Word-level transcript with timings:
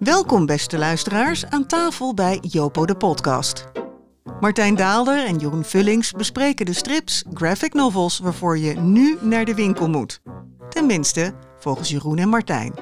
Welkom 0.00 0.46
beste 0.46 0.78
luisteraars 0.78 1.46
aan 1.46 1.66
tafel 1.66 2.14
bij 2.14 2.38
Jopo 2.42 2.86
de 2.86 2.94
podcast. 2.94 3.64
Martijn 4.40 4.76
Daalder 4.76 5.26
en 5.26 5.36
Jeroen 5.38 5.64
Vullings 5.64 6.12
bespreken 6.12 6.66
de 6.66 6.72
strips, 6.72 7.24
graphic 7.34 7.74
novels 7.74 8.18
waarvoor 8.18 8.58
je 8.58 8.74
nu 8.74 9.18
naar 9.20 9.44
de 9.44 9.54
winkel 9.54 9.88
moet. 9.88 10.20
Tenminste, 10.68 11.34
volgens 11.58 11.88
Jeroen 11.88 12.18
en 12.18 12.28
Martijn. 12.28 12.74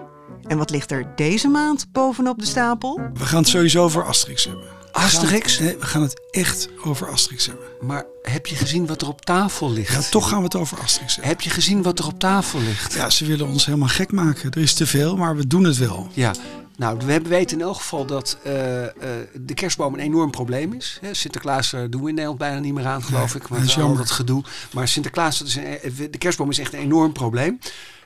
En 0.47 0.59
wat 0.59 0.71
ligt 0.71 0.91
er 0.91 1.13
deze 1.17 1.49
maand 1.49 1.93
bovenop 1.93 2.39
de 2.39 2.47
stapel? 2.47 3.01
We 3.15 3.25
gaan 3.25 3.39
het 3.39 3.49
sowieso 3.49 3.85
over 3.85 4.05
Asterix 4.05 4.45
hebben. 4.45 4.65
Asterix? 4.93 5.59
We 5.59 5.65
gaan, 5.65 5.67
het, 5.67 5.75
nee, 5.75 5.81
we 5.81 5.87
gaan 5.87 6.03
het 6.03 6.21
echt 6.31 6.69
over 6.85 7.11
Asterix 7.11 7.47
hebben. 7.47 7.67
Maar 7.81 8.05
heb 8.23 8.47
je 8.47 8.57
gezien 8.57 8.87
wat 8.87 9.03
er 9.03 9.09
op 9.09 9.25
tafel 9.25 9.71
ligt? 9.71 10.05
Ja, 10.05 10.11
toch 10.11 10.29
gaan 10.29 10.39
we 10.39 10.45
het 10.45 10.57
over 10.57 10.79
Asterix 10.81 11.15
hebben. 11.15 11.31
Heb 11.31 11.41
je 11.41 11.51
gezien 11.51 11.83
wat 11.83 11.99
er 11.99 12.07
op 12.07 12.19
tafel 12.19 12.61
ligt? 12.61 12.95
Ja, 12.95 13.11
ze 13.11 13.25
willen 13.25 13.47
ons 13.47 13.67
helemaal 13.67 13.89
gek 13.89 14.13
maken. 14.13 14.51
Er 14.51 14.61
is 14.61 14.75
te 14.75 14.87
veel, 14.87 15.17
maar 15.17 15.37
we 15.37 15.47
doen 15.47 15.65
het 15.65 15.77
wel. 15.77 16.09
Ja, 16.13 16.33
nou, 16.79 16.99
we 17.07 17.21
weten 17.21 17.59
in 17.59 17.65
elk 17.65 17.77
geval 17.77 18.07
dat 18.07 18.39
uh, 18.47 18.83
uh, 18.83 18.89
de 19.35 19.55
kerstboom 19.55 19.95
een 19.95 20.01
enorm 20.01 20.31
probleem 20.31 20.73
is. 20.73 20.99
Hè, 21.01 21.15
Sinterklaas 21.15 21.73
uh, 21.73 21.81
doen 21.91 22.03
we 22.03 22.09
in 22.09 22.15
Nederland 22.15 22.39
bijna 22.39 22.59
niet 22.59 22.75
meer 22.75 22.87
aan, 22.87 23.03
geloof 23.03 23.35
Nee, 23.35 23.43
ik. 23.43 23.49
dat 23.49 23.59
is 23.59 23.65
Met 23.67 23.75
al 23.75 23.81
jammer. 23.83 23.99
dat 23.99 24.11
gedoe. 24.11 24.43
Maar 24.73 24.89
Sinterklaas, 24.89 25.39
dat 25.39 25.49
is 25.49 25.57
een, 25.57 26.11
de 26.11 26.19
kerstboom 26.19 26.51
is 26.51 26.59
echt 26.59 26.73
een 26.73 26.79
enorm 26.81 27.13
probleem. 27.13 27.59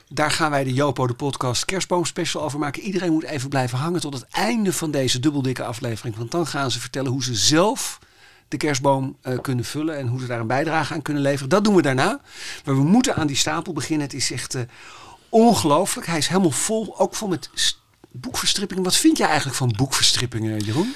Daar 0.09 0.31
gaan 0.31 0.51
wij 0.51 0.63
de 0.63 0.73
Jopo, 0.73 1.07
de 1.07 1.13
podcast 1.13 1.65
Kerstboom 1.65 2.05
Special 2.05 2.43
over 2.43 2.59
maken. 2.59 2.81
Iedereen 2.81 3.11
moet 3.11 3.23
even 3.23 3.49
blijven 3.49 3.77
hangen 3.77 3.99
tot 4.01 4.13
het 4.13 4.25
einde 4.31 4.73
van 4.73 4.91
deze 4.91 5.19
dubbeldikke 5.19 5.63
aflevering. 5.63 6.15
Want 6.17 6.31
dan 6.31 6.47
gaan 6.47 6.71
ze 6.71 6.79
vertellen 6.79 7.11
hoe 7.11 7.23
ze 7.23 7.35
zelf 7.35 7.99
de 8.47 8.57
kerstboom 8.57 9.17
uh, 9.23 9.39
kunnen 9.41 9.65
vullen 9.65 9.97
en 9.97 10.07
hoe 10.07 10.19
ze 10.19 10.25
daar 10.25 10.39
een 10.39 10.47
bijdrage 10.47 10.93
aan 10.93 11.01
kunnen 11.01 11.23
leveren. 11.23 11.49
Dat 11.49 11.63
doen 11.63 11.75
we 11.75 11.81
daarna. 11.81 12.19
Maar 12.65 12.75
we 12.75 12.83
moeten 12.83 13.15
aan 13.15 13.27
die 13.27 13.35
stapel 13.35 13.73
beginnen. 13.73 14.05
Het 14.05 14.15
is 14.15 14.31
echt 14.31 14.55
uh, 14.55 14.61
ongelooflijk. 15.29 16.07
Hij 16.07 16.17
is 16.17 16.27
helemaal 16.27 16.51
vol, 16.51 16.99
ook 16.99 17.15
vol 17.15 17.27
met 17.27 17.49
boekverstrippingen. 18.13 18.83
Wat 18.83 18.95
vind 18.95 19.17
jij 19.17 19.27
eigenlijk 19.27 19.57
van 19.57 19.73
boekverstrippingen, 19.77 20.59
Jeroen? 20.59 20.93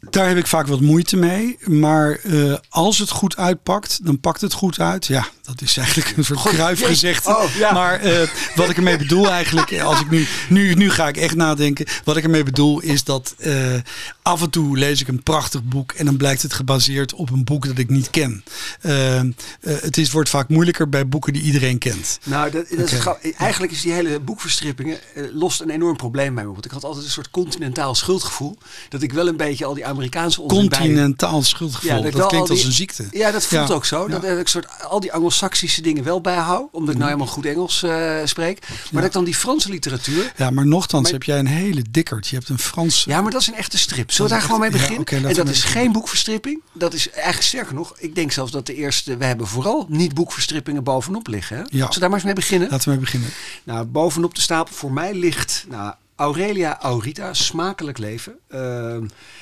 Daar 0.00 0.28
heb 0.28 0.36
ik 0.36 0.46
vaak 0.46 0.66
wat 0.66 0.80
moeite 0.80 1.16
mee. 1.16 1.58
Maar 1.64 2.20
uh, 2.24 2.56
als 2.68 2.98
het 2.98 3.10
goed 3.10 3.36
uitpakt, 3.36 4.04
dan 4.04 4.20
pakt 4.20 4.40
het 4.40 4.52
goed 4.52 4.80
uit. 4.80 5.06
Ja, 5.06 5.26
dat 5.48 5.62
is 5.62 5.76
eigenlijk 5.76 6.16
een 6.16 6.24
soort 6.24 6.40
gezegd. 6.78 7.26
Oh, 7.26 7.54
ja. 7.54 7.72
Maar 7.72 8.06
uh, 8.06 8.28
wat 8.54 8.68
ik 8.68 8.76
ermee 8.76 8.96
bedoel 8.96 9.30
eigenlijk, 9.30 9.80
als 9.80 10.00
ik 10.00 10.10
nu, 10.10 10.26
nu, 10.48 10.74
nu 10.74 10.90
ga 10.90 11.08
ik 11.08 11.16
echt 11.16 11.34
nadenken. 11.34 11.86
Wat 12.04 12.16
ik 12.16 12.24
ermee 12.24 12.42
bedoel 12.42 12.80
is 12.80 13.04
dat 13.04 13.34
uh, 13.38 13.74
af 14.22 14.42
en 14.42 14.50
toe 14.50 14.78
lees 14.78 15.00
ik 15.00 15.08
een 15.08 15.22
prachtig 15.22 15.62
boek 15.62 15.92
en 15.92 16.04
dan 16.04 16.16
blijkt 16.16 16.42
het 16.42 16.52
gebaseerd 16.52 17.14
op 17.14 17.30
een 17.30 17.44
boek 17.44 17.66
dat 17.66 17.78
ik 17.78 17.88
niet 17.88 18.10
ken. 18.10 18.44
Uh, 18.82 19.20
het 19.60 19.96
is, 19.96 20.10
wordt 20.10 20.28
vaak 20.28 20.48
moeilijker 20.48 20.88
bij 20.88 21.08
boeken 21.08 21.32
die 21.32 21.42
iedereen 21.42 21.78
kent. 21.78 22.18
Nou, 22.24 22.50
dat, 22.50 22.68
dat 22.68 22.92
okay. 22.92 23.16
is, 23.20 23.32
eigenlijk 23.32 23.72
is 23.72 23.80
die 23.80 23.92
hele 23.92 24.20
boekverstrippingen 24.20 24.98
lost 25.32 25.60
een 25.60 25.70
enorm 25.70 25.96
probleem 25.96 26.34
bij 26.34 26.44
me. 26.44 26.52
Want 26.52 26.64
ik 26.64 26.70
had 26.70 26.84
altijd 26.84 27.04
een 27.04 27.10
soort 27.10 27.30
continentaal 27.30 27.94
schuldgevoel. 27.94 28.58
Dat 28.88 29.02
ik 29.02 29.12
wel 29.12 29.28
een 29.28 29.36
beetje 29.36 29.64
al 29.64 29.74
die 29.74 29.86
Amerikaanse 29.86 30.40
Continentaal 30.40 31.42
schuldgevoel. 31.42 31.96
Ja, 31.96 32.00
dat, 32.00 32.12
dat 32.12 32.28
klinkt 32.28 32.48
die, 32.48 32.56
als 32.56 32.66
een 32.66 32.72
ziekte. 32.72 33.06
Ja, 33.10 33.30
dat 33.30 33.46
voelt 33.46 33.68
ja. 33.68 33.74
ook 33.74 33.84
zo. 33.84 34.08
Dat 34.08 34.24
ik 34.24 34.48
soort 34.48 34.66
al 34.82 35.00
die 35.00 35.12
Anglo-Saxische 35.42 35.82
dingen 35.82 36.04
wel 36.04 36.20
bijhoud. 36.20 36.68
Omdat 36.72 36.88
ik 36.88 37.00
nou 37.00 37.10
helemaal 37.10 37.32
goed 37.32 37.46
Engels 37.46 37.82
uh, 37.82 38.16
spreek. 38.24 38.60
Maar 38.68 38.78
dat 38.92 39.04
ik 39.04 39.12
dan 39.12 39.24
die 39.24 39.34
Franse 39.34 39.70
literatuur. 39.70 40.32
Ja, 40.36 40.50
maar 40.50 40.66
nochtans 40.66 41.02
maar, 41.02 41.12
heb 41.12 41.22
jij 41.22 41.38
een 41.38 41.46
hele 41.46 41.82
dikkerd. 41.90 42.28
Je 42.28 42.36
hebt 42.36 42.48
een 42.48 42.58
Frans. 42.58 43.04
Ja, 43.04 43.20
maar 43.20 43.30
dat 43.30 43.40
is 43.40 43.46
een 43.46 43.54
echte 43.54 43.78
strip. 43.78 44.10
Zullen 44.10 44.30
we 44.30 44.36
daar 44.36 44.44
gewoon 44.44 44.60
mee 44.60 44.70
beginnen? 44.70 45.00
okay, 45.00 45.24
en 45.24 45.34
dat 45.34 45.48
is 45.48 45.64
geen 45.64 45.92
boekverstripping. 45.92 46.60
Dat 46.72 46.94
is 46.94 47.10
eigenlijk 47.10 47.42
sterker 47.42 47.74
nog. 47.74 47.94
Ik 47.98 48.14
denk 48.14 48.32
zelfs 48.32 48.52
dat 48.52 48.66
de 48.66 48.74
eerste. 48.74 49.16
We 49.16 49.24
hebben 49.24 49.46
vooral 49.46 49.86
niet 49.88 50.14
boekverstrippingen 50.14 50.84
bovenop 50.84 51.26
liggen. 51.26 51.56
Hè? 51.56 51.62
Ja. 51.62 51.68
Zullen 51.68 51.92
we 51.92 52.00
daar 52.00 52.08
maar 52.08 52.18
eens 52.18 52.26
mee 52.26 52.34
beginnen? 52.34 52.68
Laten 52.70 52.84
we 52.84 52.90
mee 52.90 53.04
beginnen. 53.04 53.30
Nou, 53.64 53.84
bovenop 53.84 54.34
de 54.34 54.40
stapel 54.40 54.74
voor 54.74 54.92
mij 54.92 55.14
ligt. 55.14 55.64
Nou, 55.68 55.94
Aurelia 56.16 56.80
Aurita, 56.80 57.34
Smakelijk 57.34 57.98
Leven. 57.98 58.38
Uh, 58.54 58.96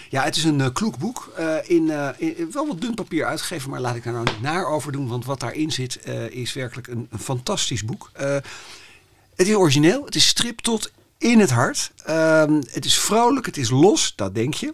ja, 0.08 0.22
het 0.22 0.36
is 0.36 0.44
een 0.44 0.58
uh, 0.58 0.66
kloek 0.72 0.98
boek. 0.98 1.32
Uh, 1.38 1.54
in, 1.64 1.82
uh, 1.82 2.08
in, 2.16 2.50
wel 2.52 2.67
wat 2.67 2.80
dun 2.80 2.94
papier 2.94 3.24
uitgegeven, 3.24 3.70
maar 3.70 3.80
laat 3.80 3.96
ik 3.96 4.05
daar 4.05 4.12
nou 4.12 4.24
niet 4.24 4.42
naar 4.42 4.67
over 4.67 4.92
doen. 4.92 5.08
Want 5.08 5.24
wat 5.24 5.40
daarin 5.40 5.72
zit 5.72 6.06
is 6.30 6.52
werkelijk 6.52 6.86
een, 6.86 7.06
een 7.11 7.18
fantastisch 7.18 7.84
boek. 7.84 8.11
het 9.34 9.48
is 9.48 9.55
origineel, 9.55 10.05
het 10.05 10.14
is 10.14 10.27
strip 10.27 10.61
tot 10.61 10.90
in 11.18 11.40
het 11.40 11.50
hart. 11.50 11.92
Ehm, 12.05 12.62
het 12.70 12.84
is 12.84 12.98
vrolijk, 12.98 13.46
het 13.46 13.56
is 13.56 13.70
los, 13.70 14.12
dat 14.16 14.34
denk 14.34 14.55
je. 14.55 14.72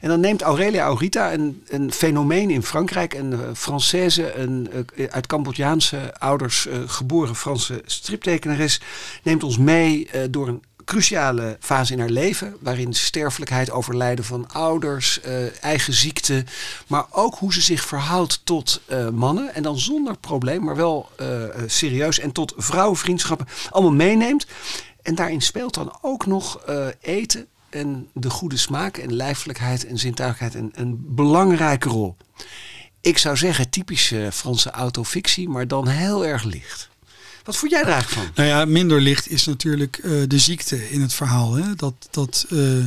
En 0.00 0.08
dan 0.08 0.20
neemt 0.20 0.42
Aurelia 0.42 0.84
Aurita, 0.84 1.32
een, 1.32 1.62
een 1.68 1.92
fenomeen 1.92 2.50
in 2.50 2.62
Frankrijk, 2.62 3.14
een 3.14 3.56
Française, 3.56 4.36
een 4.36 4.86
uit 5.10 5.26
Cambodjaanse 5.26 6.18
ouders 6.18 6.68
geboren 6.86 7.34
Franse 7.34 7.82
striptekenares, 7.84 8.80
neemt 9.22 9.42
ons 9.42 9.58
mee 9.58 10.08
door 10.30 10.48
een 10.48 10.62
cruciale 10.84 11.56
fase 11.60 11.92
in 11.92 11.98
haar 11.98 12.08
leven, 12.08 12.56
waarin 12.60 12.92
sterfelijkheid, 12.92 13.70
overlijden 13.70 14.24
van 14.24 14.50
ouders, 14.50 15.20
uh, 15.26 15.64
eigen 15.64 15.92
ziekte, 15.92 16.44
maar 16.86 17.06
ook 17.10 17.34
hoe 17.34 17.52
ze 17.52 17.60
zich 17.60 17.84
verhoudt 17.84 18.40
tot 18.44 18.80
uh, 18.88 19.08
mannen 19.08 19.54
en 19.54 19.62
dan 19.62 19.78
zonder 19.78 20.16
probleem, 20.18 20.64
maar 20.64 20.76
wel 20.76 21.08
uh, 21.20 21.44
serieus 21.66 22.18
en 22.18 22.32
tot 22.32 22.54
vrouwenvriendschappen 22.56 23.46
allemaal 23.70 23.92
meeneemt. 23.92 24.46
En 25.02 25.14
daarin 25.14 25.40
speelt 25.40 25.74
dan 25.74 25.98
ook 26.00 26.26
nog 26.26 26.60
eten 27.00 27.46
en 27.70 28.08
de 28.12 28.30
goede 28.30 28.56
smaak 28.56 28.96
en 28.96 29.12
lijfelijkheid 29.12 29.86
en 29.86 29.98
zintuigelijkheid 29.98 30.64
een, 30.64 30.72
een 30.74 31.14
belangrijke 31.14 31.88
rol. 31.88 32.16
Ik 33.00 33.18
zou 33.18 33.36
zeggen 33.36 33.70
typische 33.70 34.28
Franse 34.32 34.70
autofictie, 34.70 35.48
maar 35.48 35.68
dan 35.68 35.88
heel 35.88 36.26
erg 36.26 36.42
licht. 36.42 36.88
Wat 37.44 37.56
vond 37.56 37.70
jij 37.70 37.80
er 37.80 37.88
eigenlijk 37.88 38.22
van? 38.22 38.44
Nou 38.44 38.48
ja, 38.48 38.64
minder 38.64 39.00
licht 39.00 39.30
is 39.30 39.44
natuurlijk 39.44 40.00
uh, 40.04 40.22
de 40.26 40.38
ziekte 40.38 40.90
in 40.90 41.00
het 41.00 41.14
verhaal. 41.14 41.54
Hè? 41.54 41.74
Dat, 41.76 41.94
dat, 42.10 42.46
uh, 42.48 42.84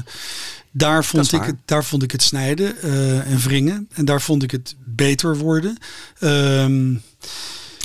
daar, 0.71 1.05
vond 1.05 1.33
ik 1.33 1.43
het, 1.43 1.55
daar 1.65 1.83
vond 1.83 2.03
ik 2.03 2.11
het 2.11 2.23
snijden 2.23 2.75
uh, 2.83 3.31
en 3.31 3.37
wringen. 3.37 3.89
En 3.93 4.05
daar 4.05 4.21
vond 4.21 4.43
ik 4.43 4.51
het 4.51 4.75
beter 4.83 5.37
worden. 5.37 5.77
Um, 6.19 7.01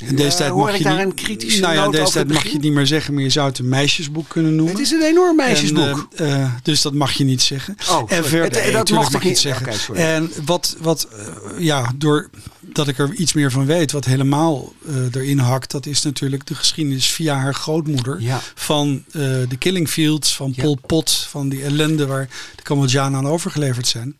en 0.05 0.15
deze 0.15 0.37
tijd 0.37 0.55
mag 0.55 0.77
je 0.77 0.83
daar 0.83 0.97
niet, 0.97 1.05
een 1.05 1.13
kritische 1.13 1.61
nou 1.61 1.73
ja, 1.73 1.89
deze 1.89 2.11
tijd 2.11 2.27
mag 2.27 2.47
je 2.47 2.59
niet 2.59 2.73
meer 2.73 2.87
zeggen, 2.87 3.13
maar 3.13 3.23
je 3.23 3.29
zou 3.29 3.47
het 3.49 3.59
een 3.59 3.69
meisjesboek 3.69 4.29
kunnen 4.29 4.55
noemen. 4.55 4.73
Het 4.73 4.83
is 4.83 4.91
een 4.91 5.01
enorm 5.01 5.35
meisjesboek. 5.35 6.07
En, 6.15 6.27
uh, 6.27 6.39
uh, 6.39 6.51
dus 6.63 6.81
dat 6.81 6.93
mag 6.93 7.11
je 7.11 7.23
niet 7.23 7.41
zeggen. 7.41 7.75
Oh, 7.89 8.11
en 8.11 8.25
verder, 8.25 8.63
het, 8.63 8.73
dat 8.73 8.89
mag 8.89 9.13
ik 9.13 9.23
niet 9.23 9.39
zeggen. 9.39 9.73
Okay, 9.89 10.15
en 10.15 10.31
wat, 10.45 10.75
wat 10.79 11.07
uh, 11.13 11.59
ja, 11.59 11.91
door 11.95 12.29
dat 12.75 12.87
ik 12.87 12.97
er 12.97 13.13
iets 13.13 13.33
meer 13.33 13.51
van 13.51 13.65
weet, 13.65 13.91
wat 13.91 14.05
helemaal 14.05 14.73
erin 15.11 15.39
hakt, 15.39 15.71
dat 15.71 15.85
is 15.85 16.01
natuurlijk 16.01 16.45
de 16.45 16.55
geschiedenis 16.55 17.07
via 17.07 17.35
haar 17.35 17.53
grootmoeder 17.53 18.21
ja. 18.21 18.41
van 18.55 19.03
de 19.11 19.55
Killing 19.59 19.89
Fields, 19.89 20.35
van 20.35 20.53
Pol 20.55 20.77
Pot, 20.85 21.11
van 21.11 21.49
die 21.49 21.63
ellende 21.63 22.05
waar 22.05 22.29
de 22.55 22.63
Cambodjanen 22.63 23.17
aan 23.19 23.27
overgeleverd 23.27 23.87
zijn. 23.87 24.15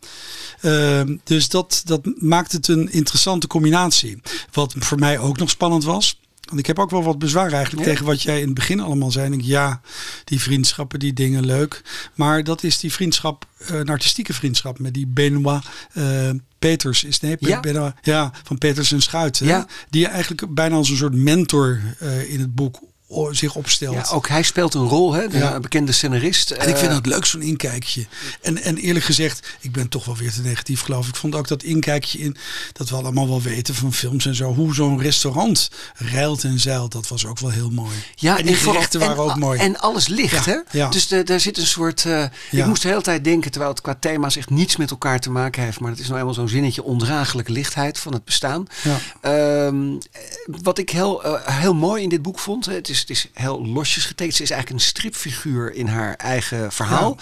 Ehm, 0.61 1.17
dus 1.23 1.49
dat, 1.49 1.81
dat 1.85 2.01
maakt 2.15 2.51
het 2.51 2.67
een 2.67 2.91
interessante 2.91 3.47
combinatie. 3.47 4.21
Wat 4.51 4.75
voor 4.79 4.99
mij 4.99 5.19
ook 5.19 5.37
nog 5.37 5.49
spannend 5.49 5.83
was. 5.83 6.19
Want 6.43 6.59
ik 6.59 6.65
heb 6.65 6.79
ook 6.79 6.89
wel 6.89 7.03
wat 7.03 7.19
bezwaar 7.19 7.51
eigenlijk 7.51 7.85
Ja. 7.85 7.91
tegen 7.91 8.05
wat 8.05 8.21
jij 8.21 8.39
in 8.39 8.45
het 8.45 8.53
begin 8.53 8.79
allemaal 8.79 9.11
zei. 9.11 9.25
En 9.25 9.33
ik, 9.33 9.41
ja, 9.41 9.81
die 10.23 10.41
vriendschappen, 10.41 10.99
die 10.99 11.13
dingen 11.13 11.45
leuk. 11.45 11.81
Maar 12.15 12.43
dat 12.43 12.63
is 12.63 12.79
die 12.79 12.91
vriendschap, 12.91 13.45
eh, 13.57 13.77
een 13.77 13.89
artistieke 13.89 14.33
vriendschap 14.33 14.79
met 14.79 14.93
die 14.93 15.07
Benoit 15.07 15.63
eh, 15.93 16.29
Peters. 16.69 17.03
Is 17.03 17.19
nee, 17.19 17.37
Ja. 17.39 17.95
Ja, 18.01 18.31
van 18.43 18.57
Peters 18.57 18.91
en 18.91 19.01
Schuit. 19.01 19.39
hè? 19.39 19.45
Ja. 19.45 19.67
Die 19.89 20.07
eigenlijk 20.07 20.53
bijna 20.53 20.75
als 20.75 20.89
een 20.89 20.97
soort 20.97 21.15
mentor 21.15 21.81
eh, 21.99 22.33
in 22.33 22.39
het 22.39 22.55
boek 22.55 22.79
zich 23.31 23.55
opstelt. 23.55 23.95
Ja, 23.95 24.05
ook 24.15 24.27
hij 24.27 24.43
speelt 24.43 24.73
een 24.73 24.87
rol, 24.87 25.13
hè? 25.13 25.27
de 25.27 25.37
Ja. 25.37 25.59
bekende 25.59 25.91
scenarist. 25.91 26.51
En 26.51 26.69
ik 26.69 26.75
vind 26.77 26.87
Eh, 26.89 26.95
dat 26.95 27.05
leuk, 27.05 27.25
zo'n 27.25 27.41
inkijkje. 27.41 28.05
En, 28.41 28.63
en 28.63 28.77
eerlijk 28.77 29.05
gezegd, 29.05 29.47
ik 29.59 29.71
ben 29.71 29.87
toch 29.89 30.05
wel 30.05 30.15
weer 30.17 30.31
te 30.31 30.41
negatief 30.41 30.81
geloof 30.81 31.03
ik. 31.07 31.13
Ik 31.13 31.19
vond 31.19 31.35
ook 31.35 31.47
dat 31.47 31.63
inkijkje 31.63 32.19
in, 32.19 32.35
dat 32.73 32.89
we 32.89 32.95
allemaal 32.95 33.27
wel 33.27 33.41
weten 33.41 33.75
van 33.75 33.93
films 33.93 34.25
en 34.25 34.35
zo. 34.35 34.53
Hoe 34.53 34.73
zo'n 34.73 35.01
restaurant 35.01 35.69
reilt 35.95 36.43
en 36.43 36.59
zeilt, 36.59 36.91
dat 36.91 37.07
was 37.07 37.25
ook 37.25 37.39
wel 37.39 37.49
heel 37.49 37.69
mooi. 37.69 37.95
Ja, 38.15 38.37
en 38.39 38.45
die 38.45 38.55
gerechten 38.55 38.99
waren 38.99 39.15
en, 39.15 39.21
ook 39.23 39.35
mooi. 39.35 39.59
En 39.59 39.79
alles 39.79 40.07
licht, 40.07 40.45
Ja, 40.45 40.51
hè? 40.51 40.77
ja. 40.77 40.89
Dus 40.89 41.07
de, 41.07 41.23
daar 41.23 41.39
zit 41.39 41.57
een 41.57 41.67
soort... 41.67 42.05
eh, 42.05 42.23
Ik 42.51 42.65
moest 42.65 42.81
de 42.81 42.87
hele 42.87 43.01
tijd 43.01 43.23
denken, 43.23 43.51
terwijl 43.51 43.71
het 43.71 43.81
qua 43.81 43.95
thema's 43.99 44.35
echt 44.35 44.49
niets 44.49 44.75
met 44.75 44.91
elkaar 44.91 45.19
te 45.19 45.29
maken 45.31 45.63
heeft. 45.63 45.79
Maar 45.79 45.91
het 45.91 45.99
is 45.99 46.07
nou 46.07 46.19
eenmaal 46.19 46.33
zo'n 46.33 46.49
zinnetje 46.49 46.83
ondraaglijke 46.83 47.51
lichtheid 47.51 47.99
van 47.99 48.13
het 48.13 48.25
bestaan. 48.25 48.67
Ja. 48.83 48.97
Ehm, 49.21 49.77
wat 50.45 50.77
ik 50.77 50.89
heel, 50.89 51.23
eh, 51.23 51.47
heel 51.59 51.73
mooi 51.73 52.03
in 52.03 52.09
dit 52.09 52.21
boek 52.21 52.39
vond, 52.39 52.65
hè, 52.65 52.73
het 52.73 52.89
is, 52.89 53.02
het 53.07 53.17
is 53.17 53.29
heel 53.33 53.65
losjes 53.65 54.05
getekend. 54.05 54.35
Ze 54.35 54.43
is 54.43 54.51
eigenlijk 54.51 54.81
een 54.81 54.89
stripfiguur 54.89 55.73
in 55.73 55.87
haar 55.87 56.15
eigen 56.15 56.71
verhaal. 56.71 57.17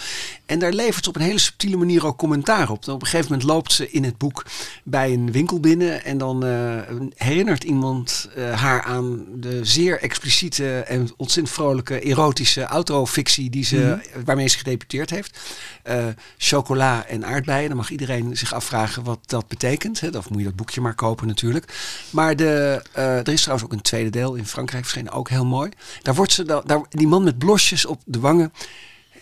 En 0.46 0.58
daar 0.58 0.72
levert 0.72 1.04
ze 1.04 1.10
op 1.10 1.16
een 1.16 1.22
hele 1.22 1.38
subtiele 1.38 1.76
manier 1.76 2.06
ook 2.06 2.18
commentaar 2.18 2.70
op. 2.70 2.84
Dan 2.84 2.94
op 2.94 3.00
een 3.00 3.06
gegeven 3.06 3.32
moment 3.32 3.48
loopt 3.48 3.72
ze 3.72 3.90
in 3.90 4.04
het 4.04 4.18
boek 4.18 4.44
bij 4.84 5.12
een 5.12 5.32
winkel 5.32 5.60
binnen. 5.60 6.04
En 6.04 6.18
dan 6.18 6.44
eh, 6.44 6.78
herinnert 7.14 7.64
iemand 7.64 8.28
eh, 8.34 8.60
haar 8.60 8.82
aan 8.82 9.24
de 9.34 9.64
zeer 9.64 10.00
expliciete 10.00 10.78
en 10.78 11.10
ontzettend 11.16 11.54
vrolijke 11.54 12.00
erotische 12.00 12.64
autofictie 12.64 13.50
die 13.50 13.64
ze, 13.64 13.98
waarmee 14.24 14.48
ze 14.48 14.58
gedebuteerd 14.58 15.10
heeft. 15.10 15.38
Eh, 15.82 16.06
chocola 16.38 17.06
en 17.06 17.26
aardbeien. 17.26 17.68
Dan 17.68 17.76
mag 17.76 17.90
iedereen 17.90 18.36
zich 18.36 18.54
afvragen 18.54 19.02
wat 19.04 19.18
dat 19.26 19.48
betekent. 19.48 20.00
Hè. 20.00 20.08
Of 20.08 20.30
moet 20.30 20.38
je 20.38 20.44
dat 20.44 20.56
boekje 20.56 20.80
maar 20.80 20.94
kopen 20.94 21.26
natuurlijk. 21.26 21.74
Maar 22.10 22.36
de, 22.36 22.82
er 22.92 23.28
is 23.28 23.40
trouwens 23.40 23.66
ook 23.68 23.72
een 23.72 23.82
tweede 23.82 24.10
deel 24.10 24.34
in 24.34 24.46
Frankrijk 24.46 24.82
verschenen, 24.82 25.12
ook 25.12 25.28
heel 25.28 25.46
mooi. 25.46 25.61
Daar 26.02 26.14
wordt 26.14 26.32
ze, 26.32 26.44
da- 26.44 26.62
daar, 26.66 26.80
die 26.88 27.08
man 27.08 27.24
met 27.24 27.38
blosjes 27.38 27.86
op 27.86 28.00
de 28.04 28.20
wangen. 28.20 28.52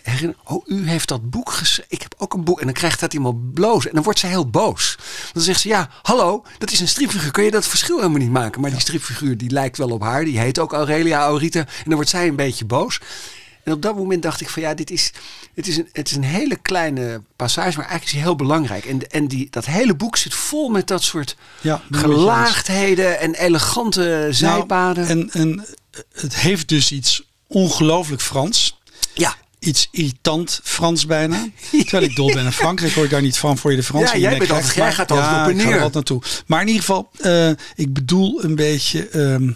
herinneren. 0.01 0.41
Oh, 0.45 0.67
u 0.67 0.89
heeft 0.89 1.07
dat 1.07 1.29
boek 1.29 1.51
geschreven. 1.51 1.91
Ik 1.91 2.01
heb 2.01 2.13
ook 2.17 2.33
een 2.33 2.43
boek. 2.43 2.59
En 2.59 2.65
dan 2.65 2.73
krijgt 2.73 2.99
dat 2.99 3.13
iemand 3.13 3.53
bloos. 3.53 3.87
En 3.87 3.93
dan 3.93 4.03
wordt 4.03 4.19
zij 4.19 4.29
heel 4.29 4.49
boos. 4.49 4.97
Dan 5.33 5.43
zegt 5.43 5.59
ze, 5.61 5.67
ja, 5.67 5.89
hallo, 6.01 6.45
dat 6.57 6.71
is 6.71 6.79
een 6.79 6.87
stripfiguur. 6.87 7.31
Kun 7.31 7.43
je 7.43 7.51
dat 7.51 7.67
verschil 7.67 7.95
helemaal 7.97 8.19
niet 8.19 8.31
maken? 8.31 8.61
Maar 8.61 8.69
die 8.71 8.79
stripfiguur 8.79 9.37
die 9.37 9.49
lijkt 9.49 9.77
wel 9.77 9.89
op 9.89 10.01
haar. 10.01 10.23
Die 10.25 10.39
heet 10.39 10.59
ook 10.59 10.73
Aurelia 10.73 11.19
Aurita. 11.23 11.59
En 11.59 11.65
dan 11.85 11.93
wordt 11.93 12.09
zij 12.09 12.27
een 12.27 12.35
beetje 12.35 12.65
boos. 12.65 12.99
En 13.63 13.73
op 13.73 13.81
dat 13.81 13.95
moment 13.95 14.21
dacht 14.23 14.41
ik 14.41 14.49
van 14.49 14.61
ja, 14.61 14.73
dit 14.73 14.91
is, 14.91 15.11
het 15.55 15.67
is, 15.67 15.77
een, 15.77 15.89
het 15.91 16.09
is 16.09 16.15
een 16.15 16.23
hele 16.23 16.55
kleine 16.55 17.21
passage, 17.35 17.77
maar 17.77 17.87
eigenlijk 17.87 18.05
is 18.05 18.11
hij 18.11 18.21
heel 18.21 18.35
belangrijk. 18.35 18.85
En, 18.85 19.09
en 19.11 19.27
die, 19.27 19.47
dat 19.49 19.65
hele 19.65 19.93
boek 19.95 20.17
zit 20.17 20.33
vol 20.33 20.69
met 20.69 20.87
dat 20.87 21.03
soort 21.03 21.35
Ja, 21.61 21.81
gelaagdheden 21.91 23.19
en 23.19 23.33
elegante 23.35 24.27
zijpaden. 24.29 25.03
Nou, 25.07 25.29
en, 25.31 25.41
en 25.41 25.65
het 26.13 26.35
heeft 26.35 26.67
dus 26.69 26.91
iets 26.91 27.23
ongelooflijk 27.47 28.21
Frans. 28.21 28.77
ja, 29.13 29.35
Iets 29.59 29.87
irritant 29.91 30.59
Frans 30.63 31.05
bijna. 31.05 31.47
Terwijl 31.71 32.03
ik 32.03 32.15
dol 32.15 32.33
ben 32.33 32.45
in 32.45 32.51
Frankrijk, 32.51 32.93
hoor 32.93 33.03
ik 33.03 33.09
daar 33.09 33.21
niet 33.21 33.37
van 33.37 33.57
voor 33.57 33.71
je 33.71 33.77
de 33.77 33.83
Fransen. 33.83 34.19
Ja, 34.19 34.29
jij 34.29 34.37
bent 34.37 34.51
altijd- 34.51 34.75
jij 34.75 34.93
gaat 34.93 35.11
altijd 35.11 35.41
op 35.41 35.47
en 35.49 35.55
neer. 35.55 35.89
naartoe. 35.93 36.21
Maar 36.45 36.61
in 36.61 36.67
ieder 36.67 36.81
geval, 36.83 37.09
eh, 37.19 37.49
ik 37.75 37.93
bedoel 37.93 38.43
een 38.43 38.55
beetje 38.55 39.07
ehm, 39.07 39.51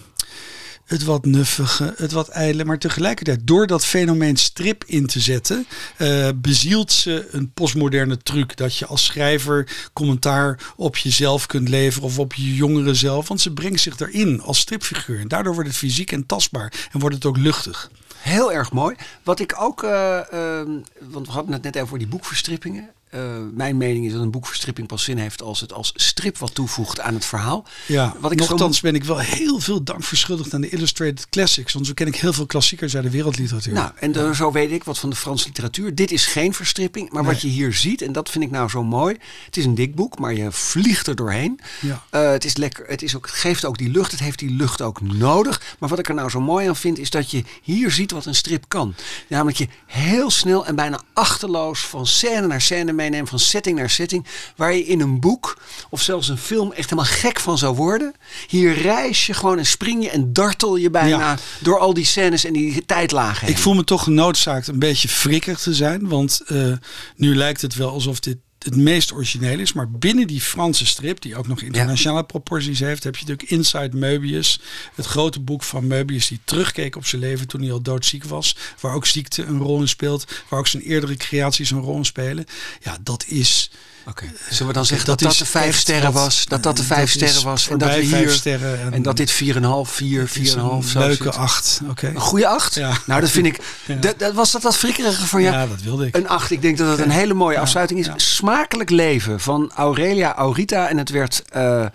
het 0.86 1.04
wat 1.04 1.26
nuffige, 1.26 1.94
het 1.98 2.12
wat 2.12 2.28
ijdele. 2.28 2.66
Maar 2.66 2.80
tegelijkertijd, 2.80 3.40
door 3.44 3.68
dat 3.68 3.86
fenomeen 3.86 4.36
strip 4.36 4.84
in 4.88 5.06
te 5.06 5.20
zetten, 5.20 5.68
eh, 5.98 6.30
bezielt 6.36 6.92
ze 6.92 7.28
een 7.32 7.52
postmoderne 7.52 8.18
truc. 8.18 8.58
Dat 8.58 8.78
je 8.78 8.86
als 8.86 9.06
schrijver 9.06 9.90
commentaar 9.94 10.60
op 10.76 10.98
jezelf 10.98 11.46
kunt 11.46 11.70
leveren 11.70 12.08
of 12.08 12.20
op 12.20 12.34
je 12.34 12.56
jongere 12.56 12.94
zelf. 12.94 13.28
Want 13.28 13.42
ze 13.42 13.54
brengt 13.54 13.82
zich 13.82 14.00
erin 14.00 14.42
als 14.42 14.60
stripfiguur. 14.60 15.20
En 15.20 15.28
daardoor 15.28 15.54
wordt 15.54 15.70
het 15.70 15.78
fysiek 15.78 16.12
en 16.12 16.26
tastbaar. 16.26 16.74
En 16.92 17.00
wordt 17.00 17.16
het 17.16 17.26
ook 17.26 17.38
luchtig. 17.38 17.90
heel 18.16 18.52
erg 18.52 18.72
mooi. 18.72 18.96
Wat 19.24 19.40
ik 19.40 19.56
ook, 19.60 19.84
eh, 19.84 20.34
ehm, 20.34 20.72
want 21.00 21.28
we 21.28 21.32
hadden 21.32 21.54
het 21.54 21.62
net 21.64 21.76
even 21.76 21.88
over 21.88 21.98
die 21.98 22.08
boekverstrippingen. 22.08 22.90
Eh, 23.16 23.22
mijn 23.54 23.78
mening 23.78 24.06
is 24.06 24.12
dat 24.12 24.22
een 24.22 24.32
boekverstripping 24.32 24.88
pas 24.88 25.04
zin 25.04 25.18
heeft 25.18 25.42
als 25.42 25.60
het 25.60 25.74
als 25.74 25.92
strip 25.96 26.38
wat 26.38 26.54
toevoegt 26.54 27.00
aan 27.00 27.14
het 27.14 27.26
verhaal. 27.26 27.66
Ja, 27.86 28.16
Wat 28.20 28.32
ik 28.32 28.40
nochtans 28.40 28.82
ben 28.82 28.96
ik 28.96 29.04
wel 29.04 29.20
heel 29.20 29.60
veel 29.60 29.84
dank 29.84 30.04
verschuldigd 30.04 30.54
aan 30.54 30.62
de 30.62 30.70
Illustrated 30.70 31.30
Classics. 31.30 31.74
Want 31.74 31.88
zo 31.88 31.94
ken 31.94 32.08
ik 32.08 32.16
heel 32.16 32.34
veel 32.34 32.46
klassiekers 32.46 32.96
uit 32.96 33.04
de 33.04 33.10
wereldliteratuur. 33.10 33.74
Nou, 33.74 33.92
en 33.96 34.36
zo 34.36 34.52
weet 34.52 34.72
ik 34.72 34.84
wat 34.84 35.00
van 35.00 35.10
de 35.10 35.16
Franse 35.16 35.46
literatuur. 35.48 35.96
Dit 35.96 36.12
is 36.12 36.26
geen 36.26 36.54
verstripping, 36.54 37.12
maar 37.12 37.24
wat 37.24 37.42
je 37.42 37.48
hier 37.48 37.74
ziet, 37.74 38.02
en 38.02 38.12
dat 38.12 38.30
vind 38.30 38.44
ik 38.44 38.52
nou 38.52 38.70
zo 38.70 38.84
mooi. 38.84 39.18
Het 39.46 39.58
is 39.58 39.66
een 39.66 39.76
dik 39.76 39.96
boek, 39.96 40.20
maar 40.20 40.34
je 40.34 40.52
vliegt 40.52 41.08
er 41.08 41.16
doorheen. 41.16 41.60
Ja. 41.82 42.04
Eh, 42.10 42.30
het, 42.30 42.46
is 42.46 42.58
lekker, 42.58 42.86
het, 42.88 43.02
is 43.02 43.16
ook, 43.16 43.26
het 43.26 43.36
geeft 43.36 43.66
ook 43.66 43.78
die 43.78 43.90
lucht, 43.90 44.12
het 44.12 44.20
heeft 44.20 44.40
die 44.40 44.52
lucht 44.52 44.82
ook 44.82 45.02
nodig. 45.02 45.76
Maar 45.80 45.90
wat 45.90 46.00
ik 46.00 46.08
er 46.08 46.16
nou 46.16 46.30
zo 46.30 46.42
mooi 46.42 46.68
aan 46.68 46.76
vind, 46.76 46.98
is 46.98 47.10
dat 47.10 47.32
je 47.32 47.44
hier 47.62 47.92
ziet 47.92 48.12
wat 48.12 48.26
een 48.26 48.36
strip 48.36 48.66
kan. 48.68 48.96
Namelijk 49.28 49.58
je 49.58 49.68
heel 49.86 50.30
snel 50.30 50.66
en 50.66 50.76
bijna 50.76 51.02
achterloos 51.14 51.80
van 51.80 52.08
scène 52.08 52.48
naar 52.48 52.62
scène 52.62 52.94
meeneemt, 53.10 53.30
van 53.30 53.40
setting 53.40 53.78
naar 53.78 53.90
setting. 53.90 54.26
Waar 54.56 54.74
je 54.74 54.86
in 54.86 55.02
een 55.02 55.20
boek 55.20 55.58
of 55.90 56.02
zelfs 56.02 56.28
een 56.28 56.38
film 56.38 56.72
echt 56.72 56.90
helemaal 56.90 57.12
gek 57.12 57.40
van 57.40 57.58
zou 57.58 57.76
worden. 57.76 58.14
Hier 58.48 58.82
reis 58.82 59.26
je 59.26 59.34
gewoon 59.34 59.58
en 59.58 59.66
spring 59.66 60.04
je 60.04 60.10
en 60.10 60.34
dartel 60.34 60.76
je 60.76 60.90
bijna 60.90 61.18
Ja. 61.18 61.38
door 61.60 61.80
al 61.80 61.94
die 61.94 62.06
scènes 62.06 62.46
en 62.46 62.54
die 62.54 62.86
tijdlagen 62.86 63.46
heen. 63.46 63.56
Ik 63.56 63.62
voel 63.62 63.74
me 63.74 63.84
toch 63.84 64.04
genoodzaakt 64.04 64.68
een 64.68 64.80
beetje 64.80 65.08
frikkig 65.08 65.60
te 65.60 65.74
zijn. 65.74 66.08
Want 66.08 66.42
eh, 66.48 66.72
nu 67.16 67.36
lijkt 67.36 67.62
het 67.62 67.76
wel 67.76 67.90
alsof 67.90 68.20
dit 68.20 68.38
het 68.66 68.76
meest 68.76 69.14
origineel 69.14 69.60
is. 69.60 69.74
Maar 69.74 69.92
binnen 69.92 70.28
die 70.28 70.42
Franse 70.42 70.86
strip, 70.86 71.22
die 71.22 71.36
ook 71.36 71.48
nog 71.48 71.62
internationale 71.62 72.24
proporties 72.24 72.80
heeft, 72.80 73.04
heb 73.04 73.16
je 73.16 73.26
natuurlijk 73.26 73.52
Inside 73.52 73.98
Möbius. 73.98 74.62
Het 74.96 75.06
grote 75.06 75.40
boek 75.40 75.64
van 75.64 75.88
Möbius 75.88 76.28
die 76.28 76.40
terugkeek 76.44 76.96
op 76.96 77.06
zijn 77.06 77.22
leven 77.22 77.48
toen 77.48 77.62
hij 77.62 77.72
al 77.72 77.82
doodziek 77.82 78.24
was. 78.24 78.56
Waar 78.80 78.94
ook 78.94 79.06
ziekte 79.06 79.44
een 79.44 79.60
rol 79.60 79.80
in 79.80 79.88
speelt. 79.88 80.26
Waar 80.50 80.60
ook 80.60 80.68
zijn 80.68 80.84
eerdere 80.84 81.16
creaties 81.16 81.72
een 81.72 81.80
rol 81.80 81.98
in 81.98 82.06
spelen. 82.06 82.46
Ja, 82.82 82.98
dat 83.04 83.26
is... 83.28 83.72
Oké. 84.08 84.26
Zullen 84.50 84.68
we 84.68 84.74
dan 84.74 84.86
zeggen 84.86 85.08
dat 85.08 85.20
dat, 85.20 85.36
de 85.38 85.46
vijf 85.46 85.78
sterren 85.78 86.12
was? 86.14 86.46
Dat 86.46 86.64
dat 86.64 86.78
de 86.78 86.84
vijf 86.84 87.00
dat 87.14 87.22
sterren 87.30 87.44
was. 87.50 87.70
En 87.70 87.78
dat 87.78 87.90
we 87.96 88.02
hier. 88.02 88.42
en- 88.62 88.94
En 88.94 89.02
dat 89.02 89.18
dit 89.18 89.32
4,5, 89.32 89.92
4, 89.92 90.22
Het 90.22 90.36
is 90.36 90.54
4,5 90.54 90.56
een 90.56 90.84
zo 90.84 91.00
leuke 91.00 91.24
zit. 91.24 91.36
acht. 91.36 91.82
Oké. 91.90 92.08
Een 92.08 92.20
goede 92.20 92.48
8? 92.48 92.76
Ja. 92.76 92.98
Nou, 93.06 93.22
dat 93.22 93.30
vind 93.30 93.46
ik. 93.46 93.60
Ja. 93.86 93.96
Dat, 93.96 94.20
dat, 94.20 94.34
was 94.34 94.52
dat 94.52 94.62
dat 94.62 94.78
frikkerige 94.78 95.28
van 95.28 95.42
je? 95.42 95.50
Ja, 95.52 95.68
dat 95.68 95.82
wilde 95.82 96.06
ik. 96.06 96.16
Een 96.16 96.28
8. 96.28 96.52
Ik 96.52 96.62
denk 96.62 96.78
dat 96.78 96.88
het 96.90 97.00
een 97.00 97.10
hele 97.12 97.34
mooie 97.34 97.60
afsluiting 97.60 98.00
is. 98.00 98.10
Smakelijk 98.36 98.90
leven 98.90 99.40
van 99.40 99.72
Aurelia 99.76 100.36
Aurita. 100.36 100.90
En 100.90 100.98
het 100.98 101.10
werd 101.10 101.44
eh, 101.50 101.86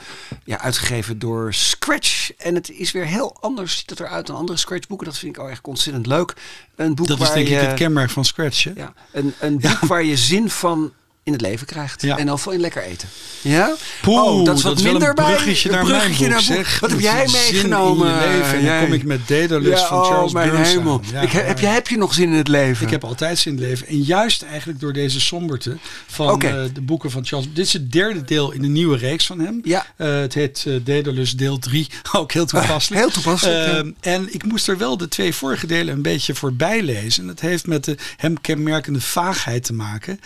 ja, 0.44 0.60
uitgegeven 0.60 1.18
door 1.18 1.54
Scratch. 1.54 2.30
En 2.38 2.54
het 2.54 2.70
is 2.70 2.92
weer 2.92 3.06
heel 3.06 3.36
anders. 3.40 3.76
Ziet 3.78 3.90
het 3.90 4.00
eruit 4.00 4.26
dan 4.26 4.36
andere 4.36 4.58
Scratch-boeken. 4.58 5.06
Dat 5.06 5.18
vind 5.18 5.36
ik 5.36 5.42
ook 5.42 5.48
echt 5.48 5.66
ontzettend 5.66 6.06
leuk. 6.06 6.34
Een 6.76 6.94
boek 6.94 7.06
Dat 7.06 7.20
is 7.20 7.30
denk 7.30 7.48
je, 7.48 7.54
ik 7.54 7.60
het 7.60 7.74
kenmerk 7.74 8.10
van 8.10 8.24
Scratch. 8.24 8.64
Hè? 8.64 8.70
ja, 8.76 8.92
een, 9.12 9.34
een 9.40 9.58
boek 9.60 9.78
waar 9.80 10.04
je 10.04 10.16
zin 10.16 10.50
van 10.50 10.92
in 11.32 11.38
het 11.38 11.46
leven 11.46 11.66
krijgt. 11.66 12.02
Ja. 12.02 12.16
En 12.16 12.26
dan 12.26 12.38
van 12.38 12.52
in 12.52 12.60
lekker 12.60 12.82
eten. 12.82 13.08
Ja? 13.40 13.74
Poeh, 14.02 14.22
oh, 14.22 14.44
dat 14.44 14.56
is 14.56 14.62
wat 14.62 14.82
minder 14.82 15.08
een 15.08 15.14
bruggetje 15.14 15.68
bij. 15.68 15.78
naar 15.78 15.86
een 15.86 15.90
mijn 15.90 16.00
bruggetje 16.00 16.28
naar 16.28 16.36
boek. 16.36 16.46
zeg. 16.46 16.80
Wat 16.80 16.90
heb 16.90 17.00
jij 17.00 17.28
meegenomen? 17.32 18.08
In 18.08 18.14
je 18.14 18.20
leven. 18.20 18.44
En 18.44 18.52
dan 18.52 18.62
Jij? 18.62 18.84
kom 18.84 18.92
ik 18.92 19.04
met 19.04 19.28
Daedalus 19.28 19.80
ja, 19.80 19.86
van 19.86 20.04
Charles 20.04 20.28
oh, 20.28 20.32
mijn 20.32 20.50
Burns 20.50 20.68
hemel. 20.68 21.00
Ja, 21.12 21.20
ik, 21.20 21.30
heb, 21.30 21.58
ja. 21.58 21.72
heb, 21.72 21.88
je 21.88 21.96
nog 21.96 22.14
zin 22.14 22.28
in 22.28 22.34
het 22.34 22.48
leven? 22.48 22.84
Ik 22.84 22.92
heb 22.92 23.04
altijd 23.04 23.38
zin 23.38 23.52
in 23.52 23.58
het 23.58 23.68
leven. 23.68 23.86
En 23.86 24.02
juist 24.02 24.42
eigenlijk 24.42 24.80
door 24.80 24.92
deze 24.92 25.20
somberte 25.20 25.76
van 26.06 26.42
eh, 26.42 26.54
de 26.72 26.80
boeken 26.80 27.10
van 27.10 27.24
Charles. 27.24 27.48
Dit 27.52 27.66
is 27.66 27.72
het 27.72 27.92
derde 27.92 28.24
deel 28.24 28.52
in 28.52 28.62
de 28.62 28.68
nieuwe 28.68 28.96
reeks 28.96 29.26
van 29.26 29.40
hem. 29.40 29.60
Ja. 29.64 29.86
Eh, 29.96 30.18
het 30.20 30.34
heet 30.34 30.66
Daedalus 30.84 31.32
deel 31.32 31.58
3. 31.58 31.88
Ook 32.12 32.32
heel 32.32 32.46
toepasselijk. 32.46 33.02
Heel 33.02 33.10
toepasselijk, 33.10 33.94
En 34.00 34.34
ik 34.34 34.44
moest 34.44 34.68
er 34.68 34.78
wel 34.78 34.96
de 34.96 35.08
twee 35.08 35.34
vorige 35.34 35.66
delen 35.66 35.94
een 35.94 36.02
beetje 36.02 36.34
voorbij 36.34 36.82
lezen. 36.82 37.22
En 37.22 37.28
dat 37.28 37.40
heeft 37.40 37.66
met 37.66 37.84
de 37.84 37.96
hem 38.16 38.40
kenmerkende 38.40 39.00
vaagheid 39.00 39.64
te 39.64 39.72
maken. 39.72 40.20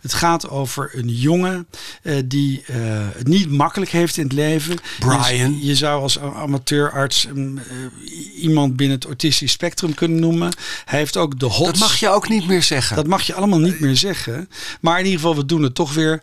Het 0.00 0.12
gaat 0.12 0.48
over 0.48 0.90
een 0.92 1.08
jongen 1.08 1.66
eh, 2.02 2.16
die 2.24 2.62
eh, 2.66 2.76
het 3.16 3.28
niet 3.28 3.50
makkelijk 3.50 3.90
heeft 3.90 4.16
in 4.16 4.24
het 4.24 4.32
leven. 4.32 4.76
Brian. 4.98 5.58
Je, 5.58 5.66
je 5.66 5.74
zou 5.74 6.02
als 6.02 6.18
amateurarts 6.18 7.26
mm, 7.34 7.58
eh, 7.58 7.64
iemand 8.42 8.76
binnen 8.76 8.96
het 8.96 9.06
autistisch 9.06 9.52
spectrum 9.52 9.94
kunnen 9.94 10.20
noemen. 10.20 10.52
Hij 10.84 10.98
heeft 10.98 11.16
ook 11.16 11.38
de 11.38 11.46
hot. 11.46 11.66
Dat 11.66 11.78
mag 11.78 11.96
je 11.96 12.08
ook 12.08 12.28
niet 12.28 12.46
meer 12.46 12.62
zeggen. 12.62 12.96
Dat 12.96 13.06
mag 13.06 13.22
je 13.22 13.34
allemaal 13.34 13.58
niet 13.58 13.80
meer 13.80 13.96
zeggen. 13.96 14.48
Maar 14.80 14.98
in 14.98 15.04
ieder 15.04 15.20
geval, 15.20 15.36
we 15.36 15.46
doen 15.46 15.62
het 15.62 15.74
toch 15.74 15.94
weer. 15.94 16.20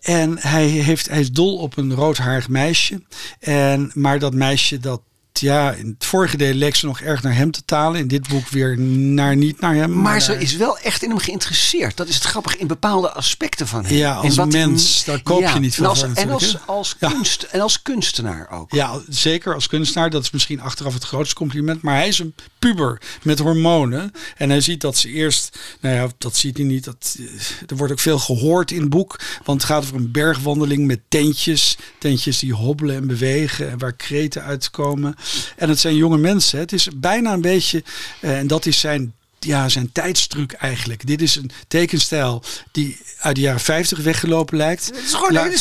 En 0.00 0.36
hij, 0.38 0.66
heeft, 0.66 1.08
hij 1.08 1.20
is 1.20 1.32
dol 1.32 1.56
op 1.56 1.76
een 1.76 1.94
roodhaarig 1.94 2.48
meisje. 2.48 3.02
En, 3.40 3.90
maar 3.94 4.18
dat 4.18 4.34
meisje, 4.34 4.78
dat, 4.78 5.00
ja, 5.40 5.72
in 5.72 5.86
het 5.98 6.06
vorige 6.06 6.36
deel 6.36 6.54
leek 6.54 6.76
ze 6.76 6.86
nog 6.86 7.00
erg 7.00 7.22
naar 7.22 7.34
hem 7.34 7.50
te 7.50 7.64
talen. 7.64 8.00
In 8.00 8.08
dit 8.08 8.28
boek 8.28 8.48
weer 8.48 8.78
naar, 8.78 9.36
niet 9.36 9.60
naar 9.60 9.74
hem. 9.74 10.00
maar 10.00 10.22
ze 10.22 10.38
is 10.38 10.56
wel 10.56 10.78
echt 10.78 11.02
in 11.02 11.08
hem 11.08 11.18
geïnteresseerd. 11.18 11.96
Dat 11.96 12.08
is 12.08 12.14
het 12.14 12.24
grappige 12.24 12.58
in 12.58 12.66
bepaalde 12.66 13.12
aspecten 13.12 13.66
van 13.66 13.84
hem. 13.84 13.96
Ja, 13.96 14.14
als 14.14 14.36
mens, 14.36 15.04
daar 15.04 15.22
koop 15.22 15.48
je 15.54 15.58
niet 15.58 15.74
veel 15.74 15.84
en 15.84 15.90
als, 15.90 16.00
voor 16.00 16.12
en 16.14 16.30
als, 16.30 16.56
als, 16.66 16.96
Ja. 16.98 17.08
kunst, 17.08 17.42
en 17.42 17.60
als 17.60 17.82
kunstenaar 17.82 18.50
ook. 18.50 18.72
Ja, 18.72 19.00
zeker 19.08 19.54
als 19.54 19.66
kunstenaar. 19.66 20.10
Dat 20.10 20.22
is 20.22 20.30
misschien 20.30 20.60
achteraf 20.60 20.94
het 20.94 21.04
grootste 21.04 21.34
compliment. 21.34 21.82
Maar 21.82 21.94
hij 21.94 22.08
is 22.08 22.18
een 22.18 22.34
puber 22.58 23.00
met 23.22 23.38
hormonen. 23.38 24.12
En 24.36 24.50
hij 24.50 24.60
ziet 24.60 24.80
dat 24.80 24.96
ze 24.96 25.08
eerst... 25.08 25.58
Nou 25.80 25.94
ja, 25.94 26.08
dat 26.18 26.36
ziet 26.36 26.56
hij 26.56 26.66
niet. 26.66 26.84
Dat, 26.84 27.16
eh, 27.18 27.24
er 27.66 27.76
wordt 27.76 27.92
ook 27.92 27.98
veel 27.98 28.18
gehoord 28.18 28.70
in 28.70 28.80
het 28.80 28.90
boek. 28.90 29.20
Want 29.44 29.60
het 29.62 29.70
gaat 29.70 29.82
over 29.82 29.96
een 29.96 30.10
bergwandeling 30.10 30.86
met 30.86 31.00
tentjes. 31.08 31.76
Tentjes 31.98 32.38
die 32.38 32.52
hobbelen 32.54 32.96
en 32.96 33.06
bewegen. 33.06 33.70
En 33.70 33.78
waar 33.78 33.92
kreten 33.92 34.42
uitkomen. 34.42 35.14
En 35.56 35.68
het 35.68 35.78
zijn 35.78 35.96
jonge 35.96 36.18
mensen. 36.18 36.58
Het 36.58 36.72
is 36.72 36.88
bijna 36.96 37.32
een 37.32 37.40
beetje... 37.40 37.84
eh, 38.20 38.38
en 38.38 38.46
dat 38.46 38.66
is 38.66 38.80
zijn... 38.80 39.14
Ja, 39.46 39.68
zijn 39.68 39.92
tijdstruc 39.92 40.52
eigenlijk. 40.52 41.06
Dit 41.06 41.22
is 41.22 41.36
een 41.36 41.50
tekenstijl 41.68 42.42
die 42.72 43.00
uit 43.18 43.34
de 43.34 43.40
jaren 43.40 43.60
50 43.60 43.98
weggelopen 43.98 44.56
lijkt. 44.56 44.86
Het 44.86 44.96
is 45.04 45.12
gewoon, 45.14 45.34
het 45.44 45.52
is 45.52 45.58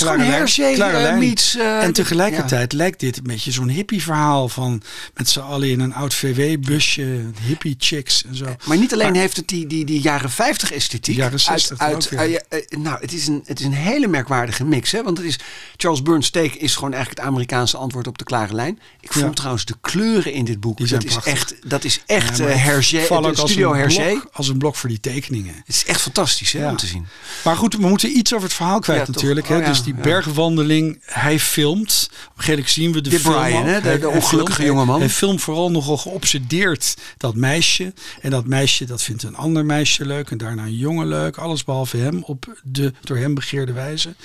klare 0.75 1.07
eh, 1.07 1.17
meets... 1.17 1.55
eh, 1.57 1.83
En 1.83 1.93
tegelijkertijd 1.93 2.71
ja. 2.71 2.77
lijkt 2.77 2.99
dit 2.99 3.17
een 3.17 3.23
beetje 3.23 3.51
zo'n 3.51 3.67
hippie 3.69 4.03
verhaal 4.03 4.49
van 4.49 4.81
met 5.13 5.29
z'n 5.29 5.39
allen 5.39 5.69
in 5.69 5.79
een 5.79 5.93
oud 5.93 6.13
VW-busje, 6.13 7.21
hippie 7.41 7.75
chicks 7.77 8.25
en 8.25 8.35
zo. 8.35 8.45
Maar 8.65 8.77
niet 8.77 8.93
alleen 8.93 9.11
Maar- 9.11 9.19
heeft 9.21 9.35
het 9.35 9.47
die, 9.47 9.67
die, 9.67 9.85
die 9.85 10.01
jaren 10.01 10.29
50 10.31 10.71
esthetiek. 10.71 11.15
Jaren 11.15 11.39
60 11.39 11.77
uit, 11.79 12.09
ook 12.13 12.19
uit, 12.19 12.45
eh, 12.49 12.77
Nou, 12.79 12.97
het 13.01 13.13
is, 13.13 13.27
een, 13.27 13.43
het 13.45 13.59
is 13.59 13.65
een 13.65 13.73
hele 13.73 14.07
merkwaardige 14.07 14.65
mix. 14.65 14.91
Hè? 14.91 15.03
Want 15.03 15.17
het 15.17 15.27
is, 15.27 15.39
Charles 15.77 16.01
Burns 16.01 16.29
Take 16.29 16.57
is 16.57 16.75
gewoon 16.75 16.93
eigenlijk 16.93 17.21
het 17.21 17.31
Amerikaanse 17.31 17.77
antwoord 17.77 18.07
op 18.07 18.17
de 18.17 18.23
klare 18.23 18.53
lijn. 18.53 18.79
Ik 19.01 19.13
vond 19.13 19.25
Ja. 19.25 19.31
trouwens 19.33 19.65
de 19.65 19.75
kleuren 19.81 20.33
in 20.33 20.45
dit 20.45 20.59
boek. 20.59 20.77
Die 20.77 20.87
Dat 20.87 21.03
is, 21.03 21.15
echt, 21.23 21.55
dat 21.65 21.83
is 21.83 22.01
echt 22.05 22.37
Ja, 22.37 22.45
Hergé, 22.45 23.05
studio 23.33 23.68
Hergé. 23.75 24.19
Als 24.31 24.47
een 24.47 24.57
blok 24.57 24.75
voor 24.75 24.89
die 24.89 24.99
tekeningen. 24.99 25.53
Het 25.55 25.67
is 25.75 25.85
echt 25.85 26.01
fantastisch 26.01 26.51
hè, 26.51 26.59
Ja. 26.63 26.69
om 26.69 26.75
te 26.77 26.87
zien. 26.87 27.07
Maar 27.43 27.55
goed, 27.55 27.75
we 27.75 27.87
moeten 27.87 28.17
iets 28.17 28.33
over 28.33 28.45
het 28.47 28.55
verhaal 28.55 28.79
kwijt 28.79 29.07
Ja, 29.07 29.13
natuurlijk. 29.13 29.47
Hè? 29.47 29.57
Oh, 29.57 29.65
dus 29.65 29.83
die 29.83 29.93
bergwandeling, 29.93 30.99
hij 31.05 31.39
filmt. 31.39 32.09
Op 32.11 32.17
een 32.37 32.43
gegeven 32.43 32.51
moment 32.51 32.69
zien 32.71 32.91
we 32.91 33.01
de 33.01 33.19
film 33.19 33.33
Brian, 33.41 33.65
hè, 33.65 33.81
de- 33.99 34.09
ongelukkige 34.09 34.63
jongeman. 34.63 34.99
Hij, 34.99 35.09
filmt 35.09 35.41
vooral 35.41 35.71
nogal 35.71 35.97
geobsedeerd 35.97 36.95
dat 37.17 37.35
meisje. 37.35 37.93
En 38.21 38.29
dat 38.29 38.45
meisje, 38.45 38.85
dat 38.85 39.01
vindt 39.03 39.23
een 39.23 39.35
ander 39.35 39.65
meisje 39.65 40.05
leuk. 40.05 40.31
En 40.31 40.37
daarna 40.37 40.63
een 40.63 40.75
jongen 40.77 41.07
leuk. 41.07 41.37
Alles 41.37 41.63
behalve 41.63 41.97
hem 41.97 42.23
op 42.23 42.59
de 42.63 42.93
door 43.03 43.17
hem 43.17 43.33
begeerde 43.33 43.71
wijze. 43.73 44.15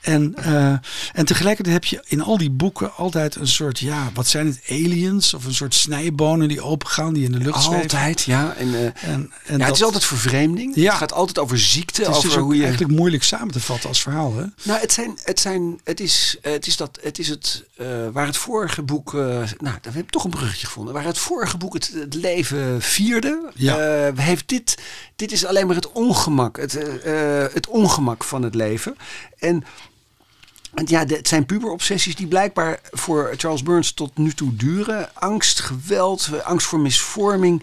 En, 0.00 0.34
eh, 0.36 0.72
en 1.12 1.24
tegelijkertijd 1.24 1.74
heb 1.74 1.84
je 1.84 2.02
in 2.06 2.22
al 2.22 2.38
die 2.38 2.50
boeken 2.50 2.94
altijd 2.96 3.34
een 3.36 3.48
soort, 3.48 3.78
ja, 3.78 4.10
wat 4.14 4.26
zijn 4.28 4.46
het, 4.46 4.60
aliens? 4.70 5.34
Of 5.34 5.44
een 5.44 5.54
soort 5.54 5.74
snijbonen 5.74 6.48
die 6.48 6.60
opengaan, 6.62 7.14
die 7.14 7.24
in 7.24 7.32
de 7.32 7.38
lucht 7.38 7.62
zweven. 7.62 7.82
Altijd, 7.82 8.22
ja. 8.22 8.54
En, 8.58 8.74
eh, 8.84 8.90
En, 9.00 9.32
en 9.46 9.58
ja, 9.58 9.64
het 9.66 9.74
is 9.74 9.82
altijd 9.82 10.04
vervreemding. 10.04 10.74
Ja. 10.74 10.90
Het 10.90 10.98
gaat 10.98 11.12
altijd 11.12 11.38
over 11.38 11.58
ziekte, 11.58 12.00
het 12.00 12.10
is 12.10 12.16
over 12.16 12.28
dus 12.28 12.38
ook 12.38 12.44
hoe 12.44 12.56
je... 12.56 12.62
eigenlijk 12.62 12.92
moeilijk 12.92 13.22
samen 13.22 13.52
te 13.52 13.60
vatten 13.60 13.88
als 13.88 14.02
verhaal. 14.02 14.36
Hè? 14.36 14.44
Nou, 14.62 14.80
het 14.80 14.92
zijn, 14.92 15.18
het 15.24 15.40
zijn, 15.40 15.80
het 15.84 16.00
is, 16.00 16.36
het 16.40 16.66
is 16.66 16.76
dat, 16.76 16.98
het 17.02 17.18
is 17.18 17.28
het, 17.28 17.64
eh, 17.76 17.86
waar 18.12 18.26
het 18.26 18.36
vorige 18.36 18.82
boek, 18.82 19.14
eh, 19.14 19.20
nou, 19.20 19.48
daar 19.58 19.78
heb 19.82 19.96
ik 19.96 20.10
toch 20.10 20.24
een 20.24 20.30
bruggetje 20.30 20.66
gevonden. 20.66 20.94
Waar 20.94 21.04
het 21.04 21.18
vorige 21.18 21.56
boek 21.56 21.74
het, 21.74 21.90
het 21.94 22.14
leven 22.14 22.82
vierde, 22.82 23.50
Ja. 23.54 23.78
eh, 23.78 24.18
heeft 24.18 24.48
dit, 24.48 24.78
dit 25.16 25.32
is 25.32 25.44
alleen 25.46 25.66
maar 25.66 25.76
het 25.76 25.92
ongemak, 25.92 26.56
het, 26.56 26.78
het 27.54 27.68
ongemak 27.68 28.24
van 28.24 28.42
het 28.42 28.54
leven. 28.54 28.96
En 29.38 29.64
en 30.74 30.84
ja, 30.86 31.04
het 31.06 31.28
zijn 31.28 31.46
puberobsessies 31.46 32.16
die 32.16 32.26
blijkbaar 32.26 32.80
voor 32.90 33.34
Charles 33.36 33.62
Burns 33.62 33.92
tot 33.92 34.18
nu 34.18 34.32
toe 34.32 34.56
duren. 34.56 35.08
Angst, 35.14 35.60
geweld, 35.60 36.30
angst 36.44 36.66
voor 36.66 36.80
misvorming. 36.80 37.62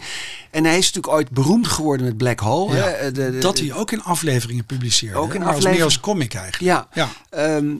En 0.50 0.64
hij 0.64 0.78
is 0.78 0.86
natuurlijk 0.86 1.14
ooit 1.14 1.30
beroemd 1.30 1.66
geworden 1.68 2.06
met 2.06 2.16
Black 2.16 2.40
Hole. 2.40 2.76
Ja, 2.76 2.82
hè? 2.82 3.12
De- 3.12 3.30
de- 3.30 3.38
dat 3.38 3.58
hij 3.58 3.72
ook 3.72 3.90
in 3.90 4.02
afleveringen 4.02 4.64
publiceerde. 4.64 5.16
Ook 5.18 5.34
in 5.34 5.40
maar 5.40 5.48
als 5.54 5.64
meer 5.64 5.72
afleveringen. 5.72 5.84
als 5.84 6.00
comic 6.00 6.34
eigenlijk. 6.34 6.64
Ja, 6.64 6.88
Ja. 6.92 7.08
Ehm, 7.30 7.74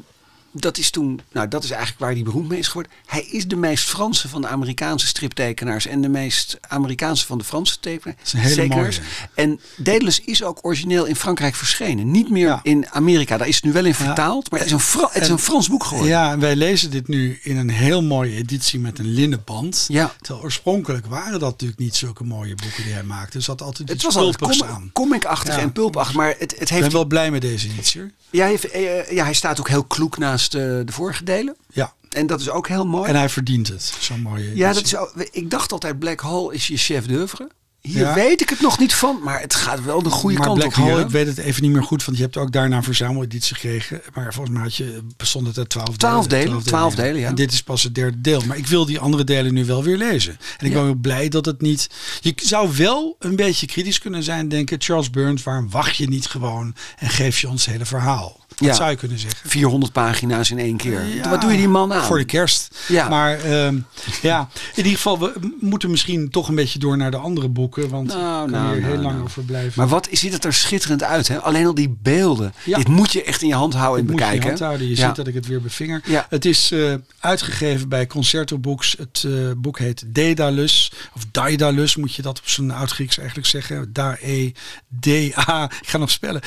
dat 0.52 0.78
is 0.78 0.90
toen, 0.90 1.20
nou 1.32 1.48
dat 1.48 1.64
is 1.64 1.70
eigenlijk 1.70 2.00
waar 2.00 2.12
hij 2.12 2.22
beroemd 2.22 2.48
mee 2.48 2.58
is 2.58 2.66
geworden. 2.66 2.92
Hij 3.06 3.22
is 3.24 3.46
de 3.48 3.56
meest 3.56 3.84
Franse 3.88 4.28
van 4.28 4.40
de 4.40 4.48
Amerikaanse 4.48 5.06
striptekenaars 5.06 5.86
en 5.86 6.00
de 6.00 6.08
meest 6.08 6.58
Amerikaanse 6.68 7.26
van 7.26 7.38
de 7.38 7.44
Franse 7.44 7.78
tekenaars. 7.80 9.00
En 9.34 9.60
Daedalus 9.76 10.20
is 10.20 10.42
ook 10.42 10.58
origineel 10.62 11.04
in 11.04 11.16
Frankrijk 11.16 11.54
verschenen. 11.54 12.10
Niet 12.10 12.30
meer 12.30 12.46
Ja. 12.46 12.60
in 12.62 12.86
Amerika. 12.90 13.36
Daar 13.36 13.48
is 13.48 13.54
het 13.54 13.64
nu 13.64 13.72
wel 13.72 13.84
in 13.84 13.94
vertaald, 13.94 14.50
maar 14.50 14.58
het 14.60 14.68
is 14.68 14.74
een, 14.74 14.80
Fra- 14.80 15.08
het 15.12 15.22
is 15.22 15.26
En- 15.28 15.32
een 15.32 15.38
Frans 15.38 15.68
boek 15.68 15.84
geworden. 15.84 16.10
Ja, 16.12 16.32
en 16.32 16.40
wij 16.40 16.56
lezen 16.56 16.90
dit 16.90 17.08
nu 17.08 17.38
in 17.42 17.56
een 17.56 17.70
heel 17.70 18.02
mooie 18.02 18.36
editie 18.36 18.80
met 18.80 18.98
een 18.98 19.06
linnen 19.12 19.42
band. 19.44 19.84
Ja. 19.88 20.14
Terwijl 20.20 20.44
oorspronkelijk 20.44 21.06
waren 21.06 21.40
dat 21.40 21.50
natuurlijk 21.50 21.80
niet 21.80 21.96
zulke 21.96 22.24
mooie 22.24 22.54
boeken 22.54 22.84
die 22.84 22.92
hij 22.92 23.02
maakte. 23.02 23.36
Er 23.36 23.42
zat 23.44 23.62
altijd 23.62 23.88
Het 23.88 24.02
was 24.02 24.14
com- 24.36 24.62
aan. 24.68 24.90
comic-achtig 24.92 25.54
Ja. 25.54 25.60
en 25.60 25.72
pulpachtig, 25.72 26.14
maar 26.16 26.28
het, 26.28 26.40
het 26.40 26.52
Ik 26.60 26.68
heeft... 26.68 26.82
ben 26.82 26.92
wel 26.92 27.04
blij 27.04 27.30
met 27.30 27.40
deze 27.40 27.68
editie. 27.68 28.00
ja, 28.30 28.40
hij 28.40 28.48
heeft- 28.50 28.70
eh, 28.70 29.10
ja, 29.10 29.24
hij 29.24 29.34
staat 29.34 29.60
ook 29.60 29.68
heel 29.68 29.84
kloek 29.84 30.18
naast 30.18 30.41
eh, 30.44 30.60
de 30.60 30.92
vorige 30.92 31.24
delen. 31.24 31.56
Ja, 31.72 31.92
En 32.08 32.26
dat 32.26 32.40
is 32.40 32.50
ook 32.50 32.68
heel 32.68 32.86
mooi. 32.86 33.08
en 33.08 33.16
hij 33.16 33.28
verdient 33.28 33.68
het. 33.68 33.94
Zo'n 34.00 34.20
mooie 34.20 34.42
editie. 34.42 34.58
Ja, 34.58 34.72
dat 34.72 34.84
is, 34.84 34.94
ik 35.30 35.50
dacht 35.50 35.72
altijd 35.72 35.98
Black 35.98 36.20
Hole 36.20 36.54
is 36.54 36.66
je 36.66 36.76
chef 36.76 37.06
d'oeuvre. 37.06 37.50
Hier 37.80 37.98
Ja. 37.98 38.14
weet 38.14 38.40
ik 38.40 38.48
het 38.48 38.60
nog 38.60 38.78
niet 38.78 38.94
van, 38.94 39.18
maar 39.24 39.40
het 39.40 39.54
gaat 39.54 39.84
wel 39.84 40.02
de 40.02 40.10
goede 40.10 40.36
maar 40.38 40.46
kant 40.46 40.58
Black 40.58 40.76
op. 40.76 40.82
Hole, 40.84 41.00
ik 41.00 41.08
weet 41.10 41.26
het 41.26 41.38
even 41.38 41.62
niet 41.62 41.72
meer 41.72 41.82
goed, 41.82 42.04
want 42.04 42.16
je 42.16 42.22
hebt 42.22 42.36
ook 42.36 42.52
daarna 42.52 42.76
een 42.76 42.82
verzameleditie 42.82 43.54
gekregen. 43.54 44.00
Maar 44.14 44.34
volgens 44.34 44.54
mij 44.54 44.62
had 44.64 44.74
je, 44.76 45.02
bestond 45.16 45.46
het 45.46 45.58
uit 45.58 45.68
twaalf, 45.68 45.96
Twaalf 45.96 46.26
delen, 46.26 46.62
twaalf 46.62 46.94
delen, 46.94 47.20
ja. 47.20 47.28
En 47.28 47.34
dit 47.34 47.52
is 47.52 47.62
pas 47.62 47.82
het 47.82 47.94
derde 47.94 48.20
deel. 48.20 48.42
Maar 48.46 48.56
ik 48.56 48.66
wil 48.66 48.86
die 48.86 48.98
andere 48.98 49.24
delen 49.24 49.54
nu 49.54 49.64
wel 49.64 49.82
weer 49.82 49.96
lezen. 49.96 50.32
En 50.58 50.66
ik 50.66 50.72
Ja. 50.72 50.80
ben 50.80 50.90
ook 50.90 51.00
blij 51.00 51.28
dat 51.28 51.44
het 51.46 51.60
niet... 51.60 51.86
Je 52.20 52.32
zou 52.36 52.76
wel 52.76 53.16
een 53.18 53.36
beetje 53.36 53.66
kritisch 53.66 53.98
kunnen 53.98 54.22
zijn, 54.22 54.48
denken. 54.48 54.80
Charles 54.80 55.10
Burns, 55.10 55.42
waarom 55.42 55.70
wacht 55.70 55.96
je 55.96 56.08
niet 56.08 56.26
gewoon 56.26 56.74
en 56.98 57.08
geef 57.08 57.38
je 57.40 57.48
ons 57.48 57.64
het 57.64 57.74
hele 57.74 57.86
verhaal? 57.86 58.40
Dat 58.62 58.70
Ja. 58.70 58.76
zou 58.76 58.90
je 58.90 58.96
kunnen 58.96 59.18
zeggen. 59.18 59.50
400 59.50 59.92
pagina's 59.92 60.50
in 60.50 60.58
één 60.58 60.76
keer. 60.76 61.04
Ja, 61.06 61.30
Wat 61.30 61.40
doe 61.40 61.50
je 61.50 61.56
die 61.56 61.68
man 61.68 61.92
aan? 61.92 62.04
Voor 62.04 62.18
de 62.18 62.24
kerst. 62.24 62.76
Ja. 62.88 63.08
Maar 63.08 63.38
ehm, 63.40 63.78
ja, 64.22 64.48
in 64.70 64.76
ieder 64.76 64.92
geval, 64.92 65.18
we 65.18 65.32
moeten 65.60 65.90
misschien 65.90 66.30
toch 66.30 66.48
een 66.48 66.54
beetje 66.54 66.78
door 66.78 66.96
naar 66.96 67.10
de 67.10 67.16
andere 67.16 67.48
boeken. 67.48 67.88
Want 67.88 68.06
Nou, 68.08 68.46
ik 68.46 68.52
kan 68.52 68.62
nou, 68.62 68.72
hier 68.74 68.82
heel 68.82 68.90
nou, 68.92 69.02
lang 69.02 69.14
nou. 69.14 69.24
over 69.26 69.42
blijven. 69.42 69.72
Maar 69.76 69.88
wat 69.88 70.08
ziet 70.10 70.32
het 70.32 70.44
er 70.44 70.52
schitterend 70.54 71.02
uit, 71.02 71.28
hè? 71.28 71.38
Alleen 71.40 71.66
al 71.66 71.74
die 71.74 71.96
beelden. 72.02 72.54
Ja. 72.64 72.76
Dit 72.76 72.88
moet 72.88 73.12
je 73.12 73.22
echt 73.24 73.42
in 73.42 73.48
je 73.48 73.54
hand 73.54 73.74
houden 73.74 74.00
en 74.00 74.10
moet 74.10 74.18
je 74.20 74.24
bekijken. 74.24 74.48
hand 74.48 74.60
houden. 74.60 74.88
Je 74.88 74.96
ziet 74.96 75.14
dat 75.16 75.26
ik 75.26 75.34
het 75.34 75.46
weer 75.46 75.60
bevinger. 75.60 76.00
Ja. 76.04 76.26
Het 76.28 76.44
is 76.44 76.70
eh, 76.72 76.94
uitgegeven 77.20 77.88
bij 77.88 78.06
Concerto 78.06 78.58
Books. 78.58 78.94
Het 78.98 79.24
eh, 79.26 79.32
boek 79.56 79.78
heet 79.78 80.04
Daedalus. 80.06 80.92
Of 81.14 81.22
Daedalus 81.30 81.96
moet 81.96 82.14
je 82.14 82.22
dat 82.22 82.38
op 82.38 82.48
zijn 82.48 82.70
oud-Grieks 82.70 83.18
eigenlijk 83.18 83.48
zeggen. 83.48 83.92
Da-E-D-A. 83.92 85.64
Ik 85.82 85.88
ga 85.88 85.98
nog 85.98 86.10
spellen. 86.10 86.40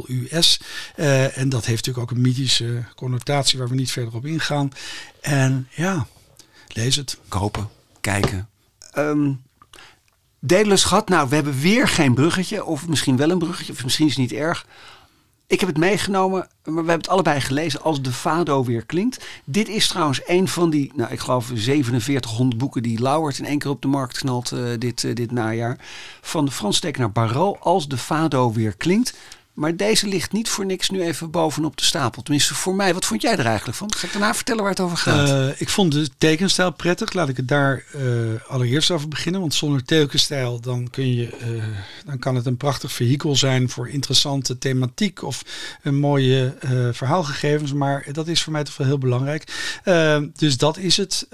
D-A-E-D-A-L-U-S. 0.00 0.60
Eh, 0.94 1.38
en 1.38 1.48
dat 1.48 1.64
heeft 1.66 1.86
natuurlijk 1.86 2.10
ook 2.10 2.16
een 2.16 2.22
mythische 2.22 2.84
connotatie 2.94 3.58
waar 3.58 3.68
we 3.68 3.74
niet 3.74 3.90
verder 3.90 4.14
op 4.14 4.26
ingaan. 4.26 4.70
En 5.20 5.68
ja, 5.70 6.06
lees 6.68 6.96
het. 6.96 7.18
Kopen, 7.28 7.68
kijken. 8.00 8.48
Ehm 8.92 9.32
Daedalus 10.40 10.84
gehad. 10.84 11.08
Nou, 11.08 11.28
we 11.28 11.34
hebben 11.34 11.60
weer 11.60 11.88
geen 11.88 12.14
bruggetje. 12.14 12.64
Of 12.64 12.88
misschien 12.88 13.16
wel 13.16 13.30
een 13.30 13.38
bruggetje. 13.38 13.72
Of 13.72 13.84
misschien 13.84 14.06
is 14.06 14.16
het 14.16 14.30
niet 14.30 14.32
erg. 14.32 14.66
Ik 15.48 15.60
heb 15.60 15.68
het 15.68 15.78
meegenomen, 15.78 16.38
maar 16.38 16.48
we 16.64 16.74
hebben 16.74 16.96
het 16.96 17.08
allebei 17.08 17.40
gelezen 17.40 17.82
als 17.82 18.02
de 18.02 18.12
Fado 18.12 18.64
weer 18.64 18.86
klinkt. 18.86 19.24
Dit 19.44 19.68
is 19.68 19.88
trouwens 19.88 20.20
een 20.26 20.48
van 20.48 20.70
die, 20.70 20.92
nou 20.94 21.12
ik 21.12 21.18
geloof 21.18 21.50
4700 21.54 22.58
boeken 22.58 22.82
die 22.82 23.00
Lauwert 23.00 23.38
in 23.38 23.44
één 23.44 23.58
keer 23.58 23.70
op 23.70 23.82
de 23.82 23.88
markt 23.88 24.18
knalt 24.18 24.52
eh, 24.52 24.60
dit, 24.78 25.04
eh, 25.04 25.14
dit 25.14 25.32
najaar. 25.32 25.78
Van 26.20 26.44
de 26.44 26.50
Frans 26.50 26.80
tekenaar 26.80 27.12
Barrault 27.12 27.60
als 27.60 27.88
de 27.88 27.96
Fado 27.96 28.52
weer 28.52 28.76
klinkt. 28.76 29.16
Maar 29.56 29.76
deze 29.76 30.06
ligt 30.06 30.32
niet 30.32 30.48
voor 30.48 30.66
niks 30.66 30.90
nu 30.90 31.02
even 31.02 31.30
bovenop 31.30 31.76
de 31.76 31.84
stapel. 31.84 32.22
Tenminste 32.22 32.54
voor 32.54 32.74
mij. 32.74 32.94
Wat 32.94 33.04
vond 33.04 33.22
jij 33.22 33.36
er 33.36 33.46
eigenlijk 33.46 33.78
van? 33.78 33.94
Ga 33.94 34.06
ik 34.06 34.12
daarna 34.12 34.34
vertellen 34.34 34.60
waar 34.62 34.70
het 34.70 34.80
over 34.80 34.96
gaat? 34.96 35.28
Eh, 35.28 35.60
ik 35.60 35.68
vond 35.68 35.92
de 35.92 36.08
tekenstijl 36.18 36.72
prettig. 36.72 37.12
Laat 37.12 37.28
ik 37.28 37.36
het 37.36 37.48
daar 37.48 37.84
eh, 37.92 38.00
allereerst 38.48 38.90
over 38.90 39.08
beginnen. 39.08 39.40
Want 39.40 39.54
zonder 39.54 39.84
tekenstijl 39.84 40.60
dan, 40.60 40.90
kun 40.90 41.14
je, 41.14 41.36
eh, 41.36 41.48
dan 42.04 42.18
kan 42.18 42.34
het 42.34 42.46
een 42.46 42.56
prachtig 42.56 42.92
vehikel 42.92 43.36
zijn 43.36 43.68
voor 43.68 43.88
interessante 43.88 44.58
thematiek 44.58 45.22
of 45.22 45.42
een 45.82 45.98
mooie 45.98 46.54
verhaalgegevens. 46.92 47.72
Maar 47.72 48.06
dat 48.12 48.28
is 48.28 48.42
voor 48.42 48.52
mij 48.52 48.64
toch 48.64 48.76
wel 48.76 48.86
heel 48.86 48.98
belangrijk. 48.98 49.44
Dus 50.36 50.56
dat 50.56 50.76
is 50.76 50.96
het. 50.96 51.28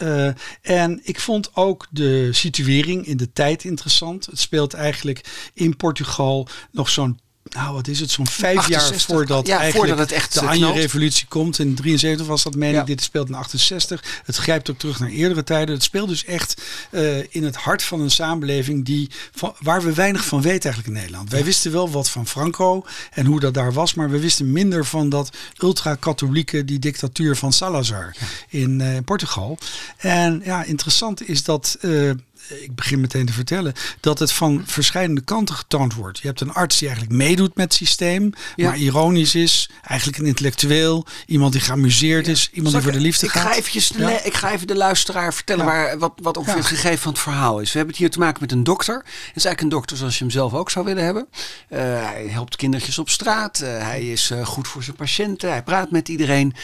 En 0.63 1.01
ik 1.03 1.21
vond 1.21 1.57
ook 1.57 1.87
de 1.91 2.33
situering 2.33 3.07
in 3.07 3.17
de 3.17 3.33
tijd 3.33 3.65
interessant. 3.65 4.27
Het 4.27 4.41
speelt 4.41 4.75
eigenlijk 4.75 5.51
in 5.55 5.77
Portugal 5.77 6.49
nog 6.71 6.89
zo'n 6.89 7.19
nou, 7.43 7.75
wat 7.75 7.89
is 7.89 8.01
het? 8.01 8.11
Zo'n 8.11 8.27
vijf 8.27 8.59
68, 8.59 8.91
jaar 8.91 9.01
voordat, 9.01 9.47
ja, 9.47 9.59
eigenlijk 9.59 9.89
voordat 9.89 10.09
het 10.09 10.17
echt, 10.19 10.35
de 10.35 10.41
eh, 10.41 10.47
Anje 10.47 10.59
knalt. 10.59 10.77
revolutie 10.77 11.27
komt. 11.27 11.59
In 11.59 11.75
73 11.75 12.27
was 12.27 12.43
dat, 12.43 12.55
meen 12.55 12.73
Ja. 12.73 12.85
Dit 12.85 13.03
speelt 13.03 13.29
in 13.29 13.35
68. 13.35 14.05
Het 14.25 14.37
grijpt 14.37 14.71
ook 14.71 14.79
terug 14.79 14.99
naar 14.99 15.09
eerdere 15.09 15.45
tijden. 15.45 15.75
Het 15.75 15.85
speelt 15.85 16.09
dus 16.09 16.25
echt 16.25 16.63
eh, 16.91 17.35
in 17.35 17.45
het 17.45 17.57
hart 17.57 17.83
van 17.83 18.01
een 18.01 18.11
samenleving 18.11 18.85
die, 18.85 19.11
van, 19.35 19.55
waar 19.59 19.83
we 19.83 19.95
weinig 19.95 20.25
van 20.25 20.43
weten 20.43 20.63
eigenlijk 20.65 20.87
in 20.87 21.03
Nederland. 21.03 21.31
Wij 21.31 21.45
wisten 21.45 21.73
wel 21.73 21.91
wat 21.91 22.11
van 22.11 22.27
Franco 22.27 22.85
en 23.11 23.27
hoe 23.27 23.41
dat 23.41 23.55
daar 23.55 23.73
was. 23.73 23.95
Maar 23.95 24.11
we 24.11 24.19
wisten 24.21 24.53
minder 24.53 24.85
van 24.85 25.09
dat 25.09 25.37
ultra-katholieke, 25.59 26.65
die 26.65 26.79
dictatuur 26.79 27.37
van 27.37 27.53
Salazar 27.53 28.15
in 28.49 28.81
eh, 28.81 28.97
Portugal. 29.05 29.59
En 29.97 30.41
ja, 30.45 30.65
interessant 30.65 31.29
is 31.29 31.45
dat... 31.45 31.77
eh, 31.81 32.11
ik 32.49 32.75
begin 32.75 33.01
meteen 33.01 33.27
te 33.27 33.33
vertellen, 33.33 33.73
dat 34.01 34.19
het 34.19 34.33
van 34.33 34.63
verschillende 34.67 35.21
kanten 35.21 35.55
getoond 35.55 35.95
wordt. 35.95 36.19
Je 36.19 36.27
hebt 36.27 36.41
een 36.41 36.53
arts 36.53 36.79
die 36.79 36.89
eigenlijk 36.89 37.19
meedoet 37.19 37.55
met 37.55 37.65
het 37.65 37.75
systeem, 37.75 38.33
Ja. 38.57 38.69
maar 38.69 38.79
ironisch 38.79 39.35
is. 39.35 39.71
Eigenlijk 39.83 40.19
een 40.19 40.27
intellectueel, 40.27 41.07
iemand 41.27 41.53
die 41.53 41.61
geamuseerd 41.61 42.29
is, 42.29 42.49
iemand 42.53 42.73
Zal 42.73 42.81
die 42.81 42.91
voor 42.91 42.99
de 42.99 43.05
liefde 43.07 43.27
ik 43.27 43.33
gaat. 43.33 43.43
Ga 43.43 43.55
eventjes 43.55 43.89
de 43.89 43.99
Ja. 43.99 44.23
ik 44.23 44.35
ga 44.35 44.53
even 44.53 44.67
de 44.67 44.77
luisteraar 44.77 45.35
vertellen 45.35 45.65
waar, 45.65 45.99
wat, 45.99 46.13
wat 46.23 46.37
ongeveer 46.37 46.57
het 46.57 46.67
gegeven 46.67 46.99
van 46.99 47.13
het 47.13 47.21
verhaal 47.21 47.61
is. 47.61 47.73
We 47.73 47.77
hebben 47.77 47.95
het 47.95 48.03
hier 48.03 48.11
te 48.11 48.19
maken 48.19 48.39
met 48.41 48.53
een 48.53 48.65
dokter. 48.65 48.95
Het 48.95 49.05
is 49.35 49.45
eigenlijk 49.45 49.61
een 49.61 49.69
dokter 49.69 49.97
zoals 49.97 50.15
je 50.19 50.25
hem 50.25 50.33
zelf 50.33 50.55
ook 50.55 50.71
zou 50.71 50.85
willen 50.85 51.05
hebben. 51.05 51.29
Eh, 51.69 51.79
hij 51.81 52.27
helpt 52.29 52.57
kindertjes 52.57 52.99
op 52.99 53.11
straat. 53.11 53.61
Eh, 53.61 53.79
hij 53.79 54.11
is 54.11 54.31
eh, 54.31 54.47
goed 54.47 54.69
voor 54.69 54.83
zijn 54.83 54.97
patiënten. 54.97 55.51
Hij 55.51 55.63
praat 55.63 55.91
met 55.91 56.09
iedereen. 56.09 56.55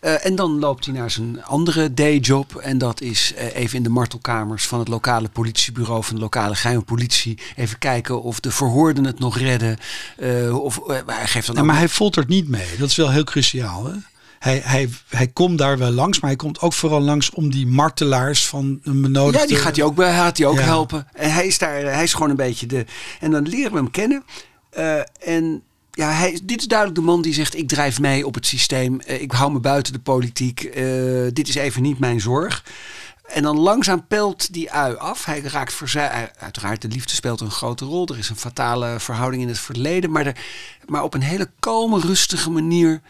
En 0.00 0.36
dan 0.36 0.58
loopt 0.58 0.84
hij 0.84 0.94
naar 0.94 1.10
zijn 1.10 1.44
andere 1.44 1.94
dayjob. 1.94 2.54
En 2.54 2.78
dat 2.78 3.00
is 3.00 3.32
even 3.54 3.76
in 3.76 3.82
de 3.82 3.88
martelkamers 3.88 4.66
van 4.66 4.78
het 4.78 4.88
lokale 4.88 5.27
politiebureau 5.28 6.04
van 6.04 6.14
de 6.14 6.20
lokale 6.20 6.54
geheime 6.54 6.82
politie. 6.82 7.38
Even 7.56 7.78
kijken 7.78 8.22
of 8.22 8.40
de 8.40 8.50
verhoorden 8.50 9.04
het 9.04 9.18
nog 9.18 9.38
redden. 9.38 9.76
Eh, 10.16 10.62
of 10.64 10.78
eh, 10.88 10.96
hij 11.06 11.26
geeft 11.26 11.46
dan 11.46 11.56
Ja, 11.56 11.62
maar 11.62 11.76
hij 11.76 11.88
foltert 11.88 12.28
niet 12.28 12.48
mee. 12.48 12.76
Dat 12.78 12.88
is 12.88 12.96
wel 12.96 13.10
heel 13.10 13.24
cruciaal. 13.24 13.84
Hè? 13.86 13.92
Hij, 14.38 14.60
hij, 14.64 14.88
hij 15.08 15.26
komt 15.26 15.58
daar 15.58 15.78
wel 15.78 15.90
langs, 15.90 16.20
maar 16.20 16.30
hij 16.30 16.38
komt 16.38 16.60
ook 16.60 16.72
vooral 16.72 17.00
langs 17.00 17.30
om 17.30 17.50
die 17.50 17.66
martelaars 17.66 18.46
van 18.46 18.80
een 18.82 19.02
benodigde... 19.02 19.38
Ja, 19.40 19.46
die 19.46 19.56
gaat 19.56 19.76
hij 19.76 19.84
ook, 19.84 19.94
bij- 19.94 20.12
gaat 20.14 20.38
hij 20.38 20.46
ook 20.46 20.58
Ja. 20.58 20.62
helpen. 20.64 21.06
En 21.12 21.32
hij 21.32 21.46
is 21.46 21.58
daar, 21.58 21.80
hij 21.80 22.02
is 22.02 22.12
gewoon 22.12 22.30
een 22.30 22.36
beetje 22.36 22.66
de. 22.66 22.84
En 23.20 23.30
dan 23.30 23.48
leren 23.48 23.70
we 23.72 23.76
hem 23.76 23.90
kennen. 23.90 24.24
Eh, 24.70 25.00
en 25.20 25.62
ja, 25.90 26.10
hij, 26.10 26.40
dit 26.44 26.60
is 26.60 26.66
duidelijk 26.66 26.98
de 26.98 27.04
man 27.06 27.22
die 27.22 27.34
zegt: 27.34 27.56
ik 27.56 27.68
drijf 27.68 28.00
mee 28.00 28.26
op 28.26 28.34
het 28.34 28.46
systeem. 28.46 29.00
Ik 29.06 29.32
hou 29.32 29.52
me 29.52 29.58
buiten 29.60 29.92
de 29.92 29.98
politiek. 29.98 30.60
Dit 31.32 31.48
is 31.48 31.54
even 31.54 31.82
niet 31.82 31.98
mijn 31.98 32.20
zorg. 32.20 32.64
En 33.28 33.42
dan 33.42 33.58
langzaam 33.58 34.06
pelt 34.06 34.52
die 34.52 34.72
ui 34.72 34.96
af. 34.96 35.24
Hij 35.24 35.40
raakt 35.40 35.72
verza- 35.72 36.30
Uiteraard, 36.38 36.82
de 36.82 36.88
liefde 36.88 37.14
speelt 37.14 37.40
een 37.40 37.50
grote 37.50 37.84
rol. 37.84 38.06
Er 38.06 38.18
is 38.18 38.28
een 38.28 38.36
fatale 38.36 39.00
verhouding 39.00 39.42
in 39.42 39.48
het 39.48 39.58
verleden. 39.58 40.10
Maar, 40.10 40.36
maar 40.86 41.02
op 41.02 41.14
een 41.14 41.22
hele 41.22 41.50
kalme, 41.58 42.00
rustige 42.00 42.50
manier 42.50 43.00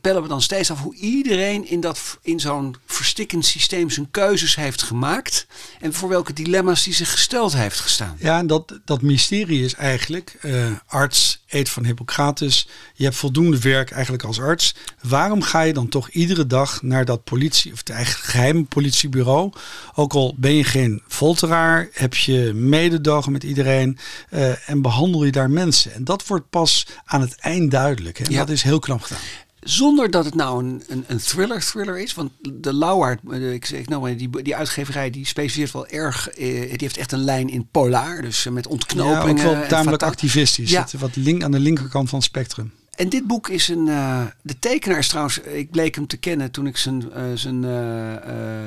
pellen 0.00 0.22
we 0.22 0.28
dan 0.28 0.42
steeds 0.42 0.70
af 0.70 0.80
hoe 0.80 0.94
iedereen 0.94 1.68
in, 1.68 1.80
dat, 1.80 2.18
in 2.22 2.40
zo'n 2.40 2.76
verstikkend 2.86 3.46
systeem 3.46 3.90
zijn 3.90 4.10
keuzes 4.10 4.56
heeft 4.56 4.82
gemaakt. 4.82 5.46
En 5.80 5.92
voor 5.92 6.08
welke 6.08 6.32
dilemma's 6.32 6.82
die 6.82 6.94
zich 6.94 7.10
gesteld 7.10 7.52
heeft 7.52 7.80
gestaan. 7.80 8.16
Ja, 8.18 8.38
en 8.38 8.46
dat, 8.46 8.80
dat 8.84 9.02
mysterie 9.02 9.64
is 9.64 9.74
eigenlijk, 9.74 10.36
eh, 10.40 10.66
arts, 10.86 11.42
eet 11.48 11.68
van 11.68 11.84
Hippocrates, 11.84 12.68
je 12.94 13.04
hebt 13.04 13.16
voldoende 13.16 13.58
werk 13.58 13.90
eigenlijk 13.90 14.24
als 14.24 14.40
arts. 14.40 14.74
Waarom 15.02 15.42
ga 15.42 15.60
je 15.60 15.72
dan 15.72 15.88
toch 15.88 16.08
iedere 16.08 16.46
dag 16.46 16.82
naar 16.82 17.04
dat 17.04 17.24
politie, 17.24 17.72
of 17.72 17.78
het 17.78 17.90
eigen 17.90 18.24
geheime 18.24 18.64
politiebureau? 18.64 19.52
Ook 19.94 20.12
al 20.12 20.34
ben 20.36 20.54
je 20.54 20.64
geen 20.64 21.02
folteraar, 21.08 21.88
heb 21.92 22.14
je 22.14 22.52
mededogen 22.54 23.32
met 23.32 23.42
iedereen 23.42 23.98
eh, 24.28 24.68
en 24.68 24.82
behandel 24.82 25.24
je 25.24 25.32
daar 25.32 25.50
mensen. 25.50 25.92
En 25.94 26.04
dat 26.04 26.26
wordt 26.26 26.50
pas 26.50 26.86
aan 27.04 27.20
het 27.20 27.34
eind 27.34 27.70
duidelijk. 27.70 28.18
Hè? 28.18 28.24
En 28.24 28.32
Ja. 28.32 28.38
Dat 28.38 28.50
is 28.50 28.62
heel 28.62 28.78
knap 28.78 29.02
gedaan. 29.02 29.20
Zonder 29.60 30.10
dat 30.10 30.24
het 30.24 30.34
nou 30.34 30.64
een, 30.64 30.82
een, 30.88 31.04
een 31.06 31.18
thriller-thriller 31.18 31.98
is. 31.98 32.14
Want 32.14 32.30
de 32.52 32.74
Lauwaard, 32.74 33.20
eh, 33.30 33.52
ik 33.52 33.64
zeg 33.64 33.86
nou 33.86 34.02
maar, 34.02 34.16
die, 34.16 34.42
die 34.42 34.56
uitgeverij 34.56 35.10
die 35.10 35.26
specialiseert 35.26 35.72
wel 35.72 35.86
erg. 35.86 36.28
eh, 36.30 36.38
die 36.60 36.76
heeft 36.78 36.96
echt 36.96 37.12
een 37.12 37.24
lijn 37.24 37.48
in 37.48 37.68
polar. 37.70 38.22
Dus 38.22 38.46
eh, 38.46 38.52
met 38.52 38.64
Ja, 38.64 38.70
ontknopingen. 38.70 39.46
ook 39.46 39.52
wel 39.54 39.66
tamelijk 39.66 40.02
activistisch. 40.02 40.70
Ja. 40.70 40.86
Wat 40.98 41.16
link, 41.16 41.42
aan 41.42 41.50
de 41.50 41.58
linkerkant 41.60 42.08
van 42.08 42.18
het 42.18 42.28
spectrum. 42.28 42.72
En 42.94 43.08
dit 43.08 43.26
boek 43.26 43.48
is 43.48 43.68
een. 43.68 43.88
eh, 43.88 44.22
de 44.42 44.58
tekenaar 44.58 44.98
is 44.98 45.08
trouwens. 45.08 45.38
Ik 45.38 45.70
bleek 45.70 45.94
hem 45.94 46.06
te 46.06 46.16
kennen 46.16 46.50
toen 46.50 46.66
ik 46.66 46.76
zijn, 46.76 47.04
zijn, 47.34 47.62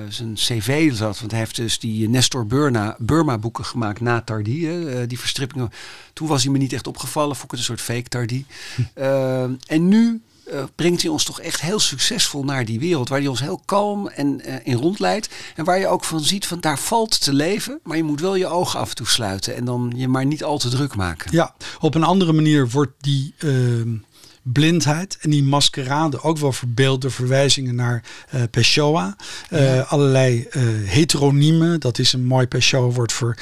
zijn 0.10 0.34
CV 0.34 0.94
zat. 0.94 1.20
Want 1.20 1.32
hij 1.32 1.40
heeft 1.40 1.56
dus 1.56 1.80
die 1.80 2.10
Nestor 2.10 2.48
Burma, 2.48 2.96
Burma 3.00 3.38
boeken 3.38 3.66
gemaakt 3.66 4.02
na 4.02 4.22
Tardy. 4.22 4.68
die 5.08 5.20
verstrippingen. 5.20 5.70
Toen 6.14 6.28
was 6.28 6.44
hij 6.44 6.52
me 6.52 6.58
niet 6.58 6.74
echt 6.74 6.88
opgevallen. 6.88 7.36
Vond 7.36 7.44
ik 7.44 7.52
het 7.52 7.60
een 7.60 7.66
soort 7.66 7.82
fake 7.82 8.10
Tardy. 8.10 8.46
En 9.68 9.88
nu. 9.88 10.22
Eh, 10.46 10.64
brengt 10.76 11.02
hij 11.02 11.12
ons 11.12 11.24
toch 11.24 11.40
echt 11.40 11.62
heel 11.62 11.80
succesvol 11.80 12.44
naar 12.44 12.66
die 12.66 12.80
wereld. 12.80 13.10
Waar 13.10 13.20
hij 13.20 13.28
ons 13.28 13.40
heel 13.40 13.62
kalm 13.66 14.08
en 14.08 14.42
eh, 14.42 14.56
in 14.64 14.78
rondleidt. 14.78 15.30
En 15.56 15.66
waar 15.66 15.80
je 15.80 15.88
ook 15.88 16.04
van 16.04 16.20
ziet 16.20 16.48
van 16.48 16.60
daar 16.60 16.80
valt 16.80 17.24
te 17.24 17.34
leven. 17.34 17.80
Maar 17.84 17.98
je 17.98 18.04
moet 18.04 18.20
wel 18.20 18.36
je 18.36 18.48
ogen 18.48 18.80
af 18.80 18.90
en 18.90 18.96
toe 18.96 19.08
sluiten. 19.08 19.56
En 19.56 19.66
dan 19.66 19.94
je 19.96 20.08
maar 20.08 20.26
niet 20.26 20.44
al 20.44 20.58
te 20.58 20.70
druk 20.70 20.96
maken. 20.96 21.32
Ja, 21.32 21.56
op 21.80 21.96
een 21.96 22.04
andere 22.04 22.34
manier 22.34 22.70
wordt 22.70 22.94
die 23.00 23.34
ehm, 23.38 23.96
blindheid 24.44 25.18
en 25.22 25.30
die 25.30 25.44
maskerade 25.44 26.22
ook 26.22 26.38
wel 26.38 26.52
verbeeld 26.52 27.02
door 27.02 27.12
verwijzingen 27.12 27.76
naar 27.76 28.04
Pessoa. 28.52 29.16
Eh, 29.50 29.92
Allerlei 29.92 30.48
eh, 30.52 30.62
heteroniemen, 30.86 31.80
dat 31.80 32.00
is 32.00 32.14
een 32.14 32.26
mooi 32.26 32.48
Pessoa-woord 32.48 33.12
voor, 33.12 33.38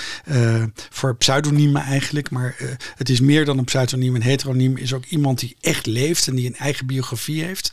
voor 0.90 1.16
pseudoniemen 1.16 1.82
eigenlijk. 1.82 2.30
Maar 2.30 2.56
het 2.96 3.10
is 3.10 3.20
meer 3.20 3.46
dan 3.46 3.58
een 3.58 3.64
pseudoniem. 3.64 4.16
Een 4.16 4.22
heteroniem 4.24 4.78
is 4.78 4.94
ook 4.94 5.06
iemand 5.06 5.40
die 5.40 5.56
echt 5.62 5.86
leeft 5.86 6.28
en 6.28 6.36
die 6.36 6.48
een 6.48 6.56
eigen 6.56 6.86
biografie 6.86 7.44
heeft. 7.44 7.72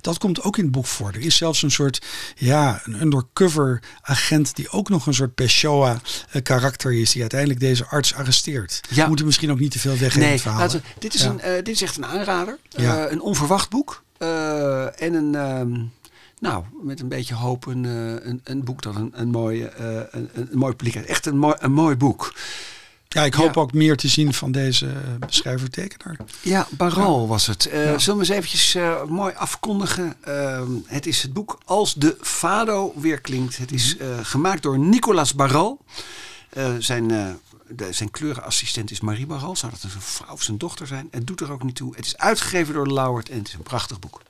Dat 0.00 0.18
komt 0.18 0.42
ook 0.42 0.56
in 0.58 0.62
het 0.64 0.72
boek 0.72 0.86
voor. 0.86 1.08
Er 1.08 1.20
is 1.20 1.36
zelfs 1.36 1.62
een 1.62 1.70
soort, 1.70 2.06
ja, 2.36 2.80
een 2.84 3.00
undercover 3.00 3.82
agent 4.02 4.56
die 4.56 4.70
ook 4.70 4.88
nog 4.88 5.06
een 5.06 5.14
soort 5.14 5.34
Pessoa-karakter 5.34 6.92
is, 6.92 7.10
die 7.12 7.20
uiteindelijk 7.20 7.60
deze 7.60 7.86
arts 7.86 8.14
arresteert. 8.14 8.80
Ja. 8.90 9.02
We 9.02 9.08
moeten 9.08 9.26
misschien 9.26 9.50
ook 9.50 9.58
niet 9.60 9.70
te 9.70 9.78
veel 9.78 9.90
weggeven 9.96 10.14
in 10.20 10.22
Nee, 10.22 10.32
het 10.32 10.40
verhaal. 10.42 10.60
laten 10.60 10.78
we- 10.80 10.86
dit, 10.98 11.14
is 11.14 11.22
Ja. 11.22 11.28
een, 11.40 11.64
dit 11.64 11.74
is 11.74 11.82
echt 11.82 11.96
een 11.96 12.04
aanrader. 12.20 12.58
Ja. 12.68 13.04
Eh, 13.04 13.12
een 13.12 13.20
onverwacht 13.20 13.70
boek. 13.70 14.02
Eh, 14.18 15.02
en 15.02 15.14
een, 15.14 15.34
ehm, 15.34 15.82
nou, 16.38 16.64
met 16.82 17.00
een 17.00 17.08
beetje 17.08 17.34
hoop 17.34 17.66
een, 17.66 17.84
eh, 17.84 18.28
een, 18.28 18.40
een 18.44 18.64
boek 18.64 18.82
dat 18.82 18.94
een, 18.94 19.10
een, 19.14 19.28
mooie, 19.28 19.72
een, 20.10 20.30
een, 20.34 20.48
mooi 20.52 20.74
publiek 20.74 20.94
heeft. 20.94 21.06
Echt 21.08 21.26
een 21.26 21.38
mooi, 21.38 21.54
een 21.58 21.72
mooi 21.72 21.96
boek. 21.96 22.34
Ja, 23.08 23.22
ik 23.22 23.34
hoop 23.34 23.54
Ja. 23.54 23.60
ook 23.60 23.72
meer 23.72 23.96
te 23.96 24.08
zien 24.08 24.34
van 24.34 24.52
deze 24.52 24.92
beschrijver-tekenaar. 25.18 26.16
Ja, 26.42 26.66
Baral 26.70 27.28
was 27.28 27.46
het. 27.46 27.68
Ja. 27.72 27.98
Zullen 27.98 28.20
we 28.20 28.26
eens 28.26 28.36
eventjes 28.36 28.76
mooi 29.08 29.34
afkondigen? 29.36 30.14
Ehm, 30.20 30.70
het 30.86 31.06
is 31.06 31.22
het 31.22 31.32
boek 31.32 31.58
Als 31.64 31.94
de 31.94 32.16
Fado 32.20 32.92
weer 32.96 33.20
klinkt. 33.20 33.56
Het 33.56 33.72
is 33.72 33.96
Mhm. 33.96 34.22
gemaakt 34.22 34.62
door 34.62 34.78
Nicolas 34.78 35.34
Baral. 35.34 35.78
Zijn, 36.78 37.38
de, 37.76 37.92
zijn 37.92 38.10
kleurenassistent 38.10 38.90
is 38.90 39.00
Marie 39.00 39.26
Baral. 39.26 39.56
Zou 39.56 39.72
dat 39.72 39.82
een 39.82 39.90
vrouw 40.00 40.32
of 40.32 40.42
zijn 40.42 40.58
dochter 40.58 40.86
zijn? 40.86 41.08
Het 41.10 41.26
doet 41.26 41.40
er 41.40 41.52
ook 41.52 41.62
niet 41.62 41.74
toe. 41.74 41.96
Het 41.96 42.06
is 42.06 42.16
uitgegeven 42.16 42.74
door 42.74 42.92
Lauwert 42.92 43.28
en 43.28 43.38
het 43.38 43.48
is 43.48 43.54
een 43.54 43.62
prachtig 43.62 43.98
boek. 43.98 44.22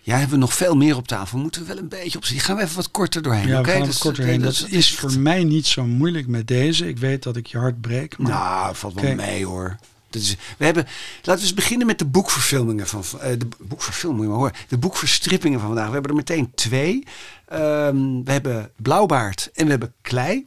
Ja, 0.00 0.12
hebben 0.14 0.34
we 0.34 0.40
nog 0.40 0.54
veel 0.54 0.74
meer 0.74 0.96
op 0.96 1.06
tafel. 1.08 1.38
Moeten 1.38 1.60
we 1.60 1.66
wel 1.66 1.78
een 1.78 1.88
beetje 1.88 2.18
op 2.18 2.24
Gaan 2.24 2.56
we 2.56 2.62
even 2.62 2.76
wat 2.76 2.90
korter 2.90 3.22
doorheen. 3.22 3.46
Ja, 3.48 3.58
oké? 3.58 3.64
we 3.66 3.70
gaan 3.70 3.80
Dat 3.80 3.88
is- 3.94 3.98
korter 3.98 4.24
heen. 4.24 4.40
dat 4.40 4.58
Dat 4.58 4.68
is- 4.70 4.76
is 4.76 4.94
voor 4.94 5.18
mij 5.18 5.44
niet 5.44 5.66
zo 5.66 5.84
moeilijk 5.84 6.26
met 6.26 6.46
deze. 6.48 6.88
Ik 6.88 6.98
weet 6.98 7.22
dat 7.22 7.36
ik 7.36 7.46
je 7.46 7.58
hart 7.58 7.80
breek. 7.80 8.18
Maar 8.18 8.30
Nou, 8.32 8.74
valt 8.76 8.94
wel 9.00 9.14
mee 9.14 9.46
hoor. 9.46 9.76
Dat 10.10 10.22
is, 10.22 10.36
we 10.58 10.64
hebben, 10.64 10.84
laten 11.16 11.34
we 11.34 11.40
eens 11.40 11.54
beginnen 11.54 11.86
met 11.86 11.98
de 11.98 12.04
boekverfilmingen 12.04 12.86
van 12.86 13.04
eh, 13.20 13.38
de 13.38 13.48
boekverfilmingen, 13.58 14.28
maar 14.28 14.38
hoor, 14.38 14.52
de 14.68 14.78
boekverstrippingen 14.78 15.58
van 15.58 15.68
vandaag. 15.68 15.86
We 15.86 15.92
hebben 15.92 16.10
er 16.10 16.16
meteen 16.16 16.50
twee. 16.54 17.06
Ehm, 17.48 18.22
we 18.24 18.32
hebben 18.32 18.70
Blauwbaard 18.76 19.50
en 19.54 19.64
we 19.64 19.70
hebben 19.70 19.92
Klei. 20.02 20.46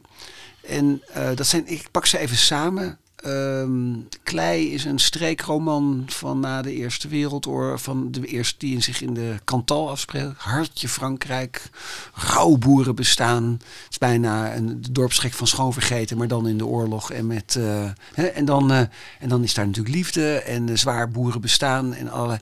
En 0.68 1.02
eh, 1.12 1.28
dat 1.34 1.46
zijn, 1.46 1.66
ik 1.66 1.90
pak 1.90 2.06
ze 2.06 2.18
even 2.18 2.36
samen. 2.36 2.98
Ehm, 3.18 3.94
Klei 4.22 4.72
is 4.72 4.84
een 4.84 4.98
streekroman 4.98 6.04
van 6.06 6.40
na 6.40 6.62
de 6.62 6.72
Eerste 6.72 7.08
Wereldoorlog, 7.08 7.82
van 7.82 8.10
de 8.10 8.26
eerste 8.26 8.54
die 8.58 8.80
zich 8.80 9.02
in 9.02 9.14
de 9.14 9.34
Cantal 9.44 9.90
afspeelt. 9.90 10.34
Hartje 10.36 10.88
Frankrijk, 10.88 11.70
rouwboeren 12.14 12.94
bestaan. 12.94 13.52
Het 13.52 13.90
is 13.90 13.98
bijna 13.98 14.54
een 14.54 14.84
dorpsgek 14.90 15.32
van 15.32 15.46
schoon 15.46 15.72
vergeten, 15.72 16.16
maar 16.16 16.28
dan 16.28 16.48
in 16.48 16.58
de 16.58 16.66
oorlog 16.66 17.12
en 17.12 17.26
met 17.26 17.56
eh, 17.56 17.90
hè, 18.14 18.26
en 18.26 18.44
dan 18.44 18.72
eh, 18.72 18.80
en 19.18 19.28
dan 19.28 19.42
is 19.42 19.54
daar 19.54 19.66
natuurlijk 19.66 19.94
liefde 19.94 20.38
en 20.38 20.68
eh, 20.68 20.76
zwaar 20.76 21.10
boeren 21.10 21.40
bestaan 21.40 21.94
en 21.94 22.10
alle. 22.10 22.40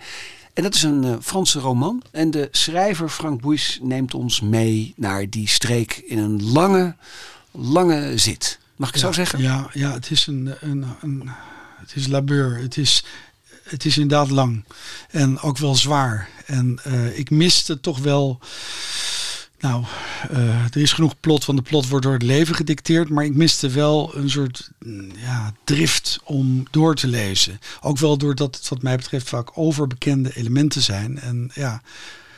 En 0.55 0.63
dat 0.63 0.75
is 0.75 0.83
een 0.83 1.23
Franse 1.23 1.59
roman. 1.59 2.03
En 2.11 2.31
de 2.31 2.49
schrijver 2.51 3.09
Frank 3.09 3.41
Boeys 3.41 3.79
neemt 3.83 4.15
ons 4.15 4.41
mee 4.41 4.95
naar 4.97 5.31
die 5.31 5.49
streek 5.49 6.03
in 6.07 6.19
een 6.19 6.53
lange, 6.53 6.97
lange 7.57 8.19
zit. 8.19 8.59
Mag 8.77 8.89
ik 8.89 8.95
ja, 8.95 9.01
zo 9.01 9.13
zeggen? 9.13 9.43
Ja, 9.43 9.71
ja 9.73 9.93
het 9.93 10.11
is 10.11 10.27
een, 10.27 10.55
een, 10.61 10.85
een 11.01 11.31
het 11.77 11.97
is 11.97 12.07
labeur. 12.07 12.59
Het 12.59 12.77
is, 12.77 13.05
het 13.63 13.85
is 13.85 13.99
inderdaad 13.99 14.31
lang. 14.31 14.65
En 15.11 15.41
ook 15.41 15.59
wel 15.59 15.75
zwaar. 15.75 16.29
En 16.47 16.79
eh, 16.83 17.19
ik 17.19 17.31
miste 17.31 17.81
toch 17.81 17.99
wel. 17.99 18.39
Nou, 19.59 19.85
eh, 20.31 20.65
er 20.65 20.77
is 20.77 20.93
genoeg 20.93 21.21
plot, 21.21 21.45
want 21.45 21.59
de 21.59 21.65
plot 21.65 21.89
wordt 21.89 22.05
door 22.05 22.15
het 22.15 22.23
leven 22.23 22.55
gedicteerd. 22.55 23.09
Maar 23.09 23.25
ik 23.25 23.35
miste 23.35 23.69
wel 23.69 24.17
een 24.17 24.31
soort 24.31 24.71
mm, 24.79 25.11
ja, 25.17 25.53
drift 25.65 26.21
om 26.25 26.67
door 26.71 26.95
te 26.95 27.07
lezen. 27.07 27.61
Ook 27.81 27.99
wel 27.99 28.17
doordat 28.17 28.57
het 28.57 28.69
wat 28.69 28.83
mij 28.83 28.97
betreft 28.97 29.29
vaak 29.29 29.51
overbekende 29.55 30.37
elementen 30.37 30.83
zijn. 30.83 31.19
En 31.19 31.51
ja, 31.55 31.83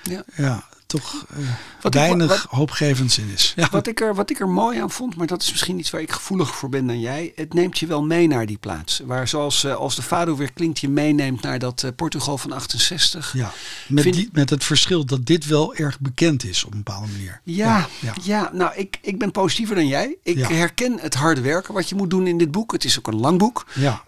Ja. 0.03 0.25
ja 0.37 0.68
toch 0.89 1.25
eh, 1.31 1.39
ik- 1.83 1.93
weinig 1.93 2.29
wat- 2.29 2.47
hoopgevends 2.59 3.19
in 3.19 3.31
is. 3.35 3.53
Ja. 3.57 3.69
Wat, 3.71 3.87
ik 3.87 4.01
er, 4.01 4.15
wat 4.15 4.31
ik 4.31 4.41
er 4.41 4.49
mooi 4.49 4.79
aan 4.81 4.91
vond, 4.91 5.17
maar 5.17 5.27
dat 5.27 5.43
is 5.43 5.51
misschien 5.51 5.79
iets 5.79 5.91
waar 5.91 6.01
ik 6.01 6.13
gevoeliger 6.13 6.55
voor 6.55 6.69
ben 6.69 6.87
dan 6.87 7.01
jij. 7.01 7.33
Het 7.35 7.55
neemt 7.55 7.79
je 7.79 7.87
wel 7.87 8.03
mee 8.05 8.27
naar 8.27 8.47
die 8.47 8.59
plaats. 8.59 9.01
Waar 9.05 9.29
zoals 9.29 9.65
eh, 9.65 9.75
als 9.75 9.95
de 9.97 10.03
Fado 10.03 10.37
weer 10.37 10.53
klinkt, 10.53 10.79
je 10.79 10.89
meeneemt 10.89 11.43
naar 11.43 11.59
dat 11.59 11.83
eh, 11.83 11.91
Portugal 11.97 12.39
van 12.39 12.53
68. 12.53 13.33
Ja, 13.33 13.53
met, 13.89 14.03
Vind- 14.03 14.15
die, 14.15 14.29
met 14.33 14.51
het 14.51 14.65
verschil 14.65 15.05
dat 15.05 15.27
dit 15.27 15.47
wel 15.47 15.75
erg 15.75 16.01
bekend 16.01 16.45
is 16.45 16.65
op 16.65 16.73
een 16.73 16.83
bepaalde 16.83 17.07
manier. 17.13 17.41
Ja, 17.45 17.87
ja. 18.01 18.15
ja. 18.23 18.51
nou, 18.53 18.73
ik, 18.77 18.99
ik 19.03 19.19
ben 19.19 19.31
positiever 19.31 19.75
dan 19.77 19.87
jij. 19.87 20.17
Ik 20.23 20.39
herken 20.47 20.99
het 21.01 21.15
harde 21.15 21.41
werken 21.41 21.75
wat 21.75 21.89
je 21.89 21.95
moet 21.95 22.11
doen 22.11 22.27
in 22.27 22.39
dit 22.39 22.51
boek. 22.51 22.73
Het 22.73 22.85
is 22.85 22.99
ook 22.99 23.07
een 23.07 23.21
lang 23.21 23.39
boek. 23.39 23.67
Ja. 23.75 24.03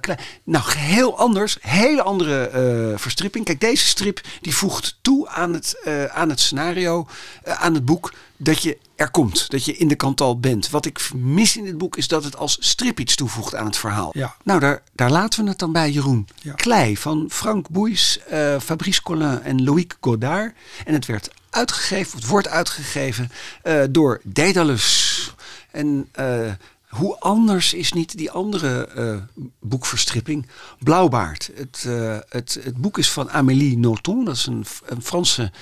Klein- 0.00 0.18
nou, 0.44 0.64
heel 0.78 1.18
anders. 1.18 1.56
Hele 1.60 2.02
andere 2.02 2.94
verstripping. 2.96 3.44
Kijk, 3.44 3.60
deze 3.60 3.86
strip 3.86 4.20
die 4.40 4.54
voegt 4.54 4.98
toe 5.02 5.28
aan 5.28 5.52
het, 5.52 5.76
aan 6.10 6.28
het 6.28 6.40
scenario, 6.40 7.06
eh, 7.42 7.62
aan 7.62 7.74
het 7.74 7.84
boek, 7.84 8.12
dat 8.36 8.62
je 8.62 8.78
er 8.94 9.10
komt. 9.10 9.50
Dat 9.50 9.64
je 9.64 9.76
in 9.76 9.88
de 9.88 9.94
kantal 9.94 10.40
bent. 10.40 10.70
Wat 10.70 10.86
ik 10.86 11.10
mis 11.14 11.56
in 11.56 11.64
dit 11.64 11.78
boek 11.78 11.96
is 11.96 12.08
dat 12.08 12.24
het 12.24 12.36
als 12.36 12.56
strip 12.60 13.00
iets 13.00 13.14
toevoegt 13.14 13.54
aan 13.54 13.66
het 13.66 13.76
verhaal. 13.76 14.10
Ja. 14.12 14.36
Nou, 14.44 14.60
daar, 14.60 14.82
daar 14.92 15.10
laten 15.10 15.44
we 15.44 15.50
het 15.50 15.58
dan 15.58 15.72
bij, 15.72 15.90
Jeroen. 15.90 16.28
Ja. 16.42 16.52
Klei 16.52 16.96
van 16.96 17.26
Frank 17.30 17.68
Boeys, 17.68 18.20
eh, 18.28 18.60
Fabrice 18.60 19.02
Collin 19.02 19.42
en 19.42 19.64
Loïc 19.64 19.92
Godard. 20.00 20.54
En 20.84 20.94
het 20.94 21.06
werd 21.06 21.30
uitgegeven, 21.50 22.18
het 22.18 22.26
wordt 22.26 22.48
uitgegeven 22.48 23.30
eh, 23.62 23.82
door 23.90 24.20
Daedalus. 24.24 25.34
En 25.70 26.08
eh, 26.12 26.52
hoe 26.88 27.18
anders 27.18 27.74
is 27.74 27.92
niet 27.92 28.16
die 28.16 28.30
andere 28.30 28.86
eh, 28.86 29.16
boekverstripping? 29.60 30.46
Blauwbaard. 30.78 31.50
Het, 31.54 31.84
eh, 31.86 32.16
het, 32.28 32.58
het 32.62 32.76
boek 32.76 32.98
is 32.98 33.10
van 33.10 33.30
Amélie 33.30 33.78
Nothomb. 33.78 34.26
Dat 34.26 34.36
is 34.36 34.46
een, 34.46 34.64
een 34.84 35.02
Franse 35.02 35.52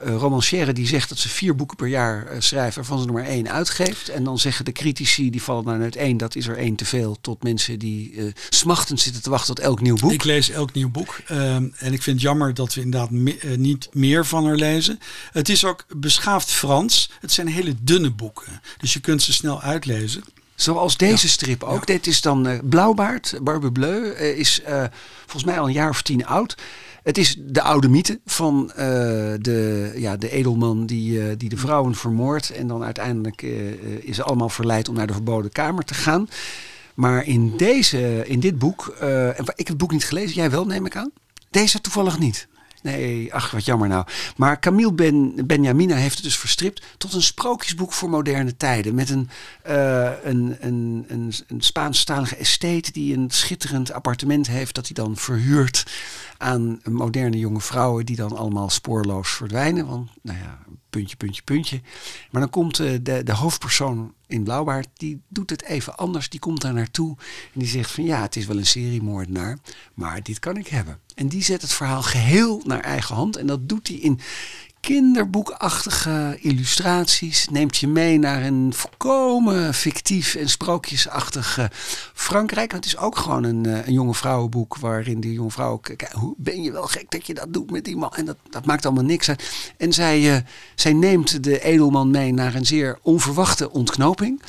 eh, 0.00 0.14
romancière 0.16 0.72
die 0.72 0.86
zegt 0.86 1.08
dat 1.08 1.18
ze 1.18 1.28
vier 1.28 1.54
boeken 1.54 1.76
per 1.76 1.86
jaar 1.86 2.26
eh, 2.26 2.40
schrijft, 2.40 2.76
waarvan 2.76 3.00
ze 3.00 3.06
er 3.06 3.12
maar 3.12 3.24
één 3.24 3.50
uitgeeft. 3.50 4.08
En 4.08 4.24
dan 4.24 4.38
zeggen 4.38 4.64
de 4.64 4.72
critici, 4.72 5.30
die 5.30 5.42
vallen 5.42 5.64
naar 5.64 5.80
het 5.80 5.96
één, 5.96 6.16
dat 6.16 6.34
is 6.36 6.46
er 6.46 6.56
één 6.56 6.76
te 6.76 6.84
veel. 6.84 7.16
Tot 7.20 7.42
mensen 7.42 7.78
die 7.78 8.14
eh, 8.16 8.24
smachtend 8.48 9.00
zitten 9.00 9.22
te 9.22 9.30
wachten 9.30 9.54
tot 9.54 9.64
elk 9.64 9.80
nieuw 9.80 9.96
boek. 9.96 10.12
Ik 10.12 10.24
lees 10.24 10.50
elk 10.50 10.72
nieuw 10.72 10.90
boek. 10.90 11.20
ehm, 11.26 11.68
en 11.76 11.92
ik 11.92 12.02
vind 12.02 12.06
het 12.16 12.20
jammer 12.20 12.54
dat 12.54 12.74
we 12.74 12.80
inderdaad 12.80 13.10
niet 13.56 13.88
meer 13.92 14.26
van 14.26 14.44
haar 14.46 14.56
lezen. 14.56 14.98
Het 15.32 15.48
is 15.48 15.64
ook 15.64 15.84
beschaafd 15.96 16.50
Frans. 16.50 17.10
Het 17.20 17.32
zijn 17.32 17.48
hele 17.48 17.74
dunne 17.80 18.10
boeken. 18.10 18.60
Dus 18.78 18.92
je 18.92 19.00
kunt 19.00 19.22
ze 19.22 19.32
snel 19.32 19.62
uitlezen. 19.62 20.24
Zoals 20.60 20.96
deze 20.96 21.28
strip 21.28 21.62
ook. 21.62 21.86
Dit 21.86 22.06
is 22.06 22.20
dan 22.20 22.48
uh, 22.48 22.58
Blauwbaard, 22.64 23.38
Barbe 23.42 23.72
Bleu, 23.72 24.00
uh, 24.00 24.38
is 24.38 24.62
uh, 24.68 24.84
volgens 25.20 25.44
mij 25.44 25.58
al 25.58 25.66
een 25.66 25.72
jaar 25.72 25.88
of 25.88 26.02
tien 26.02 26.26
oud. 26.26 26.56
Het 27.02 27.18
is 27.18 27.36
de 27.38 27.62
oude 27.62 27.88
mythe 27.88 28.20
van 28.24 28.72
de, 29.40 29.92
ja, 29.96 30.16
de 30.16 30.30
edelman 30.30 30.86
die, 30.86 31.36
die 31.36 31.48
de 31.48 31.56
vrouwen 31.56 31.94
vermoordt. 31.94 32.50
En 32.50 32.66
dan 32.66 32.84
uiteindelijk 32.84 33.42
is 34.00 34.16
ze 34.16 34.22
allemaal 34.22 34.48
verleid 34.48 34.88
om 34.88 34.94
naar 34.94 35.06
de 35.06 35.12
verboden 35.12 35.50
kamer 35.50 35.84
te 35.84 35.94
gaan. 35.94 36.28
Maar 36.94 37.26
in, 37.26 37.56
deze, 37.56 38.26
in 38.26 38.40
dit 38.40 38.58
boek, 38.58 38.86
ik 39.56 39.66
heb 39.66 39.68
het 39.68 39.76
boek 39.76 39.92
niet 39.92 40.04
gelezen, 40.04 40.34
jij 40.34 40.50
wel 40.50 40.66
neem 40.66 40.86
ik 40.86 40.96
aan? 40.96 41.10
Deze 41.50 41.80
toevallig 41.80 42.18
niet. 42.18 42.48
Nee, 42.88 43.34
ach, 43.34 43.50
wat 43.50 43.64
jammer 43.64 43.88
nou. 43.88 44.06
Maar 44.36 44.60
Camille 44.60 44.92
ben, 44.92 45.46
Benjamina 45.46 45.94
heeft 45.94 46.14
het 46.14 46.24
dus 46.24 46.38
verstript 46.38 46.86
tot 46.98 47.12
een 47.12 47.22
sprookjesboek 47.22 47.92
voor 47.92 48.10
moderne 48.10 48.56
tijden. 48.56 48.94
Met 48.94 49.10
een, 49.10 49.30
uh, 49.68 50.10
een, 50.22 50.56
een, 50.60 51.04
een, 51.08 51.32
een 51.46 51.62
estate 52.38 52.92
die 52.92 53.16
een 53.16 53.30
schitterend 53.30 53.92
appartement 53.92 54.46
heeft 54.46 54.74
dat 54.74 54.86
hij 54.86 54.94
dan 54.94 55.16
verhuurt 55.16 55.84
aan 56.38 56.80
moderne 56.84 57.38
jonge 57.38 57.60
vrouwen 57.60 58.06
die 58.06 58.16
dan 58.16 58.36
allemaal 58.36 58.70
spoorloos 58.70 59.30
verdwijnen. 59.30 59.86
Want, 59.86 60.10
nou 60.22 60.38
ja, 60.38 60.58
puntje, 60.90 61.16
puntje, 61.16 61.42
puntje. 61.42 61.80
Maar 62.30 62.40
dan 62.40 62.50
komt 62.50 62.78
uh, 62.78 62.98
de, 63.02 63.22
de 63.22 63.34
hoofdpersoon 63.34 64.14
in 64.26 64.42
Blauwbaard, 64.42 64.88
die 64.94 65.20
doet 65.28 65.50
het 65.50 65.62
even 65.62 65.96
anders. 65.96 66.28
Die 66.28 66.40
komt 66.40 66.60
daar 66.60 66.74
naartoe 66.74 67.16
en 67.54 67.60
die 67.60 67.68
zegt 67.68 67.90
van 67.90 68.04
ja, 68.04 68.22
het 68.22 68.36
is 68.36 68.46
wel 68.46 68.56
een 68.56 68.66
seriemoordenaar, 68.66 69.58
maar 69.94 70.22
dit 70.22 70.38
kan 70.38 70.56
ik 70.56 70.66
hebben. 70.66 71.00
En 71.14 71.28
die 71.28 71.42
zet 71.42 71.62
het 71.62 71.72
verhaal 71.72 72.02
geheel 72.02 72.62
naar 72.64 72.80
eigen 72.80 73.14
hand. 73.14 73.36
En 73.36 73.46
dat 73.46 73.68
doet 73.68 73.88
hij 73.88 73.96
in 73.96 74.20
kinderboekachtige 74.88 76.38
illustraties. 76.40 77.48
Neemt 77.48 77.76
je 77.76 77.88
mee 77.88 78.18
naar 78.18 78.42
een 78.42 78.72
volkomen 78.74 79.74
fictief 79.74 80.34
en 80.34 80.48
sprookjesachtig 80.48 81.70
Frankrijk. 82.14 82.72
Het 82.72 82.84
is 82.84 82.96
ook 82.96 83.16
gewoon 83.16 83.44
een, 83.44 83.66
eh, 83.66 83.86
een 83.86 83.92
jonge 83.92 84.14
vrouwenboek 84.14 84.76
waarin 84.76 85.20
die 85.20 85.32
jonge 85.32 85.50
vrouw... 85.50 85.76
Kijk, 85.76 86.08
hoe 86.12 86.34
ben 86.36 86.62
je 86.62 86.72
wel 86.72 86.86
gek 86.86 87.10
dat 87.10 87.26
je 87.26 87.34
dat 87.34 87.52
doet 87.52 87.70
met 87.70 87.84
die 87.84 87.96
man? 87.96 88.10
En 88.14 88.24
dat, 88.24 88.36
dat 88.50 88.66
maakt 88.66 88.86
allemaal 88.86 89.04
niks. 89.04 89.30
En 89.76 89.92
zij, 89.92 90.20
uh, 90.20 90.36
zij 90.74 90.92
neemt 90.92 91.44
de 91.44 91.60
edelman 91.60 92.10
mee 92.10 92.32
naar 92.32 92.54
een 92.54 92.66
zeer 92.66 92.98
onverwachte 93.02 93.70
ontknoping. 93.70 94.42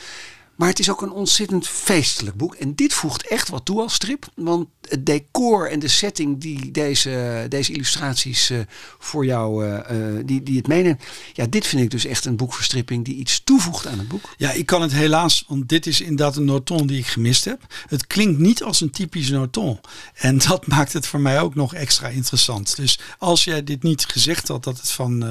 Maar 0.60 0.68
het 0.70 0.80
is 0.80 0.90
ook 0.90 1.02
een 1.02 1.12
ontzettend 1.12 1.68
feestelijk 1.68 2.38
boek. 2.38 2.56
En 2.56 2.76
dit 2.76 2.94
voegt 2.94 3.28
echt 3.28 3.50
wat 3.50 3.66
toe 3.66 3.82
als 3.82 3.94
strip. 3.94 4.28
Want 4.36 4.68
het 4.82 5.06
decor 5.06 5.70
en 5.70 5.80
de 5.80 5.88
setting 5.88 6.42
die 6.42 6.72
deze, 6.72 7.46
deze 7.50 7.72
illustraties 7.72 8.52
uh, 8.52 8.60
voor 9.00 9.26
jou, 9.26 9.68
uh, 9.68 10.20
die, 10.26 10.44
die 10.44 10.58
het 10.58 10.68
meenemen. 10.68 11.00
Ja, 11.34 11.46
dit 11.46 11.68
vind 11.68 11.82
ik 11.82 11.90
dus 11.90 12.06
echt 12.06 12.26
een 12.26 12.36
boekverstripping 12.36 13.06
die 13.06 13.16
iets 13.16 13.44
toevoegt 13.44 13.88
aan 13.88 14.00
het 14.00 14.08
boek. 14.08 14.34
Ja, 14.38 14.52
ik 14.52 14.66
kan 14.66 14.82
het 14.82 14.92
helaas, 14.92 15.46
want 15.48 15.70
dit 15.70 15.86
is 15.86 16.02
inderdaad 16.02 16.36
een 16.36 16.46
noton 16.46 16.88
die 16.88 17.00
ik 17.00 17.08
gemist 17.08 17.46
heb. 17.46 17.62
Het 17.88 18.08
klinkt 18.08 18.40
niet 18.40 18.64
als 18.64 18.82
een 18.82 18.92
typisch 18.92 19.30
noton. 19.30 19.80
En 20.14 20.38
dat 20.48 20.68
maakt 20.68 20.94
het 20.94 21.08
voor 21.08 21.20
mij 21.20 21.42
ook 21.42 21.56
nog 21.56 21.74
extra 21.74 22.08
interessant. 22.08 22.76
Dus 22.76 23.00
als 23.18 23.44
jij 23.44 23.64
dit 23.64 23.84
niet 23.84 24.06
gezegd 24.06 24.48
had, 24.48 24.64
dat 24.64 24.78
het 24.78 24.92
van, 24.92 25.24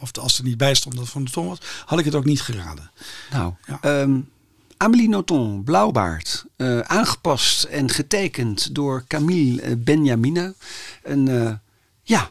of 0.00 0.18
als 0.18 0.38
er 0.38 0.44
niet 0.44 0.58
bij 0.58 0.74
stond 0.74 0.94
dat 0.94 1.04
het 1.04 1.12
van 1.12 1.22
noton 1.22 1.46
was, 1.46 1.58
had 1.84 1.98
ik 1.98 2.04
het 2.04 2.14
ook 2.14 2.24
niet 2.24 2.40
geraden. 2.40 2.90
Nou, 3.30 3.52
ja. 3.66 4.00
Um, 4.00 4.28
Amélie 4.76 5.08
Nothomb, 5.08 5.64
Blauwbaard. 5.64 6.44
Uh, 6.56 6.78
aangepast 6.80 7.64
en 7.64 7.90
getekend 7.90 8.74
door 8.74 9.04
Camille 9.08 9.62
uh, 9.62 9.72
Benjamina. 9.78 10.52
Een, 11.02 11.28
uh, 11.28 11.52
ja, 12.02 12.30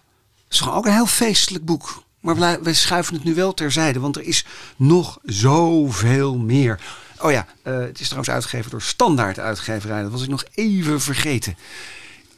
is 0.49 0.59
gewoon 0.59 0.77
ook 0.77 0.85
een 0.85 0.93
heel 0.93 1.05
feestelijk 1.05 1.65
boek. 1.65 2.03
Maar 2.19 2.61
we 2.63 2.73
schuiven 2.73 3.13
het 3.13 3.23
nu 3.23 3.33
wel 3.33 3.53
terzijde, 3.53 3.99
want 3.99 4.15
er 4.15 4.23
is 4.23 4.45
nog 4.75 5.19
zoveel 5.23 6.37
meer. 6.37 6.79
Oh 7.19 7.31
ja, 7.31 7.45
het 7.63 7.99
is 7.99 8.05
trouwens 8.05 8.33
uitgegeven 8.33 8.71
door 8.71 8.81
Standaard 8.81 9.39
Uitgeverij. 9.39 10.01
Dat 10.01 10.11
was 10.11 10.21
ik 10.21 10.29
nog 10.29 10.43
even 10.53 11.01
vergeten. 11.01 11.57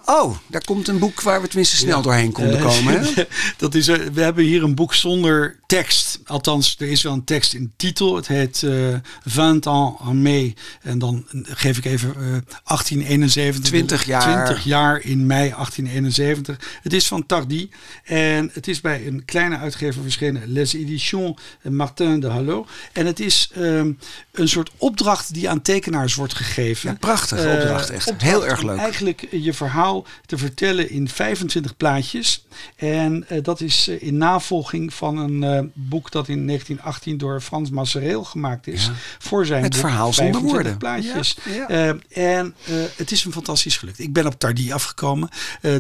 Oh, 0.06 0.38
daar 0.48 0.64
komt 0.66 0.88
een 0.88 1.00
boek 1.00 1.22
waar 1.22 1.42
we 1.42 1.48
tenminste 1.48 1.76
snel 1.76 2.02
doorheen 2.02 2.32
konden 2.32 2.62
komen. 2.62 3.00
Hè? 3.00 3.24
dat 3.58 3.76
is, 3.76 3.88
we 3.88 4.22
hebben 4.22 4.44
hier 4.44 4.64
een 4.64 4.76
boek 4.76 4.94
zonder 4.94 5.60
tekst. 5.68 6.20
Althans, 6.26 6.76
er 6.80 6.88
is 6.88 7.02
wel 7.02 7.14
een 7.14 7.24
tekst 7.24 7.54
in 7.54 7.64
de 7.64 7.70
titel. 7.76 8.16
Het 8.16 8.28
heet 8.28 8.62
uh, 8.62 8.96
20 9.26 9.72
ans 9.72 10.00
en 10.08 10.22
mei. 10.22 10.54
En 10.82 11.00
dan 11.00 11.26
geef 11.44 11.78
ik 11.78 11.86
even 11.86 12.10
uh, 12.10 12.16
1871. 12.64 13.64
20 13.64 14.06
jaar. 14.06 14.46
20 14.46 14.64
jaar 14.64 15.02
in 15.02 15.26
mei 15.26 15.50
1871. 15.50 16.80
Het 16.82 16.94
is 16.94 17.08
van 17.08 17.26
Tardy. 17.26 17.70
En 18.04 18.50
het 18.54 18.68
is 18.68 18.82
bij 18.82 19.08
een 19.08 19.26
kleine 19.26 19.58
uitgever 19.58 20.02
verschenen. 20.02 20.52
Les 20.52 20.74
Éditions 20.74 21.40
Martin 21.62 22.20
de 22.20 22.28
Hallo. 22.28 22.66
En 22.94 23.06
het 23.06 23.20
is 23.20 23.52
um, 23.58 24.00
een 24.32 24.50
soort 24.50 24.72
opdracht 24.78 25.34
die 25.34 25.50
aan 25.50 25.62
tekenaars 25.62 26.16
wordt 26.16 26.34
gegeven. 26.36 26.90
Ja, 26.90 26.96
prachtige 27.00 27.58
opdracht, 27.60 27.90
echt. 27.90 28.08
Opdracht 28.08 28.32
Heel 28.32 28.48
erg 28.48 28.62
leuk. 28.62 28.78
Eigenlijk 28.78 29.28
je 29.32 29.54
verhaal 29.54 30.06
te 30.26 30.38
vertellen 30.38 30.90
in 30.90 31.10
25 31.10 31.78
plaatjes. 31.78 32.46
En 32.76 33.26
dat 33.42 33.62
is 33.62 33.88
in 33.88 34.18
navolging 34.18 34.94
van 34.94 35.18
een 35.18 35.57
uh, 35.64 35.70
boek 35.74 36.12
dat 36.12 36.28
in 36.28 36.46
1918 36.48 37.18
door 37.18 37.42
Frans 37.42 37.70
Massereel 37.70 38.24
gemaakt 38.24 38.68
is. 38.68 38.86
Ja. 38.86 38.92
Voor 39.20 39.46
zijn 39.46 39.64
Het 39.64 39.72
boek, 39.72 39.80
verhaal 39.80 40.14
zonder 40.14 40.42
woorden. 40.42 40.78
plaatjes. 40.78 41.38
Ja. 41.46 41.66
Ja. 41.70 41.98
en 42.10 42.56
het 42.96 43.12
is 43.12 43.24
een 43.24 43.32
fantastisch 43.32 43.78
gelukt. 43.78 44.00
Ik 44.00 44.14
ben 44.14 44.26
op 44.26 44.40
Tardy 44.40 44.72
afgekomen. 44.74 45.30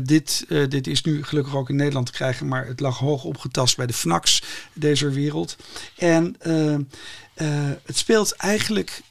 dit, 0.03 0.45
dit 0.69 0.87
is 0.87 1.03
nu 1.03 1.23
gelukkig 1.23 1.55
ook 1.55 1.69
in 1.69 1.75
Nederland 1.75 2.05
te 2.05 2.11
krijgen, 2.11 2.47
maar 2.47 2.65
het 2.67 2.79
lag 2.79 2.97
hoog 2.97 3.23
opgetast 3.23 3.77
bij 3.77 3.85
de 3.85 3.93
FNACs 3.93 4.43
deze 4.73 5.09
wereld. 5.09 5.55
En 5.97 6.35
het 7.85 7.97
speelt 7.97 8.31
eigenlijk 8.31 9.01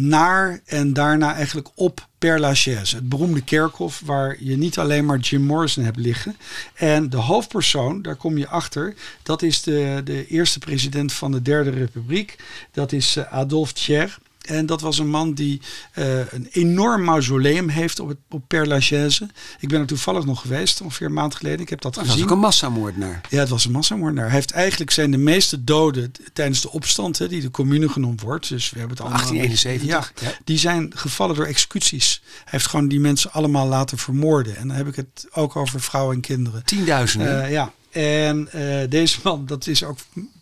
naar 0.00 0.60
en 0.64 0.92
daarna 0.92 1.34
eigenlijk 1.34 1.68
op 1.74 2.08
Père 2.18 2.38
Lachaise. 2.38 2.96
Het 2.96 3.08
beroemde 3.08 3.42
kerkhof 3.42 4.02
waar 4.04 4.36
je 4.40 4.56
niet 4.56 4.78
alleen 4.78 5.04
maar 5.04 5.18
Jim 5.18 5.42
Morrison 5.42 5.84
hebt 5.84 5.96
liggen. 5.96 6.36
En 6.74 7.10
de 7.10 7.16
hoofdpersoon, 7.16 8.02
daar 8.02 8.16
kom 8.16 8.38
je 8.38 8.48
achter, 8.48 8.94
dat 9.22 9.42
is 9.42 9.62
de, 9.62 10.00
de 10.04 10.26
eerste 10.26 10.58
president 10.58 11.12
van 11.12 11.32
de 11.32 11.42
Derde 11.42 11.70
Republiek. 11.70 12.36
Dat 12.72 12.92
is 12.92 13.16
uh, 13.16 13.32
Adolphe 13.32 13.74
Thiers. 13.74 14.18
En 14.48 14.66
dat 14.66 14.80
was 14.80 14.98
een 14.98 15.08
man 15.10 15.32
die 15.32 15.60
uh, 15.94 16.32
een 16.32 16.48
enorm 16.50 17.04
mausoleum 17.04 17.68
heeft 17.68 18.00
op, 18.00 18.08
het, 18.08 18.18
op 18.30 18.42
Père 18.46 18.66
Lachaise. 18.66 19.28
Ik 19.60 19.68
ben 19.68 19.80
er 19.80 19.86
toevallig 19.86 20.24
nog 20.24 20.40
geweest, 20.40 20.80
ongeveer 20.80 21.06
een 21.06 21.12
maand 21.12 21.34
geleden. 21.34 21.60
Ik 21.60 21.68
heb 21.68 21.80
dat, 21.80 21.94
dat 21.94 22.02
gezien. 22.02 22.18
was 22.18 22.28
ook 22.30 22.36
een 22.36 22.42
massamoordenaar. 22.42 23.20
Ja, 23.28 23.38
het 23.38 23.48
was 23.48 23.64
een 23.64 23.72
massamoordenaar. 23.72 24.24
Hij 24.24 24.34
heeft 24.34 24.50
eigenlijk 24.50 24.90
zijn 24.90 25.10
de 25.10 25.16
meeste 25.16 25.64
doden 25.64 26.12
tijdens 26.32 26.60
de 26.60 26.70
opstand, 26.70 27.18
hè, 27.18 27.28
die 27.28 27.40
de 27.40 27.50
commune 27.50 27.88
genoemd 27.88 28.20
wordt. 28.20 28.48
Dus 28.48 28.70
we 28.70 28.78
hebben 28.78 28.96
het 28.96 29.06
allemaal. 29.06 29.26
1871. 29.26 30.22
Ja, 30.22 30.28
ja, 30.28 30.38
die 30.44 30.58
zijn 30.58 30.92
gevallen 30.94 31.36
door 31.36 31.46
executies. 31.46 32.22
Hij 32.24 32.44
heeft 32.44 32.66
gewoon 32.66 32.88
die 32.88 33.00
mensen 33.00 33.32
allemaal 33.32 33.66
laten 33.66 33.98
vermoorden. 33.98 34.56
En 34.56 34.68
dan 34.68 34.76
heb 34.76 34.88
ik 34.88 34.96
het 34.96 35.26
ook 35.30 35.56
over 35.56 35.80
vrouwen 35.80 36.14
en 36.14 36.20
kinderen. 36.20 36.64
Tienduizenden. 36.64 37.44
Uh, 37.44 37.50
ja. 37.50 37.72
En 37.90 38.48
uh, 38.54 38.80
deze 38.88 39.18
man, 39.22 39.46
dat 39.46 39.66
is 39.66 39.84
ook 39.84 39.98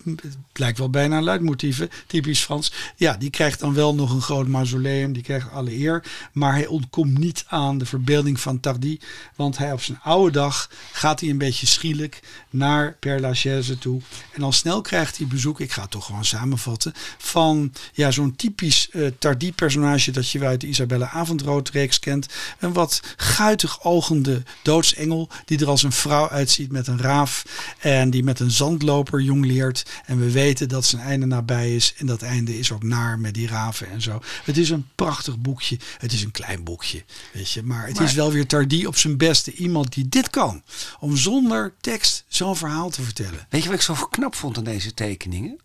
het 0.07 0.37
lijkt 0.53 0.79
wel 0.79 0.91
bijna 0.91 1.23
luidmotieven, 1.23 1.91
typisch 2.07 2.41
Frans. 2.41 2.73
Ja, 2.97 3.17
die 3.17 3.31
krijgt 3.31 3.61
dan 3.61 3.75
wel 3.75 3.95
nog 3.95 4.11
een 4.11 4.21
groot 4.21 4.49
mausoleum, 4.49 5.13
die 5.13 5.23
krijgt 5.23 5.51
alle 5.51 5.79
eer. 5.79 6.05
Maar 6.33 6.53
hij 6.53 6.67
ontkomt 6.67 7.19
niet 7.19 7.45
aan 7.47 7.79
de 7.79 7.87
verbeelding 7.87 8.41
van 8.41 8.61
Tardy. 8.61 8.99
Want 9.35 9.59
hij 9.59 9.73
op 9.73 9.83
zijn 9.83 10.01
oude 10.03 10.33
dag 10.33 10.71
gaat 10.93 11.21
hij 11.21 11.29
een 11.31 11.39
beetje 11.39 11.67
schielijk 11.67 12.21
naar 12.51 12.97
Père 13.01 13.21
Lachaise 13.21 13.79
toe. 13.79 14.01
En 14.33 14.43
al 14.43 14.53
snel 14.53 14.81
krijgt 14.81 15.19
hij 15.19 15.27
bezoek, 15.27 15.61
ik 15.61 15.73
ga 15.73 15.83
het 15.83 15.91
toch 15.91 16.07
gewoon 16.07 16.25
samenvatten, 16.25 16.93
van 17.19 17.73
ja, 17.93 18.11
zo'n 18.11 18.37
typisch 18.37 18.89
uh, 18.93 19.11
Tardy 19.19 19.53
personage 19.53 20.11
dat 20.11 20.31
je 20.31 20.45
uit 20.45 20.61
de 20.61 20.67
Isabelle 20.67 21.09
Avondrood 21.09 21.69
reeks 21.69 21.99
kent. 21.99 22.29
Een 22.59 22.73
wat 22.73 23.01
guitig 23.17 23.85
ogende 23.85 24.43
doodsengel 24.63 25.29
die 25.45 25.59
er 25.59 25.69
als 25.69 25.83
een 25.83 25.93
vrouw 25.93 26.29
uitziet 26.29 26.73
met 26.73 26.87
een 26.87 27.01
raaf 27.01 27.45
en 27.79 28.11
die 28.11 28.25
met 28.25 28.41
een 28.41 28.51
zandloper 28.51 29.21
jong 29.21 29.45
leert. 29.45 29.85
En 30.05 30.19
we 30.19 30.31
weten 30.31 30.69
dat 30.69 30.85
zijn 30.85 31.03
einde 31.03 31.27
nabij 31.27 31.75
is. 31.75 31.95
En 31.97 32.07
dat 32.07 32.23
einde 32.23 32.59
is 32.59 32.73
ook 32.73 32.83
naar 32.83 33.19
met 33.19 33.35
die 33.35 33.49
raven 33.49 33.91
en 33.91 34.03
zo. 34.03 34.21
Het 34.45 34.57
is 34.57 34.71
een 34.71 34.89
prachtig 34.95 35.39
boekje. 35.39 35.79
Het 35.99 36.13
is 36.13 36.23
een 36.23 36.31
klein 36.31 36.65
boekje. 36.65 37.05
Weet 37.33 37.51
je. 37.51 37.63
Maar 37.63 37.87
het 37.87 37.95
maar, 37.95 38.05
is 38.05 38.13
wel 38.13 38.33
weer 38.33 38.47
Tardy 38.47 38.85
op 38.85 38.97
zijn 38.97 39.17
beste. 39.17 39.53
Iemand 39.53 39.93
die 39.93 40.09
dit 40.09 40.31
kan. 40.31 40.63
Om 41.01 41.17
zonder 41.17 41.75
tekst 41.81 42.25
zo'n 42.29 42.57
verhaal 42.57 42.91
te 42.91 43.03
vertellen. 43.03 43.47
Weet 43.51 43.63
je 43.63 43.69
wat 43.69 43.79
ik 43.79 43.85
zo 43.85 43.95
knap 43.95 44.35
vond 44.35 44.59
aan 44.59 44.65
deze 44.65 44.95
tekeningen? 44.95 45.61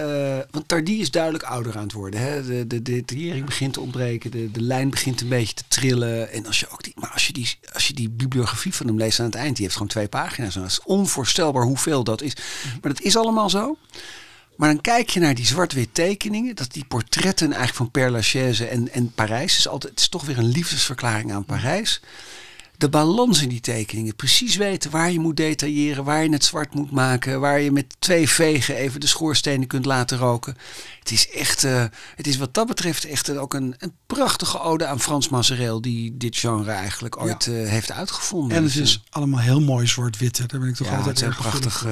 Uh, 0.00 0.38
want 0.50 0.68
Tardy 0.68 0.92
is 0.92 1.10
duidelijk 1.10 1.44
ouder 1.44 1.76
aan 1.76 1.82
het 1.82 1.92
worden. 1.92 2.20
Hè? 2.20 2.42
De, 2.42 2.66
de, 2.66 2.66
de 2.66 2.82
detaillering 2.82 3.44
begint 3.44 3.72
te 3.72 3.80
ontbreken. 3.80 4.30
De, 4.30 4.50
de 4.50 4.62
lijn 4.62 4.90
begint 4.90 5.20
een 5.20 5.28
beetje 5.28 5.54
te 5.54 5.64
trillen. 5.68 6.32
En 6.32 6.46
als 6.46 6.60
je 6.60 6.68
ook 6.68 6.82
die, 6.82 6.92
maar 6.96 7.10
als 7.10 7.26
je, 7.26 7.32
die, 7.32 7.58
als 7.72 7.88
je 7.88 7.94
die 7.94 8.10
bibliografie 8.10 8.74
van 8.74 8.86
hem 8.86 8.96
leest 8.96 9.20
aan 9.20 9.26
het 9.26 9.34
eind, 9.34 9.54
die 9.54 9.64
heeft 9.64 9.76
gewoon 9.76 9.92
twee 9.92 10.08
pagina's. 10.08 10.54
Dat 10.54 10.66
is 10.66 10.82
onvoorstelbaar 10.84 11.64
hoeveel 11.64 12.04
dat 12.04 12.22
is. 12.22 12.36
Maar 12.80 12.92
dat 12.92 13.00
is 13.00 13.16
allemaal 13.16 13.50
zo. 13.50 13.76
Maar 14.56 14.68
dan 14.72 14.80
kijk 14.80 15.10
je 15.10 15.20
naar 15.20 15.34
die 15.34 15.46
zwart-wit 15.46 15.94
tekeningen. 15.94 16.56
Dat 16.56 16.72
die 16.72 16.84
portretten 16.84 17.46
eigenlijk 17.46 17.76
van 17.76 17.90
Père 17.90 18.10
Lachaise 18.10 18.66
en, 18.66 18.92
en 18.92 19.12
Parijs. 19.12 19.58
Is 19.58 19.68
altijd, 19.68 19.92
het 19.92 20.00
is 20.00 20.08
toch 20.08 20.24
weer 20.24 20.38
een 20.38 20.52
liefdesverklaring 20.52 21.32
aan 21.32 21.44
Parijs 21.44 22.00
de 22.82 22.88
balans 22.88 23.42
in 23.42 23.48
die 23.48 23.60
tekeningen. 23.60 24.16
Precies 24.16 24.56
weten 24.56 24.90
waar 24.90 25.12
je 25.12 25.20
moet 25.20 25.36
detailleren, 25.36 26.04
waar 26.04 26.22
je 26.22 26.32
het 26.32 26.44
zwart 26.44 26.74
moet 26.74 26.90
maken, 26.90 27.40
waar 27.40 27.60
je 27.60 27.72
met 27.72 27.94
twee 27.98 28.28
vegen 28.28 28.74
even 28.74 29.00
de 29.00 29.06
schoorstenen 29.06 29.66
kunt 29.66 29.84
laten 29.84 30.18
roken. 30.18 30.56
Het 30.98 31.10
is 31.10 31.30
echt, 31.30 31.64
uh, 31.64 31.84
het 32.16 32.26
is 32.26 32.36
wat 32.36 32.54
dat 32.54 32.66
betreft 32.66 33.04
echt 33.04 33.36
ook 33.36 33.54
een, 33.54 33.74
een 33.78 33.92
prachtige 34.06 34.60
ode 34.60 34.86
aan 34.86 35.00
Frans 35.00 35.28
Mazereel, 35.28 35.80
die 35.80 36.16
dit 36.16 36.36
genre 36.36 36.70
eigenlijk 36.70 37.22
ooit 37.22 37.44
ja. 37.44 37.52
uh, 37.52 37.68
heeft 37.68 37.92
uitgevonden. 37.92 38.56
En 38.56 38.64
het 38.64 38.76
is 38.76 38.94
uh, 38.94 39.00
allemaal 39.10 39.40
heel 39.40 39.60
mooi 39.60 39.86
zwart-witte. 39.86 40.46
Daar 40.46 40.60
ben 40.60 40.68
ik 40.68 40.74
toch 40.74 40.86
ja, 40.86 40.96
altijd 40.96 41.22
erg 41.22 41.36
prachtig. 41.36 41.86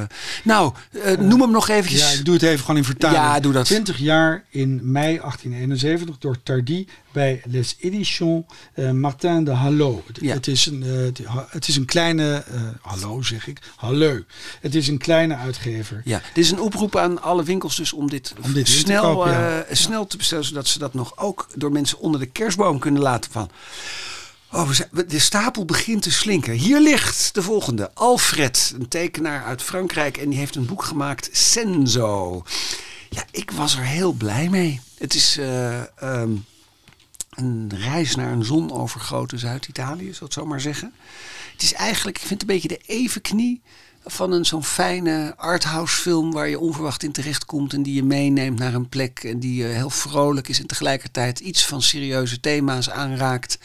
nou, 0.44 0.72
noem 1.18 1.40
hem 1.40 1.50
nog 1.50 1.68
eventjes. 1.68 2.12
Ja, 2.12 2.18
ik 2.18 2.24
doe 2.24 2.34
het 2.34 2.42
even 2.42 2.60
gewoon 2.60 2.76
in 2.76 2.84
vertaling. 2.84 3.22
Ja, 3.22 3.40
doe 3.40 3.52
dat. 3.52 3.64
20 3.64 3.98
jaar 3.98 4.44
in 4.48 4.80
mei 4.82 5.18
1871 5.18 6.18
door 6.18 6.42
Tardy 6.42 6.86
bij 7.12 7.42
Les 7.44 7.76
Éditions 7.80 8.44
Martin 8.92 9.44
de 9.44 9.50
Hallo. 9.50 10.02
Het, 10.06 10.18
ja. 10.20 10.34
het, 10.34 10.46
is 10.46 10.66
een, 10.66 10.82
het 11.48 11.68
is 11.68 11.76
een 11.76 11.84
kleine, 11.84 12.44
hallo 12.80 13.22
zeg 13.22 13.46
ik, 13.46 13.58
hallo. 13.76 14.20
Het 14.60 14.74
is 14.74 14.88
een 14.88 14.98
kleine 14.98 15.36
uitgever. 15.36 16.02
Ja, 16.04 16.22
dit 16.34 16.44
is 16.44 16.50
een 16.50 16.60
oproep 16.60 16.96
aan 16.96 17.22
alle 17.22 17.42
winkels 17.42 17.76
dus 17.76 17.92
om 17.92 18.10
dit, 18.10 18.34
om 18.44 18.52
dit 18.52 18.68
snel 18.68 19.02
te 19.02 19.08
kopen, 19.08 19.32
ja. 19.32 19.64
snel 19.70 20.06
te 20.06 20.16
bestellen, 20.16 20.44
zodat 20.44 20.66
ze 20.66 20.78
dat 20.78 20.94
nog 20.94 21.18
ook 21.18 21.48
door 21.54 21.72
mensen 21.72 21.98
onder 21.98 22.20
de 22.20 22.26
kerstboom 22.26 22.78
kunnen 22.78 23.02
laten 23.02 23.30
van. 23.30 23.50
Oh, 24.52 24.70
de 25.06 25.18
stapel 25.18 25.64
begint 25.64 26.02
te 26.02 26.10
slinken. 26.10 26.52
Hier 26.52 26.80
ligt 26.80 27.34
de 27.34 27.42
volgende. 27.42 27.90
Alfred, 27.94 28.74
een 28.78 28.88
tekenaar 28.88 29.44
uit 29.44 29.62
Frankrijk. 29.62 30.16
En 30.16 30.28
die 30.28 30.38
heeft 30.38 30.56
een 30.56 30.66
boek 30.66 30.82
gemaakt, 30.82 31.28
Senzo. 31.32 32.42
Ja, 33.10 33.24
ik 33.30 33.50
was 33.50 33.76
er 33.76 33.84
heel 33.84 34.12
blij 34.12 34.48
mee. 34.48 34.80
Het 34.98 35.14
is 35.14 35.36
uh, 35.38 35.80
um, 36.02 36.44
een 37.30 37.70
reis 37.74 38.14
naar 38.14 38.32
een 38.32 38.44
zonovergoten 38.44 39.38
Zuid-Italië, 39.38 40.12
zou 40.12 40.24
ik 40.24 40.32
zo 40.32 40.46
maar 40.46 40.60
zeggen. 40.60 40.92
Het 41.52 41.62
is 41.62 41.72
eigenlijk, 41.72 42.16
ik 42.16 42.26
vind 42.26 42.40
het 42.40 42.50
een 42.50 42.56
beetje 42.56 42.76
de 42.76 42.82
evenknie 42.86 43.62
van 44.04 44.32
een 44.32 44.44
zo'n 44.44 44.64
fijne 44.64 45.34
arthouse 45.36 45.96
film 45.96 46.32
waar 46.32 46.48
je 46.48 46.58
onverwacht 46.58 47.02
in 47.02 47.12
terecht 47.12 47.44
komt 47.44 47.72
en 47.72 47.82
die 47.82 47.94
je 47.94 48.02
meeneemt 48.02 48.58
naar 48.58 48.74
een 48.74 48.88
plek 48.88 49.24
en 49.24 49.40
die 49.40 49.64
heel 49.64 49.90
vrolijk 49.90 50.48
is 50.48 50.60
en 50.60 50.66
tegelijkertijd 50.66 51.40
iets 51.40 51.66
van 51.66 51.82
serieuze 51.82 52.40
thema's 52.40 52.90
aanraakt. 52.90 53.58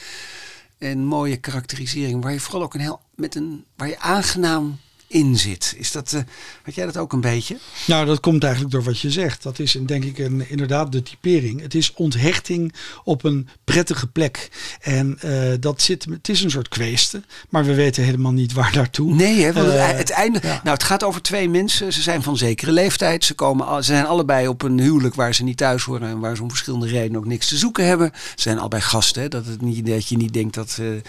En 0.78 1.06
mooie 1.06 1.38
karakterisering 1.38 2.24
waar 2.24 2.34
je 2.34 2.40
vooral 2.40 2.64
ook 2.64 2.74
een 2.74 2.80
heel 2.80 3.02
met 3.16 3.36
een 3.36 3.66
waar 3.76 3.88
je 3.88 4.00
aangenaam 4.00 4.80
in 5.16 5.38
zit. 5.38 5.76
Is 5.78 5.92
dat, 5.92 6.12
uh, 6.16 6.22
had 6.64 6.76
jij 6.76 6.86
dat 6.86 6.98
ook 6.98 7.14
een 7.14 7.22
beetje? 7.22 7.58
Nou, 7.88 8.06
dat 8.06 8.20
komt 8.20 8.44
eigenlijk 8.44 8.74
door 8.74 8.84
wat 8.84 9.00
je 9.00 9.12
zegt. 9.12 9.44
Dat 9.44 9.60
is 9.60 9.78
denk 9.86 10.04
ik 10.04 10.18
een, 10.18 10.50
inderdaad 10.50 10.92
de 10.92 11.04
typering. 11.04 11.62
Het 11.62 11.76
is 11.76 11.94
onthechting 11.94 12.74
op 13.04 13.24
een 13.24 13.48
prettige 13.64 14.08
plek. 14.08 14.50
En 14.82 15.20
uh, 15.26 15.54
dat 15.60 15.82
zit, 15.82 16.06
het 16.10 16.30
is 16.30 16.44
een 16.44 16.52
soort 16.52 16.68
kweesten, 16.68 17.26
maar 17.50 17.66
we 17.66 17.74
weten 17.74 18.04
helemaal 18.04 18.32
niet 18.32 18.54
waar 18.54 18.72
naartoe. 18.76 19.14
Nee, 19.14 19.42
hè, 19.42 19.54
want 19.54 19.68
uh, 19.68 19.88
het 19.88 20.10
einde. 20.10 20.40
Ja. 20.42 20.48
Nou, 20.64 20.76
het 20.76 20.84
gaat 20.84 21.04
over 21.04 21.22
twee 21.22 21.50
mensen. 21.50 21.94
Ze 21.94 22.02
zijn 22.02 22.24
van 22.24 22.38
zekere 22.38 22.72
leeftijd. 22.72 23.24
Ze, 23.24 23.34
komen, 23.34 23.84
ze 23.84 23.92
zijn 23.92 24.06
allebei 24.06 24.48
op 24.48 24.62
een 24.62 24.80
huwelijk 24.80 25.16
waar 25.16 25.36
ze 25.36 25.44
niet 25.44 25.58
thuis 25.58 25.84
horen 25.84 26.10
en 26.10 26.20
waar 26.20 26.36
ze 26.36 26.42
om 26.42 26.50
verschillende 26.50 26.88
redenen 26.88 27.18
ook 27.18 27.26
niks 27.26 27.48
te 27.48 27.58
zoeken 27.58 27.86
hebben. 27.86 28.12
Ze 28.14 28.42
zijn 28.42 28.60
allebei 28.60 28.82
gasten, 28.82 29.22
hè, 29.22 29.28
dat, 29.28 29.46
het 29.46 29.62
niet, 29.62 29.86
dat 29.86 30.08
je 30.08 30.18
niet 30.18 30.34
denkt 30.34 30.54
dat. 30.54 30.80
Um, 30.80 31.04